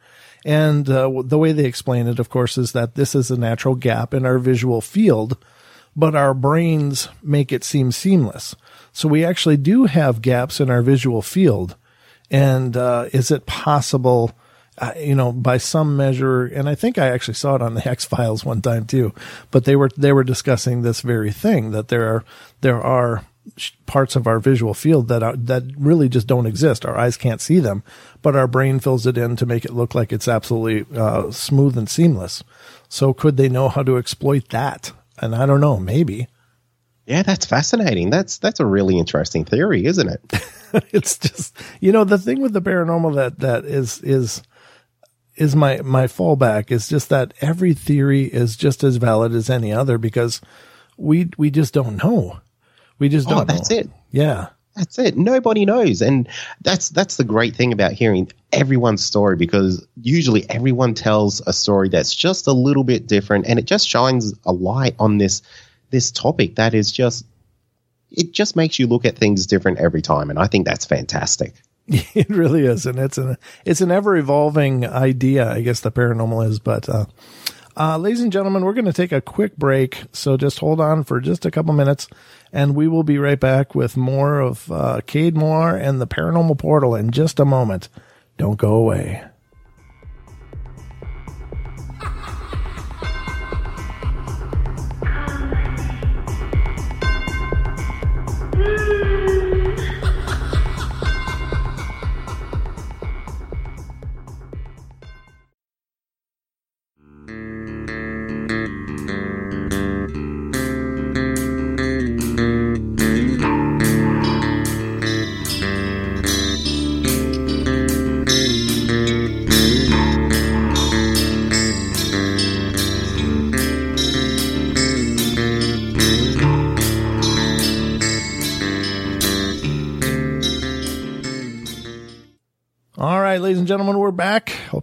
And 0.45 0.89
uh, 0.89 1.21
the 1.23 1.37
way 1.37 1.51
they 1.53 1.65
explain 1.65 2.07
it, 2.07 2.19
of 2.19 2.29
course, 2.29 2.57
is 2.57 2.73
that 2.73 2.95
this 2.95 3.15
is 3.15 3.31
a 3.31 3.39
natural 3.39 3.75
gap 3.75 4.13
in 4.13 4.25
our 4.25 4.39
visual 4.39 4.81
field, 4.81 5.37
but 5.95 6.15
our 6.15 6.33
brains 6.33 7.07
make 7.21 7.51
it 7.51 7.63
seem 7.63 7.91
seamless. 7.91 8.55
So 8.91 9.07
we 9.07 9.23
actually 9.23 9.57
do 9.57 9.85
have 9.85 10.21
gaps 10.21 10.59
in 10.59 10.69
our 10.69 10.81
visual 10.81 11.21
field. 11.21 11.75
And 12.29 12.75
uh, 12.75 13.09
is 13.13 13.31
it 13.31 13.45
possible? 13.45 14.31
Uh, 14.79 14.91
you 14.97 15.13
know, 15.13 15.31
by 15.31 15.57
some 15.57 15.95
measure, 15.95 16.45
and 16.45 16.67
I 16.67 16.73
think 16.73 16.97
I 16.97 17.07
actually 17.09 17.35
saw 17.35 17.55
it 17.55 17.61
on 17.61 17.75
the 17.75 17.87
X 17.87 18.05
Files 18.05 18.43
one 18.43 18.61
time 18.61 18.85
too. 18.85 19.13
But 19.51 19.65
they 19.65 19.75
were 19.75 19.89
they 19.95 20.11
were 20.11 20.23
discussing 20.23 20.81
this 20.81 21.01
very 21.01 21.31
thing 21.31 21.71
that 21.71 21.89
there 21.89 22.07
are 22.07 22.23
there 22.61 22.81
are 22.81 23.23
parts 23.85 24.15
of 24.15 24.25
our 24.25 24.39
visual 24.39 24.73
field 24.73 25.07
that 25.09 25.21
are, 25.21 25.35
that 25.35 25.63
really 25.77 26.07
just 26.07 26.27
don't 26.27 26.45
exist. 26.45 26.85
Our 26.85 26.97
eyes 26.97 27.17
can't 27.17 27.41
see 27.41 27.59
them, 27.59 27.83
but 28.21 28.35
our 28.35 28.47
brain 28.47 28.79
fills 28.79 29.05
it 29.05 29.17
in 29.17 29.35
to 29.35 29.45
make 29.45 29.65
it 29.65 29.73
look 29.73 29.93
like 29.93 30.13
it's 30.13 30.27
absolutely 30.27 30.85
uh, 30.97 31.29
smooth 31.31 31.77
and 31.77 31.89
seamless. 31.89 32.43
So 32.87 33.13
could 33.13 33.37
they 33.37 33.49
know 33.49 33.69
how 33.69 33.83
to 33.83 33.97
exploit 33.97 34.49
that? 34.49 34.91
And 35.19 35.35
I 35.35 35.45
don't 35.45 35.61
know, 35.61 35.77
maybe. 35.77 36.27
Yeah, 37.05 37.23
that's 37.23 37.45
fascinating. 37.45 38.09
That's 38.09 38.37
that's 38.37 38.61
a 38.61 38.65
really 38.65 38.97
interesting 38.97 39.43
theory, 39.43 39.85
isn't 39.85 40.07
it? 40.07 40.21
it's 40.93 41.17
just 41.17 41.55
you 41.81 41.91
know 41.91 42.05
the 42.05 42.17
thing 42.17 42.41
with 42.41 42.53
the 42.53 42.61
paranormal 42.61 43.15
that 43.15 43.39
that 43.39 43.65
is 43.65 43.99
is 44.01 44.41
is 45.35 45.55
my 45.55 45.81
my 45.81 46.05
fallback 46.05 46.71
is 46.71 46.87
just 46.87 47.09
that 47.09 47.33
every 47.41 47.73
theory 47.73 48.23
is 48.23 48.55
just 48.55 48.83
as 48.83 48.97
valid 48.97 49.33
as 49.33 49.49
any 49.49 49.71
other 49.71 49.97
because 49.97 50.41
we 50.97 51.29
we 51.37 51.49
just 51.49 51.73
don't 51.73 51.97
know. 51.97 52.39
We 52.99 53.09
just 53.09 53.27
oh, 53.27 53.31
don't. 53.31 53.41
Oh, 53.41 53.45
that's 53.45 53.69
know. 53.69 53.77
it. 53.77 53.89
Yeah, 54.11 54.49
that's 54.75 54.97
it. 54.99 55.17
Nobody 55.17 55.65
knows, 55.65 56.01
and 56.01 56.27
that's 56.61 56.89
that's 56.89 57.17
the 57.17 57.23
great 57.23 57.55
thing 57.55 57.73
about 57.73 57.93
hearing 57.93 58.31
everyone's 58.51 59.03
story 59.03 59.35
because 59.35 59.85
usually 60.01 60.47
everyone 60.49 60.93
tells 60.93 61.41
a 61.47 61.53
story 61.53 61.89
that's 61.89 62.13
just 62.13 62.47
a 62.47 62.53
little 62.53 62.83
bit 62.83 63.07
different, 63.07 63.47
and 63.47 63.57
it 63.57 63.65
just 63.65 63.87
shines 63.87 64.33
a 64.45 64.53
light 64.53 64.95
on 64.99 65.17
this 65.17 65.41
this 65.89 66.11
topic 66.11 66.55
that 66.55 66.73
is 66.73 66.91
just 66.91 67.25
it 68.11 68.31
just 68.31 68.55
makes 68.55 68.77
you 68.77 68.85
look 68.87 69.05
at 69.05 69.17
things 69.17 69.47
different 69.47 69.79
every 69.79 70.01
time, 70.01 70.29
and 70.29 70.37
I 70.37 70.47
think 70.47 70.65
that's 70.65 70.85
fantastic. 70.85 71.53
It 72.15 72.29
really 72.29 72.65
is, 72.65 72.85
and 72.85 72.97
it's 72.97 73.17
an 73.17 73.37
it's 73.65 73.81
an 73.81 73.91
ever 73.91 74.15
evolving 74.15 74.85
idea. 74.85 75.51
I 75.51 75.61
guess 75.61 75.81
the 75.81 75.91
paranormal 75.91 76.47
is, 76.47 76.59
but 76.59 76.87
uh, 76.87 77.05
uh, 77.75 77.97
ladies 77.97 78.21
and 78.21 78.31
gentlemen, 78.31 78.63
we're 78.63 78.73
going 78.73 78.85
to 78.85 78.93
take 78.93 79.11
a 79.11 79.19
quick 79.19 79.57
break, 79.57 80.03
so 80.13 80.37
just 80.37 80.59
hold 80.59 80.79
on 80.79 81.03
for 81.03 81.19
just 81.19 81.45
a 81.45 81.51
couple 81.51 81.73
minutes, 81.73 82.07
and 82.53 82.75
we 82.75 82.87
will 82.87 83.03
be 83.03 83.17
right 83.17 83.39
back 83.39 83.73
with 83.75 83.97
more 83.97 84.39
of 84.39 84.71
uh, 84.71 85.01
Cade 85.07 85.35
Moyer 85.35 85.75
and 85.75 85.99
the 85.99 86.07
Paranormal 86.07 86.57
Portal 86.57 86.95
in 86.95 87.11
just 87.11 87.39
a 87.39 87.45
moment. 87.45 87.89
Don't 88.37 88.57
go 88.57 88.75
away. 88.75 89.23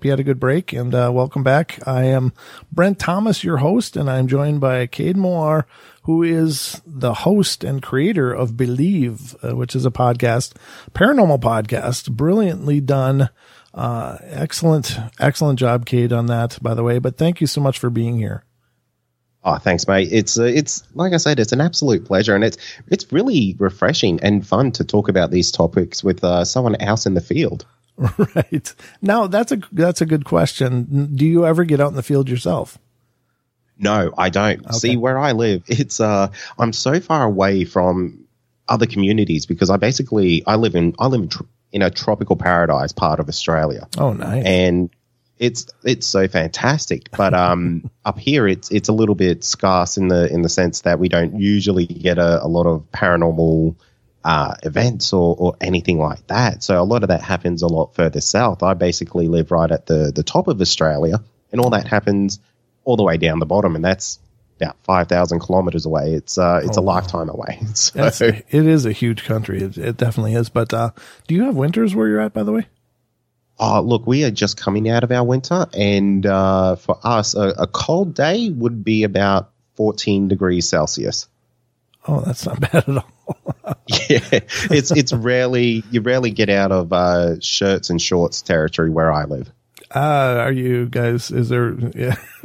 Hope 0.00 0.06
you 0.06 0.12
had 0.12 0.20
a 0.20 0.24
good 0.24 0.40
break 0.40 0.72
and 0.72 0.94
uh, 0.94 1.10
welcome 1.12 1.42
back. 1.42 1.86
I 1.86 2.04
am 2.04 2.32
Brent 2.72 2.98
Thomas, 2.98 3.44
your 3.44 3.58
host, 3.58 3.98
and 3.98 4.08
I'm 4.08 4.28
joined 4.28 4.58
by 4.58 4.86
Cade 4.86 5.18
Moyer, 5.18 5.66
who 6.04 6.22
is 6.22 6.80
the 6.86 7.12
host 7.12 7.62
and 7.62 7.82
creator 7.82 8.32
of 8.32 8.56
Believe, 8.56 9.36
uh, 9.42 9.54
which 9.54 9.76
is 9.76 9.84
a 9.84 9.90
podcast, 9.90 10.54
paranormal 10.92 11.40
podcast, 11.40 12.10
brilliantly 12.12 12.80
done. 12.80 13.28
Uh, 13.74 14.16
excellent, 14.22 14.96
excellent 15.18 15.58
job, 15.58 15.84
Cade, 15.84 16.14
on 16.14 16.24
that, 16.28 16.58
by 16.62 16.72
the 16.72 16.82
way. 16.82 16.98
But 16.98 17.18
thank 17.18 17.42
you 17.42 17.46
so 17.46 17.60
much 17.60 17.78
for 17.78 17.90
being 17.90 18.16
here. 18.16 18.46
Oh, 19.44 19.58
thanks, 19.58 19.86
mate. 19.86 20.08
It's 20.10 20.38
uh, 20.38 20.44
it's 20.44 20.82
like 20.94 21.12
I 21.12 21.18
said, 21.18 21.38
it's 21.38 21.52
an 21.52 21.60
absolute 21.60 22.06
pleasure, 22.06 22.34
and 22.34 22.42
it's 22.42 22.56
it's 22.88 23.12
really 23.12 23.54
refreshing 23.58 24.18
and 24.22 24.46
fun 24.46 24.72
to 24.72 24.84
talk 24.84 25.10
about 25.10 25.30
these 25.30 25.52
topics 25.52 26.02
with 26.02 26.24
uh, 26.24 26.46
someone 26.46 26.76
else 26.76 27.04
in 27.04 27.12
the 27.12 27.20
field. 27.20 27.66
Right. 28.34 28.74
Now 29.02 29.26
that's 29.26 29.52
a 29.52 29.60
that's 29.72 30.00
a 30.00 30.06
good 30.06 30.24
question. 30.24 31.14
Do 31.14 31.26
you 31.26 31.46
ever 31.46 31.64
get 31.64 31.80
out 31.80 31.88
in 31.88 31.96
the 31.96 32.02
field 32.02 32.28
yourself? 32.28 32.78
No, 33.78 34.12
I 34.16 34.30
don't. 34.30 34.60
Okay. 34.60 34.76
See 34.76 34.96
where 34.96 35.18
I 35.18 35.32
live, 35.32 35.64
it's 35.66 36.00
uh 36.00 36.30
I'm 36.58 36.72
so 36.72 37.00
far 37.00 37.24
away 37.24 37.64
from 37.64 38.24
other 38.68 38.86
communities 38.86 39.46
because 39.46 39.68
I 39.68 39.76
basically 39.76 40.42
I 40.46 40.56
live 40.56 40.74
in 40.74 40.94
I 40.98 41.06
live 41.08 41.22
in, 41.22 41.28
tr- 41.28 41.42
in 41.72 41.82
a 41.82 41.90
tropical 41.90 42.36
paradise 42.36 42.92
part 42.92 43.20
of 43.20 43.28
Australia. 43.28 43.88
Oh, 43.98 44.12
nice. 44.12 44.44
And 44.44 44.90
it's 45.38 45.66
it's 45.84 46.06
so 46.06 46.28
fantastic, 46.28 47.10
but 47.10 47.34
um 47.34 47.90
up 48.04 48.18
here 48.18 48.46
it's 48.48 48.70
it's 48.70 48.88
a 48.88 48.92
little 48.92 49.14
bit 49.14 49.44
scarce 49.44 49.98
in 49.98 50.08
the 50.08 50.32
in 50.32 50.42
the 50.42 50.48
sense 50.48 50.82
that 50.82 50.98
we 50.98 51.08
don't 51.08 51.38
usually 51.38 51.86
get 51.86 52.18
a, 52.18 52.44
a 52.44 52.48
lot 52.48 52.66
of 52.66 52.90
paranormal 52.92 53.76
uh, 54.24 54.54
events 54.62 55.12
or, 55.12 55.35
or 55.38 55.56
anything 55.61 55.98
like 55.98 56.26
that. 56.26 56.62
So 56.62 56.80
a 56.80 56.85
lot 56.85 57.02
of 57.02 57.09
that 57.09 57.22
happens 57.22 57.62
a 57.62 57.66
lot 57.66 57.94
further 57.94 58.20
south. 58.20 58.62
I 58.62 58.74
basically 58.74 59.28
live 59.28 59.50
right 59.50 59.70
at 59.70 59.87
the, 59.87 60.12
the 60.14 60.22
top 60.22 60.48
of 60.48 60.61
Australia, 60.61 61.22
and 61.52 61.61
all 61.61 61.70
that 61.70 61.87
happens 61.87 62.38
all 62.85 62.96
the 62.96 63.02
way 63.02 63.16
down 63.16 63.38
the 63.38 63.46
bottom, 63.46 63.76
and 63.76 63.85
that's 63.85 64.18
about 64.61 64.76
5,000 64.85 65.40
kilometers 65.40 65.87
away. 65.87 66.12
It's 66.12 66.37
uh, 66.37 66.60
it's 66.62 66.77
oh, 66.77 66.83
a 66.83 66.85
lifetime 66.85 67.29
wow. 67.29 67.35
away. 67.35 67.60
So. 67.75 68.27
it 68.27 68.44
is 68.52 68.85
a 68.87 68.92
huge 68.92 69.25
country. 69.25 69.62
It, 69.62 69.79
it 69.79 69.96
definitely 69.96 70.35
is. 70.35 70.48
But 70.48 70.75
uh, 70.75 70.90
do 71.27 71.35
you 71.35 71.44
have 71.44 71.56
winters 71.56 71.94
where 71.94 72.08
you're 72.08 72.21
at, 72.21 72.33
by 72.33 72.42
the 72.42 72.52
way? 72.52 72.66
Oh, 73.58 73.81
look, 73.81 74.06
we 74.06 74.25
are 74.25 74.31
just 74.31 74.56
coming 74.56 74.88
out 74.88 75.04
of 75.04 75.12
our 75.12 75.25
winter, 75.25 75.66
and 75.75 76.25
uh, 76.25 76.77
for 76.77 76.98
us, 77.04 77.35
a, 77.35 77.48
a 77.58 77.66
cold 77.66 78.14
day 78.14 78.48
would 78.48 78.85
be 78.85 79.04
about 79.04 79.50
14 79.77 80.29
degrees 80.29 80.68
Celsius. 80.68 81.29
Oh, 82.08 82.21
that's 82.21 82.46
not 82.46 82.60
bad 82.73 82.75
at 82.75 82.88
all. 82.88 83.04
yeah, 84.08 84.40
it's 84.70 84.90
it's 84.90 85.12
rarely 85.12 85.85
you 85.90 86.00
rarely 86.00 86.31
get 86.31 86.48
out 86.48 86.72
of 86.72 86.92
uh, 86.92 87.40
shirts 87.40 87.90
and 87.90 88.00
shorts 88.00 88.42
territory 88.42 88.90
where 88.90 89.12
I 89.12 89.24
live. 89.24 89.50
Ah, 89.92 90.37
are 90.37 90.52
you 90.52 90.87
guys? 90.87 91.33
Is 91.33 91.48
there? 91.48 91.74
Yeah, 91.96 92.14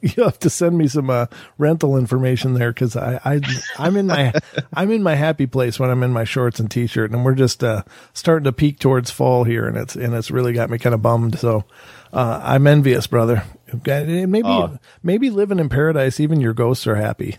you 0.00 0.22
have 0.22 0.38
to 0.38 0.50
send 0.50 0.78
me 0.78 0.86
some 0.86 1.10
uh, 1.10 1.26
rental 1.58 1.96
information 1.96 2.54
there 2.54 2.72
because 2.72 2.96
I, 2.96 3.20
I 3.24 3.40
I'm 3.76 3.96
in 3.96 4.06
my 4.06 4.32
I'm 4.72 4.92
in 4.92 5.02
my 5.02 5.16
happy 5.16 5.46
place 5.46 5.80
when 5.80 5.90
I'm 5.90 6.04
in 6.04 6.12
my 6.12 6.22
shorts 6.22 6.60
and 6.60 6.70
t-shirt, 6.70 7.10
and 7.10 7.24
we're 7.24 7.34
just 7.34 7.64
uh, 7.64 7.82
starting 8.12 8.44
to 8.44 8.52
peak 8.52 8.78
towards 8.78 9.10
fall 9.10 9.42
here, 9.42 9.66
and 9.66 9.76
it's 9.76 9.96
and 9.96 10.14
it's 10.14 10.30
really 10.30 10.52
got 10.52 10.70
me 10.70 10.78
kind 10.78 10.94
of 10.94 11.02
bummed. 11.02 11.40
So 11.40 11.64
uh, 12.12 12.40
I'm 12.44 12.68
envious, 12.68 13.08
brother. 13.08 13.42
Maybe 13.84 14.42
Oh. 14.48 14.78
maybe 15.02 15.30
living 15.30 15.58
in 15.58 15.68
paradise, 15.68 16.20
even 16.20 16.40
your 16.40 16.54
ghosts 16.54 16.86
are 16.86 16.94
happy. 16.96 17.36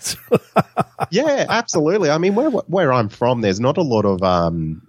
yeah, 1.12 1.46
absolutely. 1.50 2.10
I 2.10 2.18
mean, 2.18 2.36
where 2.36 2.50
where 2.50 2.92
I'm 2.94 3.10
from, 3.10 3.42
there's 3.42 3.60
not 3.60 3.78
a 3.78 3.82
lot 3.84 4.06
of 4.06 4.22
um, 4.24 4.88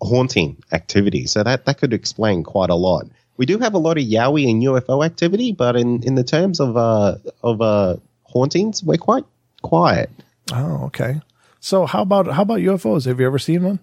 haunting 0.00 0.62
activity, 0.72 1.26
so 1.26 1.42
that 1.42 1.64
that 1.66 1.78
could 1.78 1.92
explain 1.92 2.42
quite 2.44 2.70
a 2.70 2.74
lot. 2.74 3.06
We 3.36 3.46
do 3.46 3.58
have 3.58 3.74
a 3.74 3.78
lot 3.78 3.98
of 3.98 4.04
Yowie 4.04 4.50
and 4.50 4.62
UFO 4.62 5.04
activity, 5.04 5.52
but 5.52 5.76
in 5.76 6.02
in 6.02 6.14
the 6.14 6.24
terms 6.24 6.60
of 6.60 6.76
uh 6.76 7.16
of 7.42 7.60
uh 7.60 7.96
hauntings, 8.24 8.82
we're 8.82 8.96
quite 8.98 9.24
quiet. 9.62 10.10
oh, 10.52 10.84
okay. 10.86 11.20
So 11.60 11.86
how 11.86 12.02
about 12.02 12.26
how 12.28 12.42
about 12.42 12.58
UFOs? 12.58 13.06
Have 13.06 13.20
you 13.20 13.26
ever 13.26 13.38
seen 13.38 13.62
one? 13.64 13.78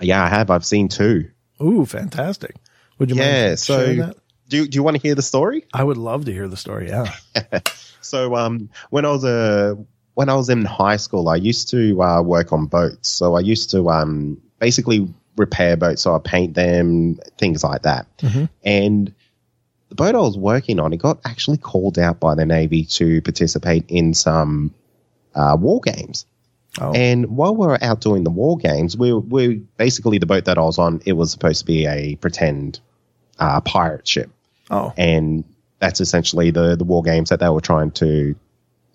Yeah, 0.00 0.24
I 0.24 0.28
have. 0.28 0.50
I've 0.50 0.64
seen 0.64 0.88
two. 0.88 1.30
Ooh, 1.62 1.84
fantastic! 1.84 2.56
Would 2.98 3.10
you 3.10 3.16
Yeah. 3.16 3.46
mind 3.48 3.58
So, 3.58 3.94
that? 3.96 4.16
Do 4.50 4.56
you- 4.58 4.68
do 4.68 4.76
you 4.76 4.82
want 4.82 4.96
to 4.96 5.02
hear 5.02 5.14
the 5.14 5.22
story? 5.22 5.64
I 5.72 5.82
would 5.84 5.96
love 5.96 6.24
to 6.26 6.32
hear 6.32 6.48
the 6.48 6.56
story. 6.56 6.88
Yeah. 6.88 7.10
So 8.02 8.34
um, 8.34 8.70
when 8.88 9.04
I 9.04 9.10
was 9.10 9.24
a 9.24 9.76
when 10.14 10.28
I 10.30 10.34
was 10.34 10.48
in 10.48 10.64
high 10.64 10.96
school, 10.96 11.28
I 11.28 11.36
used 11.36 11.68
to 11.70 12.02
uh, 12.02 12.22
work 12.22 12.52
on 12.52 12.66
boats. 12.66 13.08
So 13.08 13.34
I 13.36 13.40
used 13.40 13.70
to 13.70 13.88
um, 13.90 14.40
basically 14.58 15.06
repair 15.36 15.76
boats. 15.76 16.02
So 16.02 16.14
I 16.14 16.18
paint 16.18 16.54
them, 16.54 17.18
things 17.38 17.62
like 17.62 17.82
that. 17.82 18.06
And 18.64 19.12
the 19.90 19.94
boat 19.94 20.14
I 20.14 20.18
was 20.18 20.36
working 20.38 20.80
on, 20.80 20.92
it 20.92 20.96
got 20.96 21.20
actually 21.24 21.58
called 21.58 21.98
out 21.98 22.18
by 22.20 22.34
the 22.34 22.46
Navy 22.46 22.84
to 22.98 23.20
participate 23.22 23.84
in 23.88 24.14
some 24.14 24.74
uh, 25.34 25.56
war 25.60 25.80
games. 25.80 26.26
Oh. 26.80 26.92
And 26.92 27.36
while 27.36 27.54
we 27.54 27.66
were 27.66 27.78
out 27.84 28.00
doing 28.00 28.24
the 28.24 28.30
war 28.30 28.56
games, 28.56 28.96
we 28.96 29.12
we 29.12 29.56
basically 29.76 30.18
the 30.18 30.26
boat 30.26 30.46
that 30.46 30.56
I 30.58 30.62
was 30.62 30.78
on, 30.78 31.00
it 31.06 31.12
was 31.12 31.30
supposed 31.30 31.60
to 31.60 31.66
be 31.66 31.86
a 31.86 32.16
pretend 32.16 32.80
uh, 33.38 33.60
pirate 33.60 34.08
ship 34.08 34.30
Oh. 34.70 34.92
and 34.96 35.44
that's 35.80 36.00
essentially 36.00 36.50
the 36.50 36.76
the 36.76 36.84
war 36.84 37.02
games 37.02 37.30
that 37.30 37.40
they 37.40 37.48
were 37.48 37.60
trying 37.60 37.90
to 37.92 38.34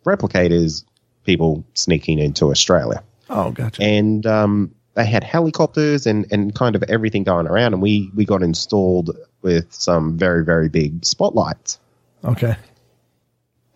replicate 0.06 0.52
is 0.52 0.86
people 1.26 1.66
sneaking 1.74 2.20
into 2.20 2.52
Australia, 2.52 3.04
Oh, 3.30 3.52
gotcha. 3.52 3.82
and 3.84 4.26
um, 4.26 4.76
they 4.94 5.06
had 5.06 5.24
helicopters 5.24 6.06
and 6.08 6.28
and 6.32 6.54
kind 6.56 6.76
of 6.76 6.84
everything 6.84 7.24
going 7.24 7.48
around, 7.48 7.74
and 7.74 7.82
we 7.82 8.12
we 8.16 8.24
got 8.26 8.44
installed 8.44 9.12
with 9.42 9.74
some 9.74 10.18
very 10.18 10.46
very 10.46 10.70
big 10.70 11.04
spotlights. 11.06 11.80
Okay. 12.24 12.56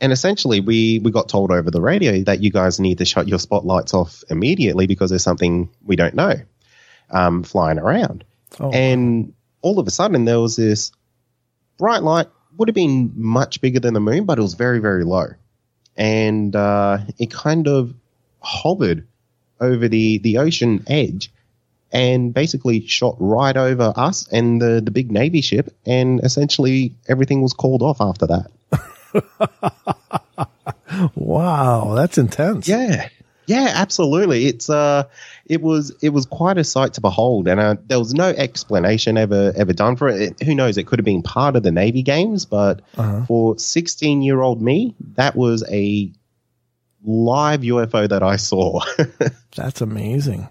And 0.02 0.14
essentially, 0.14 0.62
we, 0.62 1.00
we 1.00 1.12
got 1.12 1.28
told 1.28 1.52
over 1.52 1.70
the 1.70 1.82
radio 1.82 2.24
that 2.24 2.42
you 2.42 2.52
guys 2.52 2.80
need 2.80 3.00
to 3.00 3.06
shut 3.06 3.28
your 3.28 3.38
spotlights 3.38 3.94
off 3.94 4.24
immediately 4.30 4.88
because 4.88 5.10
there's 5.10 5.24
something 5.24 5.70
we 5.84 5.98
don't 5.98 6.14
know 6.16 6.36
um, 7.10 7.44
flying 7.44 7.80
around. 7.80 8.24
Oh. 8.62 8.72
And 8.72 9.34
all 9.62 9.78
of 9.78 9.88
a 9.88 9.92
sudden, 9.92 10.24
there 10.24 10.40
was 10.40 10.56
this 10.56 10.94
bright 11.80 12.04
light, 12.04 12.28
would 12.58 12.68
have 12.68 12.76
been 12.76 13.12
much 13.16 13.62
bigger 13.62 13.80
than 13.80 13.96
the 13.96 14.00
moon, 14.00 14.26
but 14.26 14.38
it 14.38 14.42
was 14.42 14.54
very, 14.54 14.80
very 14.80 15.04
low. 15.04 15.30
And 15.98 16.56
uh, 16.56 17.00
it 17.18 17.32
kind 17.32 17.68
of 17.68 17.96
hovered 18.42 19.08
over 19.60 19.88
the, 19.88 20.20
the 20.20 20.38
ocean 20.38 20.84
edge 20.88 21.32
and 21.92 22.34
basically 22.34 22.86
shot 22.86 23.16
right 23.18 23.58
over 23.58 23.92
us 23.96 24.28
and 24.32 24.62
the, 24.62 24.82
the 24.82 24.92
big 24.92 25.12
Navy 25.12 25.42
ship. 25.42 25.74
And 25.86 26.24
essentially, 26.24 26.94
everything 27.08 27.42
was 27.42 27.54
called 27.54 27.82
off 27.82 28.00
after 28.00 28.28
that. 28.28 28.52
Wow, 31.16 31.94
that's 31.96 32.18
intense. 32.18 32.68
Yeah. 32.68 33.10
Yeah, 33.50 33.72
absolutely. 33.74 34.46
It's 34.46 34.70
uh 34.70 35.04
it 35.46 35.62
was 35.62 35.92
it 36.02 36.10
was 36.10 36.26
quite 36.26 36.58
a 36.60 36.64
sight 36.64 36.94
to 36.94 37.02
behold 37.02 37.48
and 37.48 37.60
uh, 37.60 37.76
there 37.88 37.98
was 38.00 38.14
no 38.14 38.30
explanation 38.30 39.18
ever 39.18 39.52
ever 39.56 39.74
done 39.74 39.96
for 39.96 40.08
it. 40.08 40.22
It- 40.40 40.44
Who 40.46 40.54
knows, 40.56 40.78
it 40.78 40.86
could 40.88 41.00
have 41.00 41.06
been 41.06 41.24
part 41.24 41.56
of 41.56 41.64
the 41.64 41.72
Navy 41.72 42.04
games, 42.04 42.46
but 42.46 42.82
Uh-huh. 42.98 43.26
for 43.26 43.56
16-year-old 43.56 44.62
me, 44.62 44.94
that 45.16 45.36
was 45.36 45.64
a 45.70 46.12
live 47.04 47.62
UFO 47.62 48.08
that 48.10 48.22
I 48.24 48.36
saw. 48.36 48.82
That's 49.56 49.82
amazing. 49.82 50.48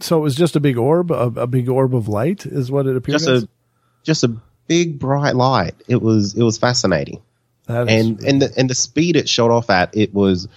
So 0.00 0.18
it 0.18 0.22
was 0.22 0.34
just 0.34 0.56
a 0.56 0.60
big 0.60 0.76
orb, 0.78 1.10
a, 1.10 1.32
a 1.36 1.46
big 1.46 1.68
orb 1.68 1.94
of 1.94 2.08
light, 2.08 2.44
is 2.46 2.70
what 2.70 2.86
it 2.86 2.96
appeared. 2.96 3.20
just 3.20 3.28
a 3.28 3.48
just 4.02 4.24
a 4.24 4.36
big 4.66 4.98
bright 4.98 5.36
light. 5.36 5.74
It 5.88 6.02
was 6.02 6.34
it 6.34 6.42
was 6.42 6.58
fascinating. 6.58 7.22
That 7.66 7.88
is- 7.88 7.94
and 8.06 8.20
and 8.24 8.42
the 8.42 8.52
and 8.58 8.68
the 8.70 8.74
speed 8.74 9.16
it 9.16 9.28
shot 9.28 9.50
off 9.50 9.70
at 9.70 9.96
it 9.96 10.12
was 10.12 10.48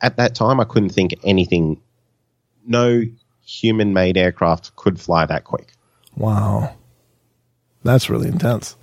at 0.00 0.12
at 0.12 0.16
that 0.16 0.34
time 0.34 0.60
I 0.60 0.64
couldn't 0.64 0.90
think 0.90 1.14
anything 1.24 1.80
no 2.66 3.02
human 3.44 3.92
made 3.92 4.16
aircraft 4.16 4.74
could 4.76 5.00
fly 5.00 5.26
that 5.26 5.44
quick. 5.44 5.72
wow, 6.16 6.74
that's 7.82 8.10
really 8.10 8.28
intense. 8.28 8.76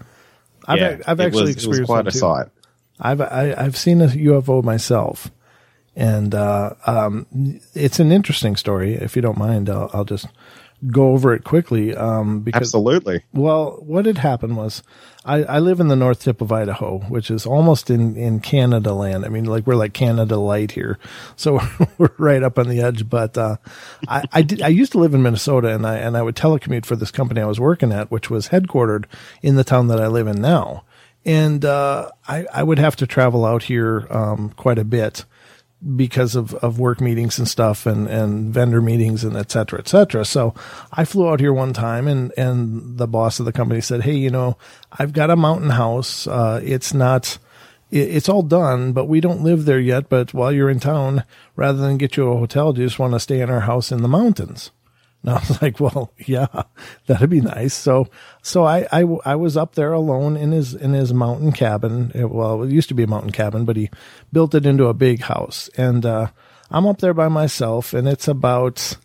I've 0.67 0.79
Yeah, 0.79 0.97
I've 1.07 1.19
it 1.19 1.25
actually 1.27 1.41
was- 1.43 1.55
experienced 1.55 1.87
quite 1.87 2.07
a 2.07 2.11
too. 2.11 2.17
sight. 2.19 2.47
I've 2.99 3.21
I, 3.21 3.53
I've 3.57 3.77
seen 3.77 4.01
a 4.01 4.07
UFO 4.07 4.63
myself, 4.63 5.31
and 5.95 6.33
uh, 6.33 6.73
um, 6.87 7.27
it's 7.75 7.99
an 7.99 8.11
interesting 8.11 8.55
story. 8.55 8.95
If 8.95 9.15
you 9.15 9.21
don't 9.21 9.37
mind, 9.37 9.69
I'll, 9.69 9.89
I'll 9.93 10.03
just 10.05 10.25
go 10.85 11.11
over 11.11 11.33
it 11.33 11.43
quickly. 11.43 11.95
Um, 11.95 12.41
because 12.41 12.61
Absolutely. 12.61 13.23
Well, 13.33 13.79
what 13.81 14.05
had 14.05 14.19
happened 14.19 14.57
was 14.57 14.83
I, 15.25 15.43
I 15.43 15.59
live 15.59 15.79
in 15.79 15.87
the 15.87 15.95
north 15.95 16.21
tip 16.21 16.39
of 16.39 16.51
Idaho, 16.51 16.99
which 17.09 17.31
is 17.31 17.45
almost 17.45 17.89
in, 17.89 18.15
in 18.15 18.39
Canada 18.39 18.93
land. 18.93 19.25
I 19.25 19.29
mean, 19.29 19.45
like 19.45 19.65
we're 19.65 19.75
like 19.75 19.93
Canada 19.93 20.37
light 20.37 20.71
here. 20.71 20.99
So 21.35 21.59
we're 21.97 22.11
right 22.17 22.43
up 22.43 22.59
on 22.59 22.69
the 22.69 22.81
edge. 22.81 23.09
But, 23.09 23.37
uh, 23.37 23.57
I, 24.07 24.23
I 24.31 24.41
did, 24.43 24.61
I 24.61 24.67
used 24.67 24.91
to 24.91 24.99
live 24.99 25.13
in 25.13 25.23
Minnesota 25.23 25.73
and 25.73 25.85
I, 25.85 25.97
and 25.97 26.15
I 26.15 26.21
would 26.21 26.35
telecommute 26.35 26.85
for 26.85 26.95
this 26.95 27.11
company 27.11 27.41
I 27.41 27.45
was 27.45 27.59
working 27.59 27.91
at, 27.91 28.11
which 28.11 28.29
was 28.29 28.49
headquartered 28.49 29.05
in 29.41 29.55
the 29.55 29.63
town 29.63 29.87
that 29.87 29.99
I 29.99 30.07
live 30.07 30.27
in 30.27 30.41
now. 30.41 30.83
And, 31.25 31.65
uh, 31.65 32.11
I, 32.27 32.45
I 32.53 32.63
would 32.63 32.79
have 32.79 32.95
to 32.97 33.07
travel 33.07 33.45
out 33.45 33.63
here, 33.63 34.07
um, 34.09 34.51
quite 34.51 34.77
a 34.77 34.85
bit 34.85 35.25
because 35.95 36.35
of, 36.35 36.55
of 36.55 36.79
work 36.79 36.99
meetings 36.99 37.37
and 37.37 37.47
stuff 37.47 37.85
and, 37.85 38.07
and 38.07 38.51
vendor 38.53 38.81
meetings 38.81 39.23
and 39.23 39.37
et 39.37 39.51
cetera, 39.51 39.79
et 39.79 39.87
cetera. 39.87 40.25
So 40.25 40.55
I 40.91 41.05
flew 41.05 41.29
out 41.29 41.39
here 41.39 41.53
one 41.53 41.73
time 41.73 42.07
and, 42.07 42.33
and 42.35 42.97
the 42.97 43.07
boss 43.07 43.39
of 43.39 43.45
the 43.45 43.51
company 43.51 43.81
said, 43.81 44.01
Hey, 44.01 44.15
you 44.15 44.31
know, 44.31 44.57
I've 44.91 45.13
got 45.13 45.29
a 45.29 45.35
mountain 45.35 45.69
house. 45.69 46.25
Uh, 46.25 46.59
it's 46.63 46.93
not, 46.93 47.37
it, 47.91 48.09
it's 48.09 48.27
all 48.27 48.41
done, 48.41 48.91
but 48.91 49.05
we 49.05 49.21
don't 49.21 49.43
live 49.43 49.65
there 49.65 49.79
yet. 49.79 50.09
But 50.09 50.33
while 50.33 50.51
you're 50.51 50.69
in 50.69 50.79
town, 50.79 51.23
rather 51.55 51.79
than 51.79 51.97
get 51.97 52.17
you 52.17 52.27
a 52.31 52.37
hotel, 52.37 52.73
do 52.73 52.81
you 52.81 52.87
just 52.87 52.99
want 52.99 53.13
to 53.13 53.19
stay 53.19 53.39
in 53.39 53.49
our 53.51 53.61
house 53.61 53.91
in 53.91 54.01
the 54.01 54.07
mountains? 54.07 54.71
And 55.27 55.35
I 55.35 55.39
was 55.39 55.61
like, 55.61 55.81
well, 55.81 56.13
yeah, 56.25 56.47
that'd 57.05 57.29
be 57.29 57.41
nice. 57.41 57.73
So, 57.73 58.07
so 58.41 58.63
I, 58.63 58.87
I, 58.93 59.01
I 59.25 59.35
was 59.35 59.57
up 59.57 59.75
there 59.75 59.91
alone 59.91 60.37
in 60.37 60.53
his, 60.53 60.73
in 60.73 60.93
his 60.93 61.13
mountain 61.13 61.51
cabin. 61.51 62.13
It- 62.15 62.29
well, 62.29 62.63
it 62.63 62.71
used 62.71 62.87
to 62.87 62.95
be 62.95 63.03
a 63.03 63.07
mountain 63.07 63.31
cabin, 63.33 63.65
but 63.65 63.75
he 63.75 63.89
built 64.31 64.55
it 64.55 64.65
into 64.65 64.85
a 64.87 64.93
big 64.93 65.19
house. 65.23 65.69
And, 65.75 66.05
uh, 66.05 66.27
I'm 66.71 66.85
up 66.87 66.99
there 66.99 67.13
by 67.13 67.27
myself 67.27 67.93
and 67.93 68.07
it's 68.07 68.29
about, 68.29 68.95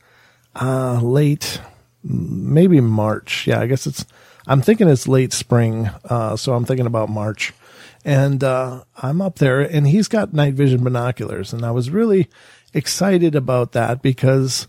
uh, 0.54 1.00
late, 1.00 1.60
maybe 2.04 2.80
March. 2.80 3.48
Yeah, 3.48 3.58
I 3.58 3.66
guess 3.66 3.88
it's, 3.88 4.06
I'm 4.46 4.62
thinking 4.62 4.88
it's 4.88 5.08
late 5.08 5.32
spring. 5.32 5.90
Uh, 6.04 6.36
so 6.36 6.54
I'm 6.54 6.64
thinking 6.64 6.86
about 6.86 7.08
March. 7.08 7.52
And, 8.04 8.44
uh, 8.44 8.84
I'm 9.02 9.20
up 9.20 9.40
there 9.40 9.60
and 9.60 9.88
he's 9.88 10.06
got 10.06 10.32
night 10.32 10.54
vision 10.54 10.84
binoculars. 10.84 11.52
And 11.52 11.64
I 11.64 11.72
was 11.72 11.90
really 11.90 12.28
excited 12.72 13.34
about 13.34 13.72
that 13.72 14.02
because, 14.02 14.68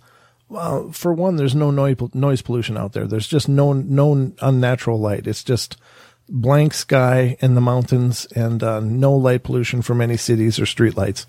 well, 0.50 0.92
for 0.92 1.14
one, 1.14 1.36
there's 1.36 1.56
no 1.56 1.72
noise, 1.72 2.42
pollution 2.42 2.78
out 2.78 2.94
there. 2.94 3.08
There's 3.08 3.28
just 3.28 3.50
no, 3.50 3.74
no 3.74 4.34
unnatural 4.42 5.00
light. 5.00 5.28
It's 5.28 5.44
just 5.44 5.78
blank 6.30 6.74
sky 6.74 7.36
in 7.40 7.56
the 7.56 7.62
mountains 7.62 8.26
and 8.36 8.64
uh, 8.64 8.80
no 8.80 9.14
light 9.14 9.44
pollution 9.44 9.82
from 9.82 10.02
any 10.02 10.18
cities 10.18 10.60
or 10.60 10.66
streetlights. 10.66 11.26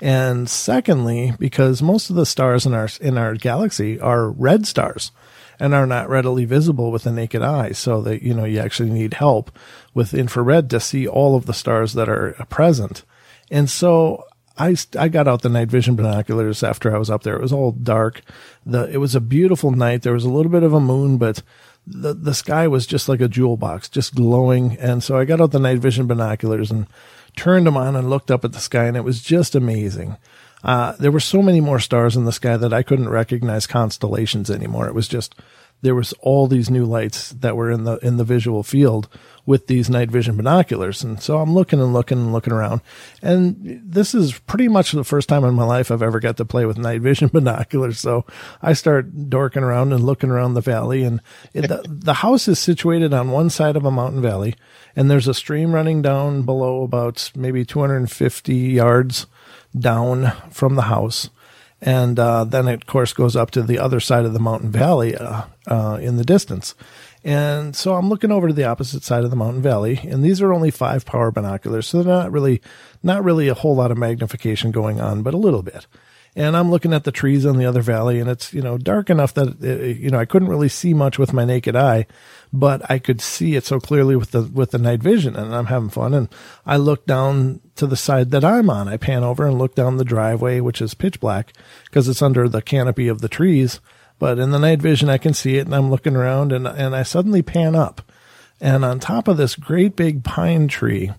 And 0.00 0.48
secondly, 0.48 1.34
because 1.38 1.82
most 1.82 2.10
of 2.10 2.16
the 2.16 2.24
stars 2.24 2.64
in 2.64 2.72
our, 2.72 2.88
in 3.00 3.18
our 3.18 3.34
galaxy 3.34 4.00
are 4.00 4.30
red 4.30 4.66
stars 4.66 5.12
and 5.58 5.74
are 5.74 5.86
not 5.86 6.08
readily 6.08 6.46
visible 6.46 6.90
with 6.90 7.02
the 7.02 7.12
naked 7.12 7.42
eye. 7.42 7.72
So 7.72 8.00
that, 8.02 8.22
you 8.22 8.32
know, 8.32 8.44
you 8.44 8.60
actually 8.60 8.90
need 8.90 9.14
help 9.14 9.50
with 9.92 10.14
infrared 10.14 10.70
to 10.70 10.80
see 10.80 11.06
all 11.06 11.36
of 11.36 11.44
the 11.44 11.52
stars 11.52 11.92
that 11.92 12.08
are 12.08 12.32
present. 12.48 13.04
And 13.50 13.68
so 13.68 14.24
I, 14.60 14.76
I 14.98 15.08
got 15.08 15.26
out 15.26 15.40
the 15.40 15.48
night 15.48 15.68
vision 15.68 15.96
binoculars 15.96 16.62
after 16.62 16.94
I 16.94 16.98
was 16.98 17.08
up 17.08 17.22
there. 17.22 17.34
It 17.34 17.40
was 17.40 17.52
all 17.52 17.72
dark. 17.72 18.20
The, 18.66 18.90
it 18.90 18.98
was 18.98 19.14
a 19.14 19.20
beautiful 19.20 19.70
night. 19.70 20.02
There 20.02 20.12
was 20.12 20.24
a 20.24 20.30
little 20.30 20.52
bit 20.52 20.62
of 20.62 20.74
a 20.74 20.80
moon, 20.80 21.16
but 21.16 21.42
the, 21.86 22.12
the 22.12 22.34
sky 22.34 22.68
was 22.68 22.86
just 22.86 23.08
like 23.08 23.22
a 23.22 23.28
jewel 23.28 23.56
box, 23.56 23.88
just 23.88 24.14
glowing. 24.14 24.76
And 24.78 25.02
so 25.02 25.16
I 25.16 25.24
got 25.24 25.40
out 25.40 25.52
the 25.52 25.58
night 25.58 25.78
vision 25.78 26.06
binoculars 26.06 26.70
and 26.70 26.86
turned 27.36 27.66
them 27.66 27.78
on 27.78 27.96
and 27.96 28.10
looked 28.10 28.30
up 28.30 28.44
at 28.44 28.52
the 28.52 28.60
sky 28.60 28.84
and 28.84 28.98
it 28.98 29.04
was 29.04 29.22
just 29.22 29.54
amazing. 29.54 30.18
Uh, 30.62 30.92
there 30.98 31.10
were 31.10 31.20
so 31.20 31.40
many 31.40 31.62
more 31.62 31.80
stars 31.80 32.14
in 32.14 32.26
the 32.26 32.32
sky 32.32 32.58
that 32.58 32.74
I 32.74 32.82
couldn't 32.82 33.08
recognize 33.08 33.66
constellations 33.66 34.50
anymore. 34.50 34.88
It 34.88 34.94
was 34.94 35.08
just 35.08 35.34
there 35.82 35.94
was 35.94 36.12
all 36.20 36.46
these 36.46 36.70
new 36.70 36.84
lights 36.84 37.30
that 37.30 37.56
were 37.56 37.70
in 37.70 37.84
the 37.84 37.96
in 37.98 38.16
the 38.16 38.24
visual 38.24 38.62
field 38.62 39.08
with 39.46 39.66
these 39.66 39.90
night 39.90 40.10
vision 40.10 40.36
binoculars. 40.36 41.02
And 41.02 41.20
so 41.20 41.38
I'm 41.38 41.54
looking 41.54 41.80
and 41.80 41.92
looking 41.92 42.18
and 42.18 42.32
looking 42.32 42.52
around. 42.52 42.82
And 43.22 43.80
this 43.84 44.14
is 44.14 44.38
pretty 44.38 44.68
much 44.68 44.92
the 44.92 45.04
first 45.04 45.28
time 45.28 45.44
in 45.44 45.54
my 45.54 45.64
life 45.64 45.90
I've 45.90 46.02
ever 46.02 46.20
got 46.20 46.36
to 46.36 46.44
play 46.44 46.66
with 46.66 46.78
night 46.78 47.00
vision 47.02 47.28
binoculars. 47.28 47.98
So 47.98 48.24
I 48.62 48.74
start 48.74 49.28
dorking 49.28 49.62
around 49.62 49.92
and 49.92 50.04
looking 50.04 50.30
around 50.30 50.54
the 50.54 50.60
valley. 50.60 51.02
And 51.02 51.20
it, 51.54 51.62
the, 51.62 51.84
the 51.88 52.14
house 52.14 52.48
is 52.48 52.58
situated 52.58 53.12
on 53.12 53.30
one 53.30 53.50
side 53.50 53.76
of 53.76 53.84
a 53.84 53.90
mountain 53.90 54.22
valley. 54.22 54.54
And 54.94 55.10
there's 55.10 55.28
a 55.28 55.34
stream 55.34 55.74
running 55.74 56.02
down 56.02 56.42
below 56.42 56.82
about 56.82 57.32
maybe 57.34 57.64
250 57.64 58.54
yards 58.54 59.26
down 59.76 60.32
from 60.50 60.74
the 60.74 60.82
house 60.82 61.30
and 61.80 62.18
uh, 62.18 62.44
then 62.44 62.68
it, 62.68 62.74
of 62.74 62.86
course 62.86 63.12
goes 63.12 63.36
up 63.36 63.50
to 63.52 63.62
the 63.62 63.78
other 63.78 64.00
side 64.00 64.24
of 64.24 64.32
the 64.32 64.38
mountain 64.40 64.70
valley 64.70 65.16
uh, 65.16 65.42
uh, 65.66 65.98
in 66.00 66.16
the 66.16 66.24
distance. 66.24 66.74
And 67.22 67.76
so 67.76 67.94
I'm 67.94 68.08
looking 68.08 68.32
over 68.32 68.48
to 68.48 68.54
the 68.54 68.64
opposite 68.64 69.02
side 69.02 69.24
of 69.24 69.30
the 69.30 69.36
mountain 69.36 69.62
valley, 69.62 70.00
and 70.04 70.24
these 70.24 70.40
are 70.40 70.52
only 70.52 70.70
five 70.70 71.04
power 71.04 71.30
binoculars, 71.30 71.86
so 71.86 72.02
they're 72.02 72.14
not 72.14 72.32
really 72.32 72.62
not 73.02 73.24
really 73.24 73.48
a 73.48 73.54
whole 73.54 73.76
lot 73.76 73.90
of 73.90 73.98
magnification 73.98 74.70
going 74.70 75.00
on, 75.00 75.22
but 75.22 75.34
a 75.34 75.38
little 75.38 75.62
bit. 75.62 75.86
And 76.36 76.56
I'm 76.56 76.70
looking 76.70 76.94
at 76.94 77.04
the 77.04 77.12
trees 77.12 77.44
on 77.44 77.58
the 77.58 77.66
other 77.66 77.82
valley, 77.82 78.20
and 78.20 78.30
it's 78.30 78.54
you 78.54 78.62
know 78.62 78.78
dark 78.78 79.10
enough 79.10 79.34
that 79.34 79.62
it, 79.62 79.98
you 79.98 80.10
know 80.10 80.18
I 80.18 80.24
couldn't 80.24 80.48
really 80.48 80.68
see 80.70 80.94
much 80.94 81.18
with 81.18 81.34
my 81.34 81.44
naked 81.44 81.76
eye, 81.76 82.06
but 82.52 82.88
I 82.90 82.98
could 82.98 83.20
see 83.20 83.54
it 83.54 83.64
so 83.64 83.78
clearly 83.78 84.16
with 84.16 84.32
the 84.32 84.42
with 84.42 84.72
the 84.72 84.78
night 84.78 85.02
vision, 85.02 85.36
and 85.36 85.54
I'm 85.54 85.66
having 85.66 85.90
fun. 85.90 86.14
And 86.14 86.28
I 86.66 86.76
look 86.76 87.06
down 87.06 87.60
to 87.76 87.86
the 87.86 87.96
side 87.96 88.30
that 88.30 88.44
I'm 88.44 88.68
on. 88.70 88.88
I 88.88 88.96
pan 88.96 89.22
over 89.22 89.46
and 89.46 89.58
look 89.58 89.74
down 89.74 89.96
the 89.96 90.04
driveway, 90.04 90.60
which 90.60 90.82
is 90.82 90.94
pitch 90.94 91.20
black 91.20 91.52
because 91.84 92.08
it's 92.08 92.22
under 92.22 92.48
the 92.48 92.62
canopy 92.62 93.08
of 93.08 93.20
the 93.20 93.28
trees 93.28 93.80
but 94.20 94.38
in 94.38 94.50
the 94.50 94.58
night 94.58 94.82
vision, 94.82 95.08
I 95.08 95.18
can 95.18 95.32
see 95.32 95.56
it 95.56 95.64
and 95.64 95.74
I'm 95.74 95.90
looking 95.90 96.14
around 96.14 96.52
and, 96.52 96.68
and 96.68 96.94
I 96.94 97.02
suddenly 97.02 97.42
pan 97.42 97.74
up. 97.74 98.02
And 98.60 98.84
on 98.84 99.00
top 99.00 99.26
of 99.26 99.38
this 99.38 99.56
great 99.56 99.96
big 99.96 100.22
pine 100.22 100.68
tree, 100.68 101.10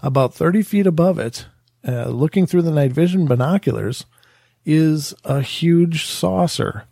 about 0.00 0.34
30 0.34 0.62
feet 0.62 0.86
above 0.86 1.18
it, 1.18 1.46
uh, 1.86 2.08
looking 2.08 2.46
through 2.46 2.62
the 2.62 2.70
night 2.70 2.92
vision 2.92 3.26
binoculars, 3.26 4.06
is 4.64 5.14
a 5.24 5.42
huge 5.42 6.06
saucer 6.06 6.84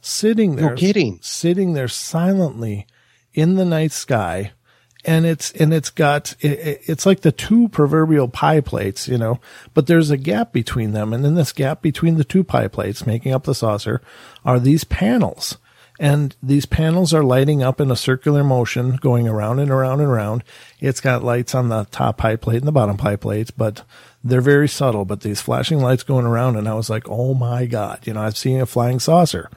sitting 0.00 0.56
there. 0.56 0.70
No 0.70 0.76
kidding. 0.76 1.18
Sitting 1.20 1.74
there 1.74 1.86
silently 1.86 2.86
in 3.34 3.56
the 3.56 3.64
night 3.64 3.92
sky 3.92 4.52
and 5.04 5.24
it's 5.24 5.50
and 5.52 5.72
it's 5.72 5.90
got 5.90 6.34
it, 6.40 6.82
it's 6.86 7.06
like 7.06 7.20
the 7.20 7.32
two 7.32 7.68
proverbial 7.68 8.28
pie 8.28 8.60
plates, 8.60 9.08
you 9.08 9.18
know, 9.18 9.40
but 9.74 9.86
there's 9.86 10.10
a 10.10 10.16
gap 10.16 10.52
between 10.52 10.92
them, 10.92 11.12
and 11.12 11.24
in 11.24 11.34
this 11.34 11.52
gap 11.52 11.82
between 11.82 12.16
the 12.16 12.24
two 12.24 12.44
pie 12.44 12.68
plates 12.68 13.06
making 13.06 13.32
up 13.32 13.44
the 13.44 13.54
saucer 13.54 14.02
are 14.44 14.60
these 14.60 14.84
panels. 14.84 15.58
And 15.98 16.34
these 16.42 16.64
panels 16.64 17.12
are 17.12 17.22
lighting 17.22 17.62
up 17.62 17.78
in 17.78 17.90
a 17.90 17.96
circular 17.96 18.42
motion, 18.42 18.96
going 18.96 19.28
around 19.28 19.58
and 19.58 19.70
around 19.70 20.00
and 20.00 20.08
around. 20.08 20.44
It's 20.80 20.98
got 20.98 21.22
lights 21.22 21.54
on 21.54 21.68
the 21.68 21.84
top 21.90 22.16
pie 22.16 22.36
plate 22.36 22.56
and 22.56 22.66
the 22.66 22.72
bottom 22.72 22.96
pie 22.96 23.16
plates, 23.16 23.50
but 23.50 23.82
they're 24.24 24.40
very 24.40 24.66
subtle. 24.66 25.04
But 25.04 25.20
these 25.20 25.42
flashing 25.42 25.80
lights 25.80 26.02
going 26.02 26.24
around, 26.24 26.56
and 26.56 26.66
I 26.66 26.72
was 26.72 26.88
like, 26.88 27.06
oh 27.10 27.34
my 27.34 27.66
God, 27.66 28.06
you 28.06 28.14
know, 28.14 28.22
I've 28.22 28.38
seen 28.38 28.62
a 28.62 28.66
flying 28.66 28.98
saucer, 28.98 29.50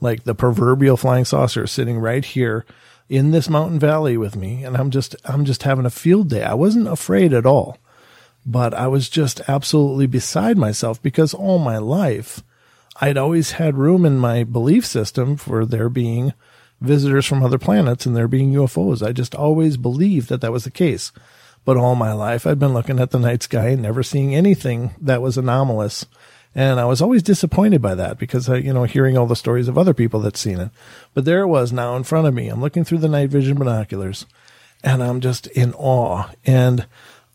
like 0.00 0.22
the 0.22 0.36
proverbial 0.36 0.96
flying 0.96 1.24
saucer 1.24 1.66
sitting 1.66 1.98
right 1.98 2.24
here 2.24 2.64
in 3.08 3.30
this 3.30 3.48
mountain 3.48 3.78
valley 3.78 4.16
with 4.16 4.36
me 4.36 4.64
and 4.64 4.76
I'm 4.76 4.90
just 4.90 5.16
I'm 5.24 5.44
just 5.44 5.62
having 5.62 5.86
a 5.86 5.90
field 5.90 6.28
day. 6.28 6.42
I 6.42 6.54
wasn't 6.54 6.88
afraid 6.88 7.32
at 7.32 7.46
all. 7.46 7.78
But 8.46 8.72
I 8.72 8.86
was 8.86 9.08
just 9.08 9.42
absolutely 9.48 10.06
beside 10.06 10.56
myself 10.56 11.02
because 11.02 11.34
all 11.34 11.58
my 11.58 11.78
life 11.78 12.42
I'd 13.00 13.16
always 13.16 13.52
had 13.52 13.76
room 13.76 14.04
in 14.04 14.18
my 14.18 14.44
belief 14.44 14.84
system 14.84 15.36
for 15.36 15.64
there 15.64 15.88
being 15.88 16.32
visitors 16.80 17.26
from 17.26 17.42
other 17.42 17.58
planets 17.58 18.06
and 18.06 18.16
there 18.16 18.28
being 18.28 18.52
UFOs. 18.52 19.06
I 19.06 19.12
just 19.12 19.34
always 19.34 19.76
believed 19.76 20.28
that 20.28 20.40
that 20.40 20.52
was 20.52 20.64
the 20.64 20.70
case. 20.70 21.12
But 21.64 21.76
all 21.76 21.94
my 21.94 22.12
life 22.12 22.46
I'd 22.46 22.58
been 22.58 22.74
looking 22.74 22.98
at 22.98 23.10
the 23.10 23.18
night 23.18 23.42
sky 23.42 23.68
and 23.68 23.82
never 23.82 24.02
seeing 24.02 24.34
anything 24.34 24.94
that 25.00 25.22
was 25.22 25.36
anomalous 25.38 26.06
and 26.54 26.80
I 26.80 26.84
was 26.84 27.02
always 27.02 27.22
disappointed 27.22 27.82
by 27.82 27.94
that 27.94 28.18
because, 28.18 28.48
I, 28.48 28.56
you 28.56 28.72
know, 28.72 28.84
hearing 28.84 29.16
all 29.16 29.26
the 29.26 29.36
stories 29.36 29.68
of 29.68 29.78
other 29.78 29.94
people 29.94 30.20
that 30.20 30.36
seen 30.36 30.58
it. 30.58 30.70
But 31.14 31.24
there 31.24 31.42
it 31.42 31.48
was 31.48 31.72
now 31.72 31.96
in 31.96 32.04
front 32.04 32.26
of 32.26 32.34
me. 32.34 32.48
I'm 32.48 32.60
looking 32.60 32.84
through 32.84 32.98
the 32.98 33.08
night 33.08 33.30
vision 33.30 33.58
binoculars 33.58 34.26
and 34.82 35.02
I'm 35.02 35.20
just 35.20 35.46
in 35.48 35.74
awe. 35.74 36.30
And 36.44 36.86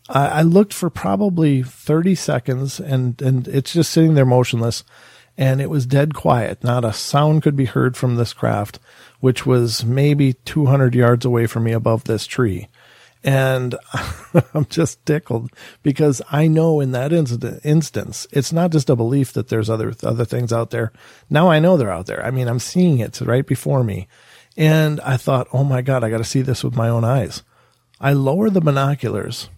I, 0.08 0.26
I 0.26 0.42
looked 0.42 0.72
for 0.72 0.90
probably 0.90 1.62
30 1.62 2.14
seconds 2.14 2.80
and, 2.80 3.20
and 3.22 3.48
it's 3.48 3.72
just 3.72 3.92
sitting 3.92 4.14
there 4.14 4.26
motionless 4.26 4.84
and 5.36 5.60
it 5.60 5.70
was 5.70 5.86
dead 5.86 6.14
quiet. 6.14 6.62
Not 6.62 6.84
a 6.84 6.92
sound 6.92 7.42
could 7.42 7.56
be 7.56 7.64
heard 7.64 7.96
from 7.96 8.16
this 8.16 8.32
craft, 8.32 8.78
which 9.20 9.46
was 9.46 9.84
maybe 9.84 10.34
200 10.44 10.94
yards 10.94 11.24
away 11.24 11.46
from 11.46 11.64
me 11.64 11.72
above 11.72 12.04
this 12.04 12.26
tree. 12.26 12.68
And 13.24 13.74
I'm 14.54 14.66
just 14.66 15.04
tickled 15.06 15.50
because 15.82 16.20
I 16.30 16.46
know 16.46 16.80
in 16.80 16.92
that 16.92 17.12
incident, 17.12 17.62
instance, 17.64 18.26
it's 18.30 18.52
not 18.52 18.70
just 18.70 18.90
a 18.90 18.96
belief 18.96 19.32
that 19.32 19.48
there's 19.48 19.70
other, 19.70 19.94
other 20.02 20.26
things 20.26 20.52
out 20.52 20.70
there. 20.70 20.92
Now 21.30 21.50
I 21.50 21.58
know 21.58 21.76
they're 21.76 21.90
out 21.90 22.06
there. 22.06 22.24
I 22.24 22.30
mean, 22.30 22.48
I'm 22.48 22.58
seeing 22.58 22.98
it 22.98 23.18
right 23.22 23.46
before 23.46 23.82
me. 23.82 24.08
And 24.56 25.00
I 25.00 25.16
thought, 25.16 25.48
oh 25.52 25.64
my 25.64 25.80
God, 25.80 26.04
I 26.04 26.10
got 26.10 26.18
to 26.18 26.24
see 26.24 26.42
this 26.42 26.62
with 26.62 26.76
my 26.76 26.88
own 26.88 27.02
eyes. 27.02 27.42
I 27.98 28.12
lower 28.12 28.50
the 28.50 28.60
binoculars. 28.60 29.48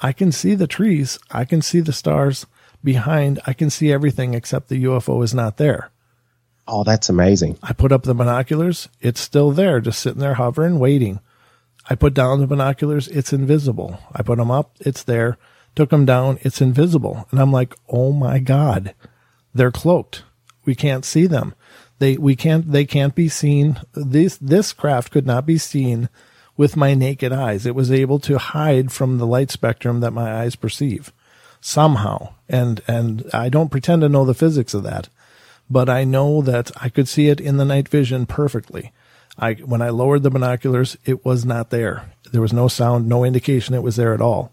I 0.00 0.12
can 0.12 0.32
see 0.32 0.56
the 0.56 0.66
trees. 0.66 1.18
I 1.30 1.44
can 1.44 1.62
see 1.62 1.80
the 1.80 1.92
stars 1.92 2.46
behind. 2.82 3.40
I 3.46 3.52
can 3.52 3.70
see 3.70 3.92
everything 3.92 4.34
except 4.34 4.68
the 4.68 4.84
UFO 4.84 5.22
is 5.22 5.32
not 5.32 5.56
there. 5.56 5.90
Oh, 6.66 6.82
that's 6.82 7.08
amazing. 7.08 7.58
I 7.62 7.72
put 7.72 7.92
up 7.92 8.02
the 8.02 8.14
binoculars. 8.14 8.88
It's 9.00 9.20
still 9.20 9.52
there, 9.52 9.80
just 9.80 10.00
sitting 10.00 10.20
there 10.20 10.34
hovering, 10.34 10.78
waiting. 10.78 11.20
I 11.90 11.94
put 11.94 12.14
down 12.14 12.40
the 12.40 12.46
binoculars, 12.46 13.08
it's 13.08 13.32
invisible. 13.32 13.98
I 14.12 14.22
put 14.22 14.38
them 14.38 14.50
up, 14.50 14.76
it's 14.80 15.02
there. 15.02 15.38
Took 15.74 15.90
them 15.90 16.04
down, 16.04 16.38
it's 16.42 16.60
invisible. 16.60 17.26
And 17.30 17.40
I'm 17.40 17.52
like, 17.52 17.74
oh 17.88 18.12
my 18.12 18.38
God, 18.38 18.94
they're 19.54 19.70
cloaked. 19.70 20.22
We 20.64 20.74
can't 20.74 21.04
see 21.04 21.26
them. 21.26 21.54
They, 21.98 22.16
we 22.16 22.36
can't, 22.36 22.70
they 22.70 22.84
can't 22.84 23.14
be 23.14 23.28
seen. 23.28 23.80
This, 23.94 24.36
this 24.36 24.72
craft 24.72 25.12
could 25.12 25.26
not 25.26 25.46
be 25.46 25.58
seen 25.58 26.08
with 26.56 26.76
my 26.76 26.94
naked 26.94 27.32
eyes. 27.32 27.64
It 27.64 27.74
was 27.74 27.90
able 27.90 28.18
to 28.20 28.38
hide 28.38 28.92
from 28.92 29.18
the 29.18 29.26
light 29.26 29.50
spectrum 29.50 30.00
that 30.00 30.12
my 30.12 30.42
eyes 30.42 30.56
perceive 30.56 31.12
somehow. 31.60 32.34
And, 32.48 32.82
and 32.86 33.28
I 33.32 33.48
don't 33.48 33.70
pretend 33.70 34.02
to 34.02 34.08
know 34.08 34.24
the 34.24 34.34
physics 34.34 34.74
of 34.74 34.82
that, 34.82 35.08
but 35.70 35.88
I 35.88 36.04
know 36.04 36.42
that 36.42 36.70
I 36.80 36.88
could 36.88 37.08
see 37.08 37.28
it 37.28 37.40
in 37.40 37.56
the 37.56 37.64
night 37.64 37.88
vision 37.88 38.26
perfectly. 38.26 38.92
I 39.38 39.54
when 39.54 39.82
I 39.82 39.90
lowered 39.90 40.22
the 40.22 40.30
binoculars, 40.30 40.96
it 41.04 41.24
was 41.24 41.44
not 41.44 41.70
there. 41.70 42.12
There 42.30 42.42
was 42.42 42.52
no 42.52 42.68
sound, 42.68 43.08
no 43.08 43.24
indication 43.24 43.74
it 43.74 43.82
was 43.82 43.96
there 43.96 44.14
at 44.14 44.20
all. 44.20 44.52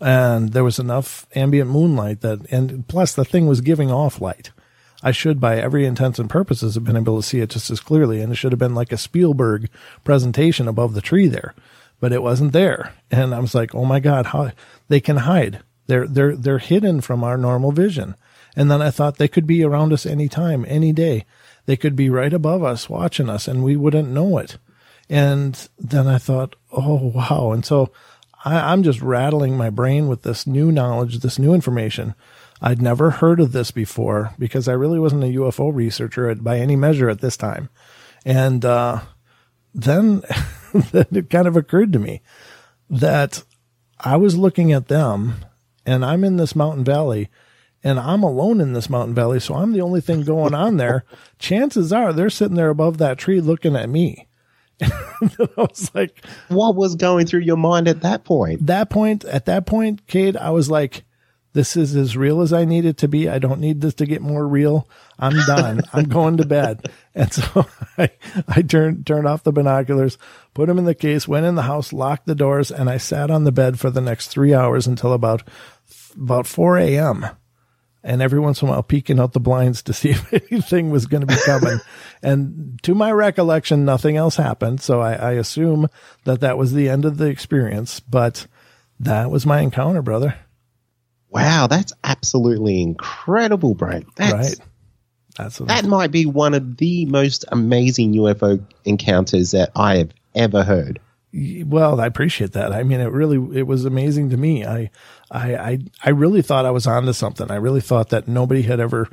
And 0.00 0.52
there 0.52 0.64
was 0.64 0.78
enough 0.78 1.26
ambient 1.34 1.70
moonlight 1.70 2.22
that, 2.22 2.40
and 2.50 2.86
plus 2.88 3.14
the 3.14 3.24
thing 3.24 3.46
was 3.46 3.60
giving 3.60 3.90
off 3.90 4.20
light. 4.20 4.50
I 5.02 5.12
should, 5.12 5.40
by 5.40 5.58
every 5.58 5.84
intents 5.84 6.18
and 6.18 6.30
purposes, 6.30 6.74
have 6.74 6.84
been 6.84 6.96
able 6.96 7.20
to 7.20 7.26
see 7.26 7.40
it 7.40 7.50
just 7.50 7.70
as 7.70 7.80
clearly, 7.80 8.20
and 8.20 8.32
it 8.32 8.36
should 8.36 8.52
have 8.52 8.58
been 8.58 8.74
like 8.74 8.92
a 8.92 8.96
Spielberg 8.96 9.68
presentation 10.04 10.68
above 10.68 10.94
the 10.94 11.00
tree 11.00 11.26
there, 11.28 11.54
but 12.00 12.12
it 12.12 12.22
wasn't 12.22 12.52
there. 12.52 12.94
And 13.10 13.34
I 13.34 13.40
was 13.40 13.54
like, 13.54 13.74
oh 13.74 13.84
my 13.84 14.00
god, 14.00 14.26
how 14.26 14.50
they 14.88 15.00
can 15.00 15.18
hide? 15.18 15.60
They're 15.86 16.06
they're 16.06 16.36
they're 16.36 16.58
hidden 16.58 17.00
from 17.00 17.24
our 17.24 17.36
normal 17.36 17.72
vision. 17.72 18.14
And 18.54 18.70
then 18.70 18.82
I 18.82 18.90
thought 18.90 19.18
they 19.18 19.28
could 19.28 19.46
be 19.46 19.64
around 19.64 19.92
us 19.92 20.04
any 20.04 20.28
time, 20.28 20.64
any 20.68 20.92
day. 20.92 21.24
They 21.66 21.76
could 21.76 21.96
be 21.96 22.10
right 22.10 22.32
above 22.32 22.62
us 22.64 22.90
watching 22.90 23.28
us 23.28 23.46
and 23.46 23.62
we 23.62 23.76
wouldn't 23.76 24.10
know 24.10 24.38
it. 24.38 24.58
And 25.08 25.68
then 25.78 26.06
I 26.06 26.18
thought, 26.18 26.56
oh, 26.72 27.12
wow. 27.14 27.52
And 27.52 27.64
so 27.64 27.92
I, 28.44 28.72
am 28.72 28.82
just 28.82 29.00
rattling 29.00 29.56
my 29.56 29.70
brain 29.70 30.08
with 30.08 30.22
this 30.22 30.46
new 30.46 30.72
knowledge, 30.72 31.18
this 31.18 31.38
new 31.38 31.54
information. 31.54 32.14
I'd 32.60 32.82
never 32.82 33.10
heard 33.10 33.40
of 33.40 33.52
this 33.52 33.70
before 33.70 34.34
because 34.38 34.68
I 34.68 34.72
really 34.72 34.98
wasn't 34.98 35.24
a 35.24 35.38
UFO 35.38 35.74
researcher 35.74 36.34
by 36.36 36.58
any 36.58 36.76
measure 36.76 37.08
at 37.08 37.20
this 37.20 37.36
time. 37.36 37.68
And 38.24 38.64
uh, 38.64 39.00
then, 39.74 40.22
then 40.92 41.06
it 41.12 41.30
kind 41.30 41.46
of 41.46 41.56
occurred 41.56 41.92
to 41.92 41.98
me 41.98 42.22
that 42.88 43.42
I 43.98 44.16
was 44.16 44.36
looking 44.36 44.72
at 44.72 44.88
them 44.88 45.44
and 45.84 46.04
I'm 46.04 46.24
in 46.24 46.36
this 46.36 46.56
mountain 46.56 46.84
valley 46.84 47.28
and 47.84 47.98
I'm 47.98 48.22
alone 48.22 48.60
in 48.60 48.72
this 48.72 48.88
mountain 48.88 49.14
valley, 49.14 49.40
so 49.40 49.54
I'm 49.54 49.72
the 49.72 49.80
only 49.80 50.00
thing 50.00 50.22
going 50.22 50.54
on 50.54 50.76
there. 50.76 51.04
Chances 51.38 51.92
are 51.92 52.12
they're 52.12 52.30
sitting 52.30 52.56
there 52.56 52.70
above 52.70 52.98
that 52.98 53.18
tree 53.18 53.40
looking 53.40 53.76
at 53.76 53.88
me. 53.88 54.28
I 54.82 55.50
was 55.56 55.90
like, 55.94 56.24
what 56.48 56.74
was 56.74 56.96
going 56.96 57.26
through 57.26 57.40
your 57.40 57.56
mind 57.56 57.88
at 57.88 58.02
that 58.02 58.24
point? 58.24 58.66
That 58.66 58.90
point, 58.90 59.24
at 59.24 59.46
that 59.46 59.66
point, 59.66 60.06
Cade, 60.06 60.36
I 60.36 60.50
was 60.50 60.70
like, 60.70 61.04
this 61.52 61.76
is 61.76 61.94
as 61.94 62.16
real 62.16 62.40
as 62.40 62.52
I 62.52 62.64
need 62.64 62.86
it 62.86 62.96
to 62.98 63.08
be. 63.08 63.28
I 63.28 63.38
don't 63.38 63.60
need 63.60 63.80
this 63.80 63.94
to 63.94 64.06
get 64.06 64.22
more 64.22 64.46
real. 64.48 64.88
I'm 65.18 65.36
done. 65.46 65.82
I'm 65.92 66.04
going 66.04 66.38
to 66.38 66.46
bed. 66.46 66.90
And 67.14 67.32
so 67.32 67.66
I, 67.98 68.10
I 68.48 68.62
turned, 68.62 69.06
turned 69.06 69.26
off 69.26 69.44
the 69.44 69.52
binoculars, 69.52 70.16
put 70.54 70.68
them 70.68 70.78
in 70.78 70.86
the 70.86 70.94
case, 70.94 71.28
went 71.28 71.46
in 71.46 71.54
the 71.54 71.62
house, 71.62 71.92
locked 71.92 72.26
the 72.26 72.34
doors, 72.34 72.70
and 72.70 72.88
I 72.88 72.96
sat 72.96 73.30
on 73.30 73.44
the 73.44 73.52
bed 73.52 73.78
for 73.78 73.90
the 73.90 74.00
next 74.00 74.28
three 74.28 74.54
hours 74.54 74.86
until 74.86 75.12
about, 75.12 75.42
about 76.16 76.46
4 76.46 76.78
a.m 76.78 77.26
and 78.04 78.20
every 78.20 78.40
once 78.40 78.62
in 78.62 78.68
a 78.68 78.70
while 78.70 78.82
peeking 78.82 79.20
out 79.20 79.32
the 79.32 79.40
blinds 79.40 79.82
to 79.84 79.92
see 79.92 80.10
if 80.10 80.32
anything 80.32 80.90
was 80.90 81.06
going 81.06 81.22
to 81.22 81.26
be 81.26 81.40
coming. 81.44 81.78
and 82.22 82.80
to 82.82 82.94
my 82.94 83.10
recollection, 83.12 83.84
nothing 83.84 84.16
else 84.16 84.36
happened. 84.36 84.80
So 84.80 85.00
I, 85.00 85.14
I 85.14 85.32
assume 85.32 85.88
that 86.24 86.40
that 86.40 86.58
was 86.58 86.72
the 86.72 86.88
end 86.88 87.04
of 87.04 87.18
the 87.18 87.26
experience, 87.26 88.00
but 88.00 88.46
that 89.00 89.30
was 89.30 89.46
my 89.46 89.60
encounter, 89.60 90.02
brother. 90.02 90.36
Wow, 91.28 91.66
that's 91.66 91.94
absolutely 92.04 92.82
incredible, 92.82 93.74
Brent. 93.74 94.14
That's, 94.16 94.32
right. 94.32 94.68
That's 95.36 95.58
that 95.58 95.86
might 95.86 96.10
be 96.10 96.26
one 96.26 96.52
of 96.52 96.76
the 96.76 97.06
most 97.06 97.46
amazing 97.48 98.12
UFO 98.14 98.62
encounters 98.84 99.52
that 99.52 99.70
I 99.74 99.96
have 99.96 100.10
ever 100.34 100.62
heard. 100.62 101.00
Well, 101.34 101.98
I 102.00 102.06
appreciate 102.06 102.52
that. 102.52 102.72
I 102.72 102.82
mean, 102.82 103.00
it 103.00 103.10
really, 103.10 103.58
it 103.58 103.66
was 103.66 103.86
amazing 103.86 104.30
to 104.30 104.36
me. 104.36 104.66
I, 104.66 104.90
I, 105.30 105.56
I, 105.56 105.78
I 106.04 106.10
really 106.10 106.42
thought 106.42 106.66
I 106.66 106.70
was 106.70 106.86
onto 106.86 107.14
something. 107.14 107.50
I 107.50 107.56
really 107.56 107.80
thought 107.80 108.10
that 108.10 108.28
nobody 108.28 108.62
had 108.62 108.80
ever 108.80 109.08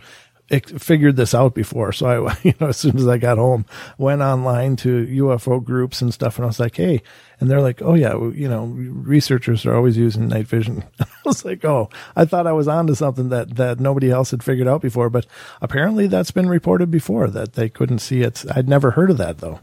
figured 0.49 1.15
this 1.15 1.33
out 1.33 1.53
before. 1.53 1.91
So 1.93 2.27
I, 2.27 2.37
you 2.43 2.53
know, 2.59 2.67
as 2.67 2.77
soon 2.77 2.97
as 2.97 3.07
I 3.07 3.17
got 3.17 3.37
home, 3.37 3.65
went 3.97 4.21
online 4.21 4.75
to 4.77 5.05
UFO 5.05 5.63
groups 5.63 6.01
and 6.01 6.13
stuff, 6.13 6.37
and 6.37 6.43
I 6.43 6.47
was 6.47 6.59
like, 6.59 6.75
"Hey," 6.75 7.01
and 7.39 7.49
they're 7.49 7.61
like, 7.61 7.81
"Oh 7.81 7.93
yeah, 7.93 8.13
you 8.33 8.49
know, 8.49 8.65
researchers 8.65 9.65
are 9.65 9.75
always 9.75 9.95
using 9.97 10.27
night 10.27 10.47
vision." 10.47 10.83
I 10.99 11.05
was 11.23 11.45
like, 11.45 11.63
"Oh, 11.63 11.89
I 12.15 12.25
thought 12.25 12.47
I 12.47 12.51
was 12.53 12.67
onto 12.67 12.95
something 12.95 13.29
that 13.29 13.55
that 13.55 13.79
nobody 13.79 14.09
else 14.11 14.31
had 14.31 14.43
figured 14.43 14.67
out 14.67 14.81
before, 14.81 15.09
but 15.09 15.25
apparently 15.61 16.07
that's 16.07 16.31
been 16.31 16.49
reported 16.49 16.89
before 16.89 17.27
that 17.29 17.53
they 17.53 17.69
couldn't 17.69 17.99
see 17.99 18.21
it. 18.21 18.43
I'd 18.53 18.67
never 18.67 18.91
heard 18.91 19.11
of 19.11 19.17
that 19.17 19.37
though." 19.37 19.59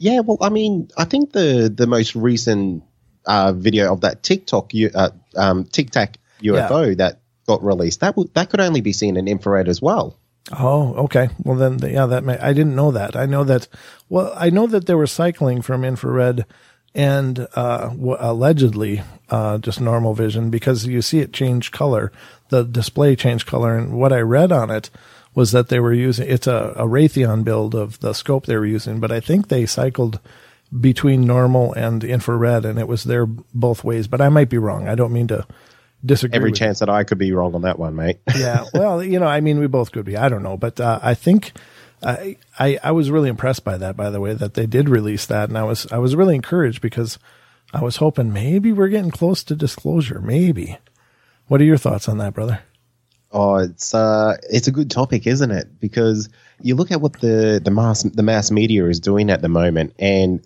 Yeah, 0.00 0.20
well, 0.20 0.38
I 0.40 0.48
mean, 0.48 0.88
I 0.96 1.04
think 1.04 1.32
the 1.32 1.72
the 1.72 1.86
most 1.86 2.16
recent 2.16 2.82
uh, 3.26 3.52
video 3.52 3.92
of 3.92 4.00
that 4.00 4.22
TikTok 4.22 4.72
uh, 4.94 5.10
um, 5.36 5.64
Tic 5.64 5.90
Tac 5.90 6.16
UFO 6.42 6.88
yeah. 6.88 6.94
that 6.94 7.20
got 7.46 7.62
released 7.62 8.00
that 8.00 8.16
w- 8.16 8.30
that 8.32 8.48
could 8.48 8.60
only 8.60 8.80
be 8.80 8.94
seen 8.94 9.18
in 9.18 9.28
infrared 9.28 9.68
as 9.68 9.82
well. 9.82 10.16
Oh, 10.58 10.94
okay. 11.04 11.28
Well, 11.44 11.58
then, 11.58 11.78
yeah, 11.78 12.06
that 12.06 12.24
may, 12.24 12.38
I 12.38 12.54
didn't 12.54 12.74
know 12.74 12.90
that. 12.92 13.14
I 13.14 13.26
know 13.26 13.44
that. 13.44 13.68
Well, 14.08 14.32
I 14.34 14.48
know 14.48 14.66
that 14.68 14.86
they 14.86 14.94
were 14.94 15.06
cycling 15.06 15.60
from 15.60 15.84
infrared 15.84 16.46
and 16.94 17.46
uh, 17.54 17.90
w- 17.90 18.16
allegedly 18.18 19.02
uh, 19.28 19.58
just 19.58 19.80
normal 19.80 20.14
vision 20.14 20.50
because 20.50 20.86
you 20.86 21.02
see 21.02 21.20
it 21.20 21.34
change 21.34 21.70
color. 21.70 22.10
The 22.48 22.64
display 22.64 23.14
change 23.16 23.46
color, 23.46 23.76
and 23.76 23.92
what 23.92 24.12
I 24.12 24.20
read 24.20 24.50
on 24.50 24.70
it 24.70 24.90
was 25.34 25.52
that 25.52 25.68
they 25.68 25.80
were 25.80 25.92
using 25.92 26.28
it's 26.28 26.46
a, 26.46 26.74
a 26.76 26.86
Raytheon 26.86 27.44
build 27.44 27.74
of 27.74 28.00
the 28.00 28.12
scope 28.12 28.46
they 28.46 28.56
were 28.56 28.66
using, 28.66 29.00
but 29.00 29.12
I 29.12 29.20
think 29.20 29.48
they 29.48 29.66
cycled 29.66 30.20
between 30.78 31.22
normal 31.22 31.72
and 31.72 32.02
infrared, 32.04 32.64
and 32.64 32.78
it 32.78 32.88
was 32.88 33.04
there 33.04 33.26
both 33.26 33.84
ways. 33.84 34.06
But 34.06 34.20
I 34.20 34.28
might 34.28 34.48
be 34.48 34.58
wrong. 34.58 34.88
I 34.88 34.94
don't 34.94 35.12
mean 35.12 35.28
to 35.28 35.46
disagree. 36.04 36.36
Every 36.36 36.52
chance 36.52 36.80
you. 36.80 36.86
that 36.86 36.92
I 36.92 37.04
could 37.04 37.18
be 37.18 37.32
wrong 37.32 37.54
on 37.54 37.62
that 37.62 37.78
one, 37.78 37.96
mate. 37.96 38.20
yeah, 38.36 38.64
well, 38.74 39.02
you 39.02 39.18
know, 39.18 39.26
I 39.26 39.40
mean, 39.40 39.58
we 39.58 39.66
both 39.66 39.92
could 39.92 40.04
be. 40.04 40.16
I 40.16 40.28
don't 40.28 40.42
know, 40.42 40.56
but 40.56 40.80
uh, 40.80 41.00
I 41.02 41.14
think 41.14 41.52
I, 42.02 42.36
I 42.58 42.78
I 42.82 42.92
was 42.92 43.10
really 43.10 43.28
impressed 43.28 43.64
by 43.64 43.78
that. 43.78 43.96
By 43.96 44.10
the 44.10 44.20
way, 44.20 44.34
that 44.34 44.54
they 44.54 44.66
did 44.66 44.88
release 44.88 45.26
that, 45.26 45.48
and 45.48 45.58
I 45.58 45.64
was 45.64 45.90
I 45.92 45.98
was 45.98 46.16
really 46.16 46.34
encouraged 46.34 46.80
because 46.80 47.18
I 47.72 47.82
was 47.82 47.96
hoping 47.96 48.32
maybe 48.32 48.72
we're 48.72 48.88
getting 48.88 49.10
close 49.10 49.42
to 49.44 49.56
disclosure. 49.56 50.20
Maybe. 50.20 50.78
What 51.46 51.60
are 51.60 51.64
your 51.64 51.78
thoughts 51.78 52.08
on 52.08 52.18
that, 52.18 52.34
brother? 52.34 52.60
Oh, 53.32 53.56
it's 53.56 53.94
uh, 53.94 54.36
it's 54.50 54.66
a 54.66 54.72
good 54.72 54.90
topic, 54.90 55.26
isn't 55.26 55.50
it? 55.50 55.80
Because 55.80 56.28
you 56.60 56.74
look 56.74 56.90
at 56.90 57.00
what 57.00 57.20
the 57.20 57.60
the 57.64 57.70
mass 57.70 58.02
the 58.02 58.22
mass 58.22 58.50
media 58.50 58.86
is 58.86 59.00
doing 59.00 59.30
at 59.30 59.40
the 59.40 59.48
moment, 59.48 59.94
and 59.98 60.44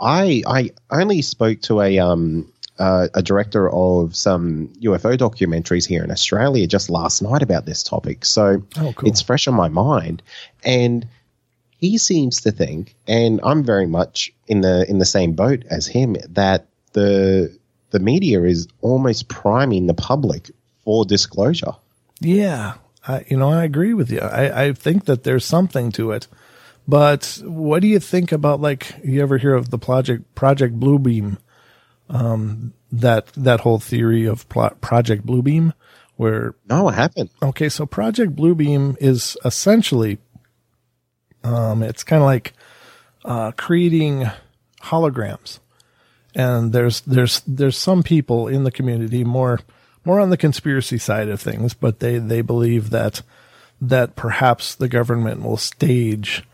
I 0.00 0.42
I 0.46 0.70
only 0.90 1.22
spoke 1.22 1.60
to 1.62 1.80
a 1.80 1.98
um 1.98 2.52
uh, 2.78 3.08
a 3.14 3.22
director 3.22 3.70
of 3.70 4.16
some 4.16 4.68
UFO 4.80 5.16
documentaries 5.16 5.86
here 5.86 6.02
in 6.02 6.10
Australia 6.10 6.66
just 6.66 6.90
last 6.90 7.22
night 7.22 7.42
about 7.42 7.66
this 7.66 7.82
topic, 7.82 8.24
so 8.24 8.62
oh, 8.78 8.92
cool. 8.96 9.08
it's 9.08 9.20
fresh 9.20 9.48
on 9.48 9.54
my 9.54 9.68
mind, 9.68 10.22
and 10.64 11.06
he 11.78 11.98
seems 11.98 12.42
to 12.42 12.52
think, 12.52 12.94
and 13.08 13.40
I'm 13.42 13.64
very 13.64 13.86
much 13.86 14.32
in 14.46 14.60
the 14.60 14.88
in 14.88 14.98
the 14.98 15.04
same 15.04 15.32
boat 15.32 15.64
as 15.70 15.86
him 15.88 16.16
that 16.30 16.68
the 16.92 17.56
the 17.90 17.98
media 17.98 18.42
is 18.44 18.68
almost 18.80 19.28
priming 19.28 19.86
the 19.86 19.94
public 19.94 20.50
for 20.84 21.04
disclosure. 21.04 21.74
Yeah, 22.24 22.74
I, 23.06 23.24
you 23.28 23.36
know, 23.36 23.50
I 23.50 23.64
agree 23.64 23.94
with 23.94 24.10
you. 24.10 24.20
I, 24.20 24.66
I 24.66 24.72
think 24.72 25.06
that 25.06 25.24
there's 25.24 25.44
something 25.44 25.90
to 25.92 26.12
it. 26.12 26.28
But 26.86 27.40
what 27.44 27.82
do 27.82 27.88
you 27.88 28.00
think 28.00 28.32
about 28.32 28.60
like 28.60 28.94
you 29.04 29.22
ever 29.22 29.38
hear 29.38 29.54
of 29.54 29.70
the 29.70 29.78
project 29.78 30.34
Project 30.34 30.78
Bluebeam? 30.78 31.38
Um, 32.08 32.74
that 32.90 33.28
that 33.34 33.60
whole 33.60 33.78
theory 33.78 34.26
of 34.26 34.48
Project 34.48 35.24
Bluebeam, 35.24 35.72
where 36.16 36.54
no, 36.68 36.88
I 36.88 36.94
haven't. 36.94 37.30
Okay, 37.42 37.68
so 37.68 37.86
Project 37.86 38.36
Bluebeam 38.36 38.96
is 39.00 39.36
essentially, 39.44 40.18
um, 41.42 41.82
it's 41.82 42.04
kind 42.04 42.20
of 42.22 42.26
like 42.26 42.52
uh, 43.24 43.52
creating 43.52 44.26
holograms, 44.82 45.60
and 46.34 46.72
there's 46.72 47.00
there's 47.02 47.40
there's 47.46 47.78
some 47.78 48.02
people 48.02 48.48
in 48.48 48.64
the 48.64 48.72
community 48.72 49.24
more 49.24 49.60
more 50.04 50.20
on 50.20 50.30
the 50.30 50.36
conspiracy 50.36 50.98
side 50.98 51.28
of 51.28 51.40
things, 51.40 51.74
but 51.74 52.00
they, 52.00 52.18
they 52.18 52.42
believe 52.42 52.90
that, 52.90 53.22
that 53.80 54.16
perhaps 54.16 54.74
the 54.74 54.88
government 54.88 55.42
will 55.42 55.56
stage 55.56 56.44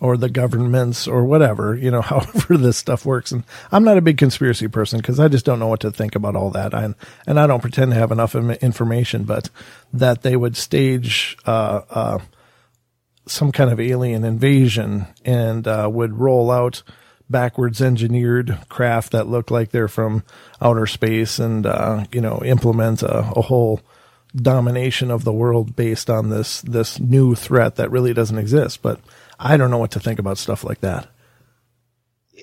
or 0.00 0.16
the 0.16 0.28
governments 0.28 1.08
or 1.08 1.24
whatever, 1.24 1.74
you 1.74 1.90
know, 1.90 2.02
however 2.02 2.56
this 2.56 2.76
stuff 2.76 3.04
works. 3.04 3.32
And 3.32 3.44
I'm 3.72 3.84
not 3.84 3.98
a 3.98 4.02
big 4.02 4.18
conspiracy 4.18 4.68
person 4.68 4.98
because 4.98 5.18
I 5.18 5.28
just 5.28 5.44
don't 5.44 5.58
know 5.58 5.66
what 5.66 5.80
to 5.80 5.90
think 5.90 6.14
about 6.14 6.36
all 6.36 6.50
that. 6.50 6.74
And, 6.74 6.94
and 7.26 7.38
I 7.38 7.46
don't 7.46 7.60
pretend 7.60 7.92
to 7.92 7.98
have 7.98 8.12
enough 8.12 8.34
information, 8.34 9.24
but 9.24 9.50
that 9.92 10.22
they 10.22 10.36
would 10.36 10.56
stage, 10.56 11.36
uh, 11.46 11.82
uh, 11.90 12.18
some 13.26 13.52
kind 13.52 13.70
of 13.70 13.80
alien 13.80 14.24
invasion 14.24 15.06
and, 15.24 15.66
uh, 15.66 15.88
would 15.92 16.18
roll 16.18 16.50
out 16.50 16.82
backwards 17.30 17.82
engineered 17.82 18.58
craft 18.68 19.12
that 19.12 19.28
look 19.28 19.50
like 19.50 19.70
they're 19.70 19.88
from 19.88 20.22
outer 20.60 20.86
space 20.86 21.38
and, 21.38 21.66
uh, 21.66 22.04
you 22.12 22.20
know, 22.20 22.40
implement 22.44 23.02
a, 23.02 23.18
a, 23.18 23.42
whole 23.42 23.80
domination 24.34 25.10
of 25.10 25.24
the 25.24 25.32
world 25.32 25.76
based 25.76 26.08
on 26.08 26.30
this, 26.30 26.62
this 26.62 26.98
new 26.98 27.34
threat 27.34 27.76
that 27.76 27.90
really 27.90 28.14
doesn't 28.14 28.38
exist. 28.38 28.82
But 28.82 29.00
I 29.38 29.56
don't 29.56 29.70
know 29.70 29.78
what 29.78 29.90
to 29.92 30.00
think 30.00 30.18
about 30.18 30.38
stuff 30.38 30.64
like 30.64 30.80
that. 30.80 31.08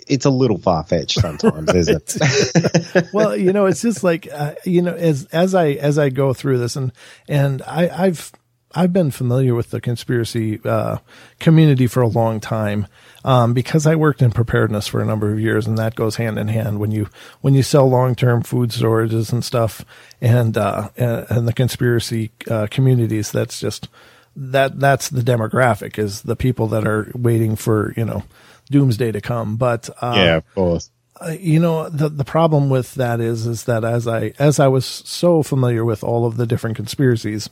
It's 0.07 0.25
a 0.25 0.29
little 0.29 0.59
far 0.59 0.83
fetched 0.83 1.19
sometimes, 1.19 1.73
isn't 1.73 2.17
it? 2.17 3.07
well, 3.13 3.35
you 3.35 3.53
know, 3.53 3.65
it's 3.65 3.81
just 3.81 4.03
like, 4.03 4.27
uh, 4.31 4.53
you 4.63 4.83
know, 4.83 4.93
as, 4.93 5.25
as 5.31 5.55
I, 5.55 5.69
as 5.69 5.97
I 5.97 6.09
go 6.09 6.33
through 6.33 6.59
this 6.59 6.75
and, 6.75 6.91
and 7.27 7.63
I, 7.63 7.89
I've, 7.89 8.31
I've 8.75 8.93
been 8.93 9.09
familiar 9.09 9.55
with 9.55 9.71
the 9.71 9.79
conspiracy 9.79 10.59
uh, 10.63 10.97
community 11.39 11.87
for 11.87 12.01
a 12.01 12.07
long 12.07 12.39
time 12.39 12.87
um, 13.25 13.55
because 13.55 13.87
I 13.87 13.95
worked 13.95 14.21
in 14.21 14.29
preparedness 14.29 14.87
for 14.87 15.01
a 15.01 15.05
number 15.05 15.33
of 15.33 15.39
years, 15.39 15.65
and 15.65 15.79
that 15.79 15.95
goes 15.95 16.15
hand 16.17 16.37
in 16.37 16.47
hand 16.47 16.79
when 16.79 16.91
you 16.91 17.09
when 17.41 17.55
you 17.55 17.63
sell 17.63 17.89
long 17.89 18.13
term 18.13 18.43
food 18.43 18.69
storages 18.69 19.33
and 19.33 19.43
stuff, 19.43 19.83
and 20.21 20.55
uh, 20.55 20.89
and, 20.95 21.25
and, 21.29 21.47
the 21.47 21.53
conspiracy 21.53 22.31
uh, 22.49 22.67
communities. 22.69 23.31
That's 23.31 23.59
just 23.59 23.89
that 24.35 24.79
that's 24.79 25.09
the 25.09 25.21
demographic 25.21 25.97
is 25.97 26.21
the 26.21 26.35
people 26.35 26.67
that 26.67 26.87
are 26.87 27.11
waiting 27.15 27.55
for 27.55 27.93
you 27.97 28.05
know 28.05 28.23
doomsday 28.69 29.11
to 29.11 29.21
come. 29.21 29.55
But 29.57 29.89
um, 30.03 30.19
yeah, 30.19 30.35
of 30.37 30.53
course. 30.53 30.91
Uh, 31.19 31.35
you 31.39 31.59
know 31.59 31.89
the 31.89 32.09
the 32.09 32.25
problem 32.25 32.69
with 32.69 32.93
that 32.93 33.19
is 33.19 33.47
is 33.47 33.63
that 33.63 33.83
as 33.83 34.07
I 34.07 34.33
as 34.37 34.59
I 34.59 34.67
was 34.67 34.85
so 34.85 35.41
familiar 35.41 35.83
with 35.83 36.03
all 36.03 36.27
of 36.27 36.37
the 36.37 36.45
different 36.45 36.75
conspiracies 36.75 37.49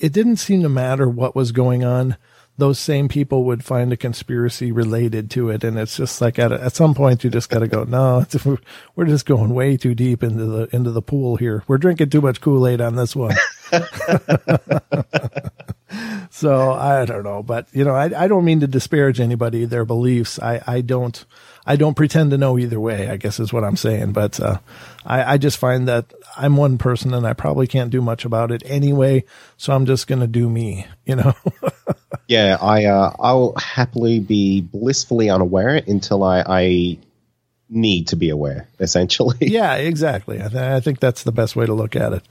it 0.00 0.12
didn't 0.12 0.36
seem 0.36 0.62
to 0.62 0.68
matter 0.68 1.08
what 1.08 1.36
was 1.36 1.52
going 1.52 1.84
on. 1.84 2.16
Those 2.60 2.78
same 2.78 3.08
people 3.08 3.44
would 3.44 3.64
find 3.64 3.92
a 3.92 3.96
conspiracy 3.96 4.70
related 4.70 5.30
to 5.32 5.50
it, 5.50 5.64
and 5.64 5.78
it's 5.78 5.96
just 5.96 6.20
like 6.20 6.38
at 6.38 6.52
a, 6.52 6.62
at 6.62 6.76
some 6.76 6.94
point 6.94 7.24
you 7.24 7.30
just 7.30 7.50
got 7.50 7.60
to 7.60 7.68
go. 7.68 7.84
No, 7.84 8.24
we're 8.94 9.06
just 9.06 9.26
going 9.26 9.52
way 9.54 9.76
too 9.76 9.94
deep 9.94 10.22
into 10.22 10.44
the 10.44 10.68
into 10.74 10.90
the 10.90 11.02
pool 11.02 11.36
here. 11.36 11.64
We're 11.66 11.78
drinking 11.78 12.10
too 12.10 12.20
much 12.20 12.40
Kool 12.40 12.66
Aid 12.68 12.80
on 12.80 12.96
this 12.96 13.16
one. 13.16 13.34
so 16.30 16.72
I 16.72 17.04
don't 17.04 17.24
know, 17.24 17.42
but 17.42 17.66
you 17.72 17.84
know, 17.84 17.94
I 17.94 18.24
I 18.24 18.28
don't 18.28 18.44
mean 18.44 18.60
to 18.60 18.66
disparage 18.66 19.20
anybody 19.20 19.64
their 19.64 19.84
beliefs. 19.84 20.38
I 20.38 20.62
I 20.66 20.80
don't 20.80 21.24
I 21.66 21.76
don't 21.76 21.94
pretend 21.94 22.30
to 22.30 22.38
know 22.38 22.58
either 22.58 22.80
way, 22.80 23.08
I 23.08 23.16
guess 23.16 23.38
is 23.38 23.52
what 23.52 23.64
I'm 23.64 23.76
saying. 23.76 24.12
But 24.12 24.40
uh, 24.40 24.58
I, 25.04 25.34
I 25.34 25.38
just 25.38 25.58
find 25.58 25.86
that 25.88 26.12
I'm 26.36 26.56
one 26.56 26.78
person 26.78 27.14
and 27.14 27.26
I 27.26 27.32
probably 27.32 27.66
can't 27.66 27.90
do 27.90 28.00
much 28.00 28.24
about 28.24 28.50
it 28.50 28.62
anyway. 28.64 29.24
So 29.56 29.74
I'm 29.74 29.86
just 29.86 30.06
going 30.06 30.20
to 30.20 30.26
do 30.26 30.48
me, 30.48 30.86
you 31.04 31.16
know? 31.16 31.34
yeah, 32.28 32.56
I, 32.60 32.86
uh, 32.86 33.14
I'll 33.18 33.54
happily 33.56 34.20
be 34.20 34.62
blissfully 34.62 35.30
unaware 35.30 35.80
until 35.86 36.24
I, 36.24 36.42
I 36.46 36.98
need 37.68 38.08
to 38.08 38.16
be 38.16 38.30
aware, 38.30 38.68
essentially. 38.80 39.36
Yeah, 39.40 39.74
exactly. 39.74 40.42
I, 40.42 40.48
th- 40.48 40.54
I 40.54 40.80
think 40.80 40.98
that's 40.98 41.24
the 41.24 41.32
best 41.32 41.56
way 41.56 41.66
to 41.66 41.74
look 41.74 41.94
at 41.94 42.14
it. 42.14 42.26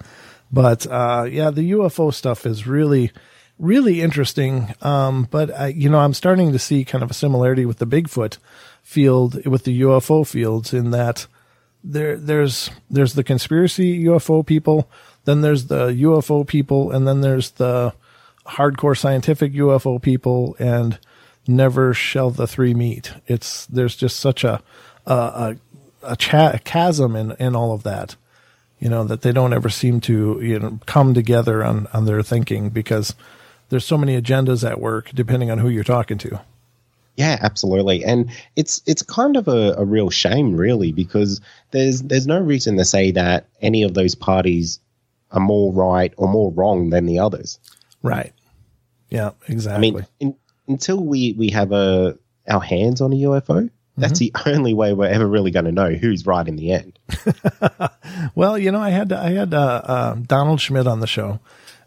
But 0.52 0.88
uh, 0.88 1.28
yeah, 1.30 1.52
the 1.52 1.72
UFO 1.72 2.14
stuff 2.14 2.46
is 2.46 2.66
really, 2.66 3.12
really 3.58 4.02
interesting. 4.02 4.74
Um, 4.82 5.28
but 5.30 5.54
I, 5.58 5.68
you 5.68 5.90
know, 5.90 6.00
I'm 6.00 6.14
starting 6.14 6.52
to 6.54 6.60
see 6.60 6.86
kind 6.86 7.04
of 7.04 7.12
a 7.12 7.16
similarity 7.16 7.66
with 7.66 7.78
the 7.78 7.88
Bigfoot 7.88 8.38
field 8.82 9.46
with 9.46 9.66
the 9.66 9.82
UFO 9.82 10.26
fields 10.28 10.74
in 10.74 10.92
that 10.92 11.28
there 11.84 12.18
there's 12.18 12.72
there's 12.90 13.14
the 13.14 13.24
conspiracy 13.24 14.04
UFO 14.06 14.46
people, 14.46 14.90
then 15.26 15.42
there's 15.42 15.68
the 15.68 15.88
UFO 15.88 16.46
people, 16.46 16.92
and 16.92 17.08
then 17.08 17.22
there's 17.22 17.52
the 17.52 17.94
hardcore 18.46 18.98
scientific 18.98 19.54
UFO 19.54 20.02
people, 20.02 20.56
and 20.60 20.98
never 21.48 21.94
shall 21.94 22.32
the 22.32 22.48
three 22.48 22.74
meet. 22.74 23.14
It's 23.28 23.66
there's 23.68 23.96
just 23.96 24.20
such 24.20 24.44
a 24.44 24.62
a 25.06 25.14
a, 25.14 25.56
a, 26.04 26.16
cha- 26.16 26.52
a 26.52 26.60
chasm 26.60 27.16
in 27.16 27.32
in 27.40 27.56
all 27.56 27.74
of 27.74 27.84
that, 27.84 28.16
you 28.80 28.90
know, 28.90 29.04
that 29.04 29.22
they 29.22 29.32
don't 29.32 29.54
ever 29.54 29.70
seem 29.70 30.00
to 30.02 30.40
you 30.42 30.60
know 30.60 30.80
come 30.86 31.14
together 31.14 31.64
on 31.64 31.88
on 31.94 32.06
their 32.06 32.22
thinking 32.24 32.70
because 32.70 33.16
there's 33.70 33.86
so 33.86 33.98
many 33.98 34.20
agendas 34.20 34.70
at 34.70 34.80
work 34.80 35.12
depending 35.14 35.52
on 35.52 35.60
who 35.60 35.70
you're 35.70 35.84
talking 35.84 36.18
to. 36.20 36.42
Yeah, 37.16 37.38
absolutely, 37.42 38.06
and 38.06 38.32
it's 38.56 38.82
it's 38.86 39.02
kind 39.02 39.36
of 39.36 39.48
a, 39.48 39.74
a 39.78 39.84
real 39.84 40.10
shame, 40.10 40.56
really, 40.56 40.94
because 40.94 41.42
there's 41.72 42.02
there's 42.02 42.28
no 42.28 42.40
reason 42.40 42.78
to 42.78 42.86
say 42.86 43.12
that 43.12 43.48
any 43.62 43.84
of 43.84 43.94
those 43.94 44.16
parties 44.16 44.80
are 45.32 45.42
more 45.42 45.74
right 45.74 46.14
or 46.18 46.30
more 46.30 46.52
wrong 46.52 46.90
than 46.90 47.06
the 47.06 47.20
others. 47.20 47.60
Right. 48.02 48.34
Yeah, 49.10 49.32
exactly. 49.48 49.90
I 49.90 49.92
mean, 49.92 50.08
in, 50.20 50.36
until 50.68 51.04
we 51.04 51.34
we 51.34 51.50
have 51.50 51.72
a 51.72 52.18
our 52.48 52.62
hands 52.62 53.02
on 53.02 53.12
a 53.12 53.18
UFO, 53.18 53.70
that's 54.00 54.20
the 54.20 54.34
only 54.46 54.74
way 54.74 54.94
we're 54.94 55.08
ever 55.08 55.28
really 55.28 55.52
going 55.52 55.66
to 55.66 55.72
know 55.72 55.92
who's 55.92 56.26
right 56.26 56.48
in 56.48 56.56
the 56.56 56.72
end. 56.72 57.00
Well, 58.36 58.58
you 58.58 58.72
know, 58.72 58.80
I 58.80 58.90
had 58.90 59.12
I 59.12 59.32
had 59.32 59.54
uh, 59.54 59.82
uh, 59.84 60.16
Donald 60.16 60.62
Schmitt 60.62 60.88
on 60.88 61.00
the 61.00 61.08
show, 61.08 61.40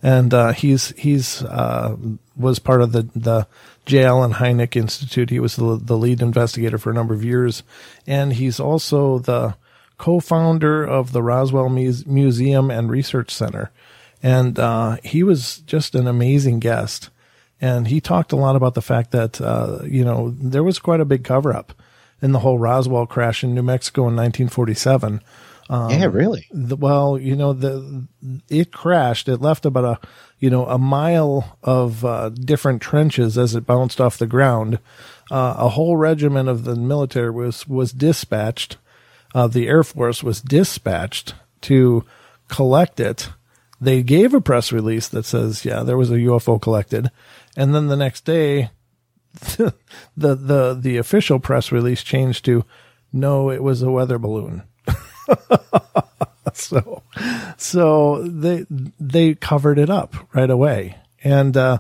and 0.02 0.32
uh, 0.32 0.52
he's 0.52 0.90
he's 0.98 1.42
uh, 1.42 1.96
was 2.36 2.58
part 2.58 2.82
of 2.82 2.92
the 2.92 3.08
the 3.14 3.46
J. 3.86 4.04
Allen 4.04 4.34
Hynek 4.34 4.76
Institute. 4.76 5.30
He 5.30 5.40
was 5.40 5.56
the, 5.56 5.78
the 5.82 5.96
lead 5.96 6.22
investigator 6.22 6.78
for 6.78 6.90
a 6.90 6.94
number 6.94 7.14
of 7.14 7.24
years, 7.24 7.62
and 8.06 8.32
he's 8.32 8.60
also 8.60 9.18
the 9.18 9.56
co-founder 9.98 10.84
of 10.84 11.12
the 11.12 11.22
Roswell 11.22 11.68
Muse- 11.68 12.06
Museum 12.06 12.70
and 12.70 12.90
Research 12.90 13.30
Center. 13.30 13.70
And 14.22 14.58
uh, 14.58 14.96
he 15.02 15.22
was 15.22 15.58
just 15.58 15.94
an 15.94 16.06
amazing 16.06 16.60
guest, 16.60 17.10
and 17.60 17.88
he 17.88 18.00
talked 18.00 18.32
a 18.32 18.36
lot 18.36 18.56
about 18.56 18.74
the 18.74 18.82
fact 18.82 19.10
that 19.10 19.40
uh, 19.40 19.80
you 19.84 20.04
know 20.04 20.34
there 20.38 20.64
was 20.64 20.78
quite 20.78 21.00
a 21.00 21.04
big 21.04 21.24
cover 21.24 21.52
up 21.52 21.72
in 22.22 22.32
the 22.32 22.38
whole 22.38 22.58
Roswell 22.58 23.06
crash 23.06 23.44
in 23.44 23.54
New 23.54 23.62
Mexico 23.62 24.02
in 24.02 24.16
1947. 24.16 25.20
Um, 25.68 25.90
yeah, 25.90 26.06
really. 26.06 26.46
the, 26.50 26.76
well, 26.76 27.18
you 27.18 27.36
know, 27.36 27.52
the 27.52 28.06
it 28.48 28.72
crashed. 28.72 29.28
It 29.28 29.40
left 29.40 29.64
about 29.64 29.84
a 29.84 30.08
you 30.38 30.50
know 30.50 30.66
a 30.66 30.78
mile 30.78 31.58
of 31.62 32.04
uh, 32.04 32.30
different 32.30 32.82
trenches 32.82 33.38
as 33.38 33.54
it 33.54 33.66
bounced 33.66 34.00
off 34.00 34.18
the 34.18 34.26
ground. 34.26 34.78
Uh, 35.30 35.54
a 35.56 35.68
whole 35.70 35.96
regiment 35.96 36.48
of 36.48 36.64
the 36.64 36.76
military 36.76 37.30
was 37.30 37.66
was 37.66 37.92
dispatched. 37.92 38.76
Uh, 39.34 39.46
the 39.46 39.66
Air 39.66 39.82
Force 39.82 40.22
was 40.22 40.42
dispatched 40.42 41.34
to 41.62 42.04
collect 42.48 43.00
it. 43.00 43.30
They 43.80 44.02
gave 44.02 44.34
a 44.34 44.40
press 44.40 44.72
release 44.72 45.08
that 45.08 45.24
says, 45.24 45.64
"Yeah, 45.64 45.84
there 45.84 45.96
was 45.96 46.10
a 46.10 46.20
UFO 46.20 46.60
collected," 46.60 47.10
and 47.56 47.74
then 47.74 47.86
the 47.86 47.96
next 47.96 48.24
day, 48.24 48.70
the 49.56 49.74
the 50.16 50.78
the 50.78 50.96
official 50.96 51.38
press 51.38 51.72
release 51.72 52.02
changed 52.02 52.44
to, 52.46 52.64
"No, 53.12 53.50
it 53.50 53.62
was 53.62 53.82
a 53.82 53.90
weather 53.90 54.18
balloon." 54.18 54.62
so 56.52 57.02
so 57.56 58.22
they 58.22 58.66
they 58.68 59.34
covered 59.34 59.78
it 59.78 59.90
up 59.90 60.14
right 60.34 60.50
away 60.50 60.96
and 61.22 61.56
uh 61.56 61.78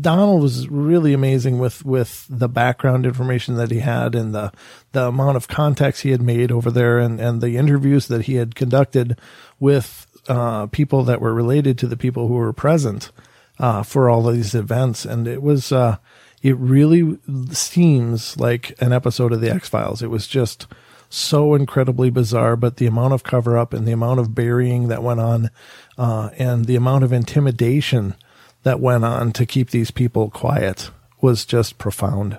Donald 0.00 0.40
was 0.40 0.68
really 0.68 1.12
amazing 1.12 1.58
with 1.58 1.84
with 1.84 2.26
the 2.30 2.48
background 2.48 3.04
information 3.04 3.56
that 3.56 3.70
he 3.70 3.80
had 3.80 4.14
and 4.14 4.34
the 4.34 4.52
the 4.92 5.08
amount 5.08 5.36
of 5.36 5.48
contacts 5.48 6.00
he 6.00 6.10
had 6.10 6.22
made 6.22 6.50
over 6.50 6.70
there 6.70 6.98
and 6.98 7.20
and 7.20 7.40
the 7.40 7.56
interviews 7.56 8.08
that 8.08 8.22
he 8.22 8.36
had 8.36 8.54
conducted 8.54 9.18
with 9.60 10.06
uh 10.28 10.66
people 10.68 11.04
that 11.04 11.20
were 11.20 11.34
related 11.34 11.76
to 11.78 11.86
the 11.86 11.96
people 11.96 12.28
who 12.28 12.34
were 12.34 12.52
present 12.52 13.10
uh 13.58 13.82
for 13.82 14.08
all 14.08 14.22
these 14.22 14.54
events 14.54 15.04
and 15.04 15.28
it 15.28 15.42
was 15.42 15.72
uh 15.72 15.96
it 16.42 16.56
really 16.56 17.18
seems 17.52 18.36
like 18.36 18.74
an 18.80 18.92
episode 18.92 19.32
of 19.32 19.40
the 19.40 19.50
X-Files 19.50 20.02
it 20.02 20.10
was 20.10 20.26
just 20.26 20.66
so 21.08 21.54
incredibly 21.54 22.08
bizarre, 22.08 22.56
but 22.56 22.78
the 22.78 22.86
amount 22.86 23.12
of 23.12 23.22
cover 23.22 23.58
up 23.58 23.74
and 23.74 23.86
the 23.86 23.92
amount 23.92 24.18
of 24.18 24.34
burying 24.34 24.88
that 24.88 25.02
went 25.02 25.20
on, 25.20 25.50
uh, 25.98 26.30
and 26.38 26.64
the 26.64 26.76
amount 26.76 27.04
of 27.04 27.12
intimidation 27.12 28.14
that 28.62 28.80
went 28.80 29.04
on 29.04 29.30
to 29.32 29.44
keep 29.44 29.70
these 29.70 29.90
people 29.90 30.30
quiet 30.30 30.90
was 31.20 31.44
just 31.44 31.76
profound. 31.76 32.38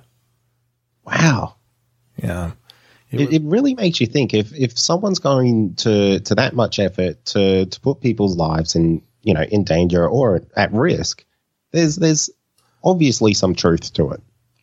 Wow. 1.06 1.56
Yeah. 2.18 2.52
It, 3.12 3.32
it 3.32 3.42
really 3.44 3.76
makes 3.76 4.02
you 4.02 4.08
think 4.08 4.34
if, 4.34 4.52
if 4.54 4.78
someone's 4.78 5.20
going 5.20 5.76
to, 5.76 6.20
to 6.22 6.36
that 6.36 6.56
much 6.56 6.80
effort 6.80 7.24
to, 7.26 7.68
to 7.68 7.80
put 7.80 8.02
people's 8.02 8.36
lives 8.36 8.76
in 8.76 9.04
you 9.22 9.34
know 9.36 9.44
in 9.44 9.64
danger 9.64 10.08
or 10.08 10.42
at 10.56 10.74
risk, 10.74 11.24
there's 11.72 11.96
there's 11.96 12.32
obviously 12.84 13.34
some 13.34 13.56
truth 13.56 13.94
to 13.94 14.12
it. 14.12 14.22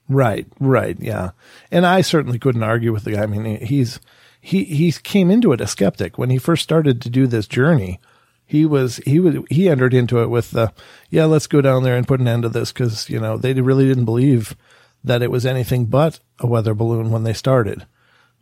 Right, 0.09 0.47
right, 0.59 0.97
yeah. 1.01 1.31
And 1.71 1.87
I 1.87 2.01
certainly 2.01 2.39
couldn't 2.39 2.65
argue 2.65 2.93
with 2.93 3.05
the 3.05 3.13
guy. 3.13 3.23
I 3.23 3.27
mean, 3.27 3.65
he's 3.65 4.01
he 4.41 4.65
he 4.65 4.91
came 4.93 5.31
into 5.31 5.53
it 5.53 5.61
a 5.61 5.67
skeptic 5.67 6.19
when 6.19 6.31
he 6.31 6.39
first 6.39 6.63
started 6.63 7.01
to 7.03 7.11
do 7.11 7.27
this 7.27 7.47
journey. 7.47 8.01
He 8.45 8.67
was 8.67 8.97
he 9.07 9.21
was 9.21 9.37
he 9.49 9.69
entered 9.69 9.95
into 9.95 10.21
it 10.21 10.29
with 10.29 10.51
the 10.51 10.73
yeah, 11.11 11.27
let's 11.27 11.47
go 11.47 11.61
down 11.61 11.85
there 11.85 11.97
and 11.97 12.09
put 12.09 12.21
an 12.21 12.27
end 12.27 12.43
to 12.43 12.49
this 12.49 12.73
because 12.73 13.09
you 13.09 13.21
know 13.21 13.37
they 13.37 13.55
really 13.55 13.87
didn't 13.87 14.07
believe 14.07 14.57
that 15.05 15.23
it 15.23 15.31
was 15.31 15.47
anything 15.47 15.87
but 15.87 16.19
a 16.41 16.47
weather 16.47 16.75
balloon 16.75 17.11
when 17.11 17.23
they 17.23 17.33
started. 17.33 17.87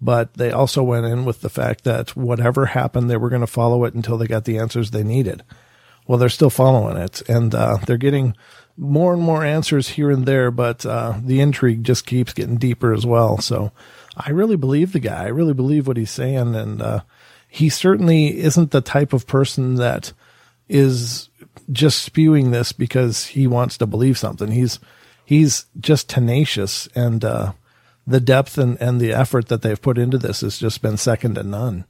But 0.01 0.35
they 0.35 0.51
also 0.51 0.83
went 0.83 1.07
in 1.07 1.25
with 1.25 1.41
the 1.41 1.51
fact 1.51 1.85
that 1.85 2.17
whatever 2.17 2.67
happened, 2.67 3.11
they 3.11 3.17
were 3.17 3.29
going 3.29 3.41
to 3.41 3.47
follow 3.47 3.85
it 3.85 3.95
until 3.95 4.17
they 4.17 4.27
got 4.27 4.45
the 4.45 4.59
answers 4.59 4.91
they 4.91 5.03
needed. 5.03 5.43
Well, 6.07 6.19
they're 6.19 6.29
still 6.29 6.51
following 6.51 6.97
it, 6.97 7.21
and 7.29 7.55
uh, 7.55 7.79
they're 7.85 7.97
getting 7.97 8.35
more 8.79 9.13
and 9.13 9.21
more 9.21 9.45
answers 9.45 9.89
here 9.89 10.11
and 10.11 10.25
there, 10.25 10.51
but 10.51 10.87
uh, 10.87 11.19
the 11.23 11.41
intrigue 11.41 11.83
just 11.83 12.07
keeps 12.07 12.33
getting 12.33 12.57
deeper 12.57 12.95
as 12.95 13.05
well. 13.05 13.39
So 13.39 13.73
I 14.17 14.31
really 14.31 14.57
believe 14.57 14.93
the 14.93 15.01
guy. 15.01 15.25
I 15.25 15.29
really 15.29 15.53
believe 15.53 15.87
what 15.87 15.97
he's 15.97 16.13
saying, 16.13 16.55
and 16.55 16.81
uh, 16.81 17.01
he 17.49 17.69
certainly 17.69 18.39
isn't 18.39 18.71
the 18.71 18.81
type 18.81 19.13
of 19.13 19.27
person 19.27 19.75
that 19.77 20.13
is 20.69 21.29
just 21.73 22.03
spewing 22.03 22.51
this 22.51 22.73
because 22.73 23.27
he 23.27 23.47
wants 23.47 23.77
to 23.79 23.87
believe 23.87 24.17
something. 24.17 24.53
He's 24.53 24.79
he's 25.25 25.67
just 25.81 26.09
tenacious, 26.09 26.89
and 26.95 27.25
uh, 27.25 27.53
the 28.07 28.21
depth 28.21 28.59
and, 28.59 28.81
and 28.81 29.01
the 29.01 29.13
effort 29.13 29.49
that 29.49 29.63
they've 29.63 29.81
put 29.81 29.99
into 29.99 30.19
this 30.19 30.43
has 30.43 30.57
just 30.57 30.83
been 30.83 30.97
second 30.97 31.35
to 31.35 31.43
none. 31.43 31.85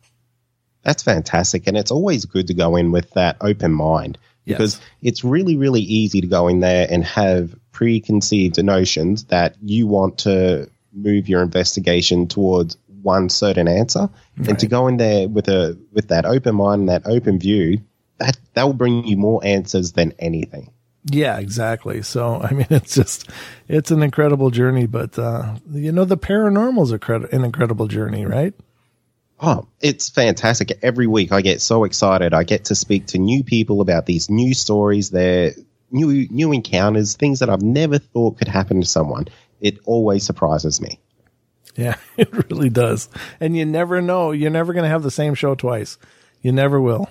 That's 0.82 1.02
fantastic, 1.02 1.66
and 1.66 1.76
it's 1.76 1.90
always 1.90 2.24
good 2.24 2.46
to 2.46 2.54
go 2.54 2.76
in 2.76 2.92
with 2.92 3.10
that 3.10 3.36
open 3.42 3.72
mind 3.72 4.16
because 4.48 4.80
it's 5.02 5.24
really, 5.24 5.56
really 5.56 5.82
easy 5.82 6.20
to 6.20 6.26
go 6.26 6.48
in 6.48 6.60
there 6.60 6.86
and 6.90 7.04
have 7.04 7.54
preconceived 7.72 8.62
notions 8.62 9.24
that 9.24 9.56
you 9.62 9.86
want 9.86 10.18
to 10.18 10.68
move 10.92 11.28
your 11.28 11.42
investigation 11.42 12.26
towards 12.26 12.76
one 13.02 13.28
certain 13.28 13.68
answer, 13.68 14.08
and 14.36 14.58
to 14.58 14.66
go 14.66 14.88
in 14.88 14.96
there 14.96 15.28
with 15.28 15.48
a 15.48 15.78
with 15.92 16.08
that 16.08 16.26
open 16.26 16.56
mind, 16.56 16.88
that 16.88 17.02
open 17.06 17.38
view, 17.38 17.80
that 18.18 18.38
that 18.54 18.64
will 18.64 18.74
bring 18.74 19.06
you 19.06 19.16
more 19.16 19.44
answers 19.44 19.92
than 19.92 20.12
anything. 20.18 20.72
Yeah, 21.10 21.38
exactly. 21.38 22.02
So, 22.02 22.40
I 22.42 22.52
mean, 22.52 22.66
it's 22.70 22.94
just, 22.94 23.30
it's 23.68 23.90
an 23.90 24.02
incredible 24.02 24.50
journey, 24.50 24.86
but, 24.86 25.18
uh, 25.18 25.56
you 25.70 25.92
know, 25.92 26.04
the 26.04 26.18
paranormal 26.18 26.82
is 26.82 26.92
a 26.92 26.98
cred- 26.98 27.32
an 27.32 27.44
incredible 27.44 27.86
journey, 27.86 28.26
right? 28.26 28.54
Oh, 29.40 29.68
it's 29.80 30.08
fantastic. 30.08 30.78
Every 30.82 31.06
week 31.06 31.30
I 31.32 31.40
get 31.42 31.60
so 31.60 31.84
excited. 31.84 32.34
I 32.34 32.42
get 32.42 32.66
to 32.66 32.74
speak 32.74 33.06
to 33.08 33.18
new 33.18 33.44
people 33.44 33.80
about 33.80 34.06
these 34.06 34.28
new 34.28 34.52
stories, 34.52 35.10
their 35.10 35.52
new 35.90 36.26
new 36.28 36.52
encounters, 36.52 37.14
things 37.14 37.38
that 37.38 37.48
I've 37.48 37.62
never 37.62 37.98
thought 37.98 38.38
could 38.38 38.48
happen 38.48 38.80
to 38.80 38.86
someone. 38.86 39.26
It 39.60 39.78
always 39.84 40.24
surprises 40.24 40.80
me. 40.80 40.98
Yeah, 41.76 41.94
it 42.16 42.50
really 42.50 42.68
does. 42.68 43.08
And 43.40 43.56
you 43.56 43.64
never 43.64 44.02
know. 44.02 44.32
You're 44.32 44.50
never 44.50 44.72
going 44.72 44.84
to 44.84 44.90
have 44.90 45.02
the 45.04 45.10
same 45.10 45.34
show 45.34 45.54
twice. 45.54 45.98
You 46.42 46.52
never 46.52 46.80
will. 46.80 47.08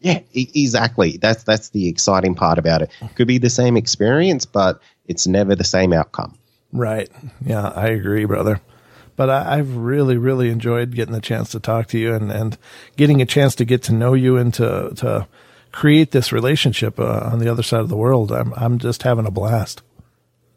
Yeah, 0.00 0.20
e- 0.32 0.50
exactly. 0.54 1.18
That's 1.18 1.44
that's 1.44 1.70
the 1.70 1.88
exciting 1.88 2.34
part 2.34 2.58
about 2.58 2.82
it. 2.82 2.90
Could 3.14 3.28
be 3.28 3.38
the 3.38 3.50
same 3.50 3.76
experience, 3.76 4.46
but 4.46 4.80
it's 5.06 5.26
never 5.26 5.54
the 5.54 5.64
same 5.64 5.92
outcome. 5.92 6.38
Right. 6.72 7.10
Yeah, 7.44 7.68
I 7.68 7.88
agree, 7.88 8.24
brother. 8.24 8.60
But 9.16 9.30
I, 9.30 9.58
I've 9.58 9.76
really, 9.76 10.16
really 10.16 10.50
enjoyed 10.50 10.94
getting 10.94 11.14
the 11.14 11.20
chance 11.20 11.50
to 11.50 11.60
talk 11.60 11.86
to 11.88 11.98
you 11.98 12.14
and, 12.14 12.30
and 12.32 12.58
getting 12.96 13.22
a 13.22 13.26
chance 13.26 13.54
to 13.56 13.64
get 13.64 13.82
to 13.84 13.94
know 13.94 14.14
you 14.14 14.36
and 14.36 14.52
to, 14.54 14.92
to 14.96 15.28
create 15.72 16.10
this 16.10 16.32
relationship 16.32 16.98
uh, 16.98 17.30
on 17.32 17.38
the 17.38 17.48
other 17.48 17.62
side 17.62 17.80
of 17.80 17.88
the 17.88 17.96
world. 17.96 18.32
I'm, 18.32 18.52
I'm 18.54 18.78
just 18.78 19.02
having 19.02 19.26
a 19.26 19.30
blast. 19.30 19.82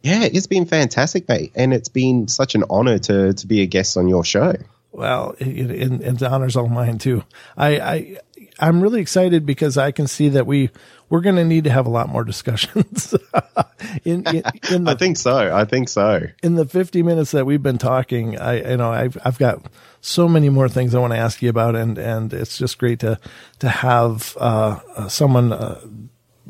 Yeah, 0.04 0.24
it's 0.24 0.48
been 0.48 0.66
fantastic, 0.66 1.28
mate, 1.28 1.52
and 1.56 1.74
it's 1.74 1.90
been 1.90 2.28
such 2.28 2.56
an 2.56 2.64
honor 2.70 3.00
to 3.00 3.34
to 3.34 3.48
be 3.48 3.62
a 3.62 3.66
guest 3.66 3.98
on 3.98 4.08
your 4.08 4.24
show. 4.24 4.54
Well, 4.92 5.36
it, 5.40 5.48
it, 5.48 5.92
it 6.02 6.24
honors 6.24 6.56
all 6.56 6.70
mine 6.70 6.98
too. 6.98 7.24
I, 7.58 7.80
I, 7.80 8.18
I'm 8.60 8.82
really 8.82 9.02
excited 9.02 9.46
because 9.46 9.78
I 9.78 9.92
can 9.92 10.08
see 10.08 10.30
that 10.30 10.48
we, 10.48 10.70
we're 11.10 11.22
going 11.22 11.36
to 11.38 11.46
need 11.46 11.64
to 11.66 11.70
have 11.70 11.86
a 11.86 11.90
lot 11.90 12.10
more 12.10 12.24
discussions. 12.24 13.16
in, 14.04 14.26
in, 14.28 14.44
in 14.72 14.84
the, 14.84 14.92
I 14.92 14.96
think 14.96 15.18
so. 15.18 15.56
I 15.56 15.66
think 15.66 15.90
so. 15.90 16.22
In 16.44 16.56
the 16.56 16.66
50 16.66 17.04
minutes 17.04 17.32
that 17.32 17.46
we've 17.46 17.64
been 17.64 17.78
talking, 17.78 18.38
I, 18.38 18.72
you 18.72 18.78
know, 18.78 18.92
I've, 18.92 19.18
I've 19.24 19.38
got 19.38 19.66
so 20.02 20.28
many 20.28 20.50
more 20.50 20.70
things 20.70 20.94
I 20.94 21.00
want 21.00 21.14
to 21.14 21.20
ask 21.20 21.42
you 21.42 21.50
about. 21.50 21.76
And, 21.76 21.98
and 21.98 22.34
it's 22.34 22.58
just 22.58 22.78
great 22.78 23.00
to, 23.00 23.20
to 23.60 23.70
have, 23.70 24.36
uh, 24.40 24.80
uh 24.96 25.08
someone, 25.08 25.54
uh, 25.54 25.80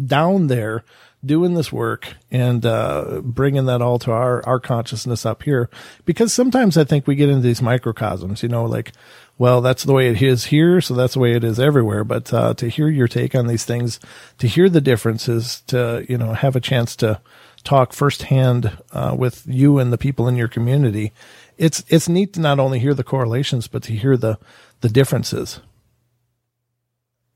down 0.06 0.48
there 0.48 0.84
doing 1.26 1.56
this 1.56 1.72
work 1.72 2.16
and 2.32 2.66
uh, 2.66 3.22
bringing 3.24 3.66
that 3.66 3.82
all 3.82 3.98
to 4.00 4.12
our 4.12 4.46
our 4.46 4.60
consciousness 4.60 5.26
up 5.26 5.44
here 5.44 5.70
because 6.06 6.32
sometimes 6.32 6.78
I 6.78 6.84
think 6.84 7.08
we 7.08 7.16
get 7.16 7.30
into 7.30 7.42
these 7.42 7.62
microcosms 7.62 8.44
you 8.44 8.50
know 8.50 8.66
like 8.66 8.94
well 9.38 9.62
that's 9.62 9.84
the 9.84 9.94
way 9.94 10.08
it 10.10 10.22
is 10.22 10.46
here 10.46 10.82
so 10.82 10.94
that's 10.94 11.14
the 11.14 11.20
way 11.20 11.34
it 11.34 11.44
is 11.44 11.60
everywhere. 11.60 12.04
But 12.04 12.34
uh, 12.34 12.54
to 12.56 12.70
hear 12.70 12.90
your 12.90 13.08
take 13.08 13.36
on 13.36 13.48
these 13.48 13.66
things 13.66 14.00
to 14.40 14.48
hear 14.48 14.70
the 14.70 14.82
differences 14.82 15.62
to 15.68 16.06
you 16.10 16.18
know 16.18 16.34
have 16.34 16.56
a 16.56 16.62
chance 16.62 16.96
to 16.98 17.22
talk 17.64 17.94
firsthand 17.94 18.78
uh, 18.94 19.16
with 19.18 19.44
you 19.46 19.78
and 19.80 19.92
the 19.92 19.98
people 19.98 20.28
in 20.28 20.38
your 20.38 20.48
community 20.48 21.12
it's 21.58 21.84
it's 21.88 22.08
neat 22.08 22.34
to 22.34 22.40
not 22.40 22.60
only 22.60 22.80
hear 22.80 22.94
the 22.94 23.04
correlations 23.04 23.68
but 23.68 23.84
to 23.84 23.94
hear 23.94 24.16
the 24.16 24.38
the 24.82 24.90
differences. 24.90 25.60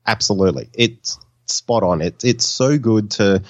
Absolutely. 0.06 0.68
It's 0.74 1.18
spot 1.46 1.82
on. 1.82 2.00
It's 2.00 2.24
it's 2.24 2.46
so 2.46 2.78
good 2.78 3.10
to 3.12 3.42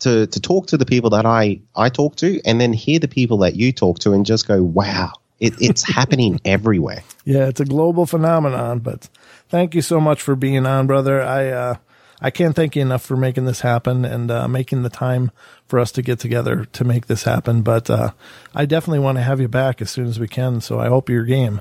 to 0.00 0.26
to 0.26 0.40
talk 0.40 0.68
to 0.68 0.76
the 0.76 0.86
people 0.86 1.10
that 1.10 1.26
I 1.26 1.60
I 1.74 1.88
talk 1.88 2.16
to, 2.16 2.40
and 2.44 2.60
then 2.60 2.72
hear 2.72 2.98
the 2.98 3.08
people 3.08 3.38
that 3.38 3.56
you 3.56 3.72
talk 3.72 3.98
to, 4.00 4.12
and 4.12 4.24
just 4.26 4.48
go, 4.48 4.62
wow, 4.62 5.12
it, 5.42 5.54
it's 5.60 5.82
happening 5.82 6.40
everywhere. 6.44 7.02
Yeah, 7.24 7.48
it's 7.48 7.60
a 7.60 7.64
global 7.64 8.06
phenomenon. 8.06 8.78
But 8.78 9.08
thank 9.48 9.74
you 9.74 9.82
so 9.82 10.00
much 10.00 10.22
for 10.22 10.36
being 10.36 10.64
on, 10.64 10.86
brother. 10.86 11.20
I 11.20 11.48
uh, 11.48 11.74
I 12.20 12.30
can't 12.30 12.54
thank 12.54 12.76
you 12.76 12.82
enough 12.82 13.02
for 13.02 13.16
making 13.16 13.46
this 13.46 13.60
happen 13.60 14.04
and 14.04 14.30
uh, 14.30 14.46
making 14.46 14.82
the 14.82 14.90
time 14.90 15.32
for 15.66 15.80
us 15.80 15.90
to 15.92 16.02
get 16.02 16.20
together 16.20 16.66
to 16.66 16.84
make 16.84 17.06
this 17.06 17.24
happen. 17.24 17.62
But 17.62 17.90
uh, 17.90 18.12
I 18.54 18.64
definitely 18.64 19.00
want 19.00 19.18
to 19.18 19.22
have 19.22 19.40
you 19.40 19.48
back 19.48 19.82
as 19.82 19.90
soon 19.90 20.06
as 20.06 20.20
we 20.20 20.28
can. 20.28 20.60
So 20.60 20.78
I 20.78 20.86
hope 20.86 21.10
you're 21.10 21.24
game. 21.24 21.60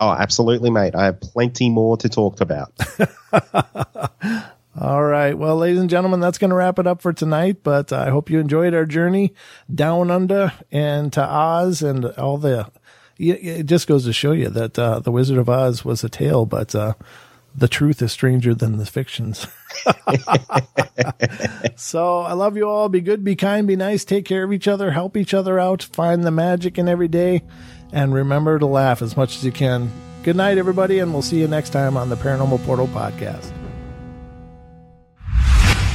Oh, 0.00 0.10
absolutely, 0.10 0.70
mate. 0.70 0.94
I 0.94 1.06
have 1.06 1.20
plenty 1.20 1.70
more 1.70 1.96
to 1.96 2.08
talk 2.08 2.40
about. 2.40 2.72
All 4.80 5.02
right. 5.02 5.36
Well, 5.36 5.56
ladies 5.56 5.80
and 5.80 5.90
gentlemen, 5.90 6.20
that's 6.20 6.38
going 6.38 6.50
to 6.50 6.56
wrap 6.56 6.78
it 6.78 6.86
up 6.86 7.02
for 7.02 7.12
tonight. 7.12 7.64
But 7.64 7.92
I 7.92 8.10
hope 8.10 8.30
you 8.30 8.38
enjoyed 8.38 8.74
our 8.74 8.84
journey 8.84 9.34
down 9.74 10.10
under 10.10 10.52
and 10.70 11.12
to 11.14 11.24
Oz 11.24 11.82
and 11.82 12.04
all 12.04 12.38
the. 12.38 12.70
It 13.18 13.64
just 13.64 13.88
goes 13.88 14.04
to 14.04 14.12
show 14.12 14.32
you 14.32 14.48
that 14.48 14.78
uh, 14.78 15.00
the 15.00 15.10
Wizard 15.10 15.38
of 15.38 15.48
Oz 15.48 15.84
was 15.84 16.04
a 16.04 16.08
tale, 16.08 16.46
but 16.46 16.74
uh, 16.74 16.94
the 17.54 17.66
truth 17.66 18.00
is 18.00 18.12
stranger 18.12 18.54
than 18.54 18.78
the 18.78 18.86
fictions. 18.86 19.46
so 21.76 22.20
I 22.20 22.34
love 22.34 22.56
you 22.56 22.68
all. 22.68 22.88
Be 22.88 23.00
good, 23.00 23.24
be 23.24 23.34
kind, 23.34 23.66
be 23.66 23.74
nice, 23.74 24.04
take 24.04 24.24
care 24.24 24.44
of 24.44 24.52
each 24.52 24.68
other, 24.68 24.92
help 24.92 25.16
each 25.16 25.34
other 25.34 25.58
out, 25.58 25.82
find 25.82 26.22
the 26.22 26.30
magic 26.30 26.78
in 26.78 26.88
every 26.88 27.08
day, 27.08 27.42
and 27.92 28.14
remember 28.14 28.58
to 28.58 28.66
laugh 28.66 29.02
as 29.02 29.16
much 29.16 29.36
as 29.36 29.44
you 29.44 29.50
can. 29.50 29.90
Good 30.22 30.36
night, 30.36 30.58
everybody, 30.58 31.00
and 31.00 31.12
we'll 31.12 31.22
see 31.22 31.40
you 31.40 31.48
next 31.48 31.70
time 31.70 31.96
on 31.96 32.10
the 32.10 32.16
Paranormal 32.16 32.64
Portal 32.64 32.86
podcast. 32.88 33.52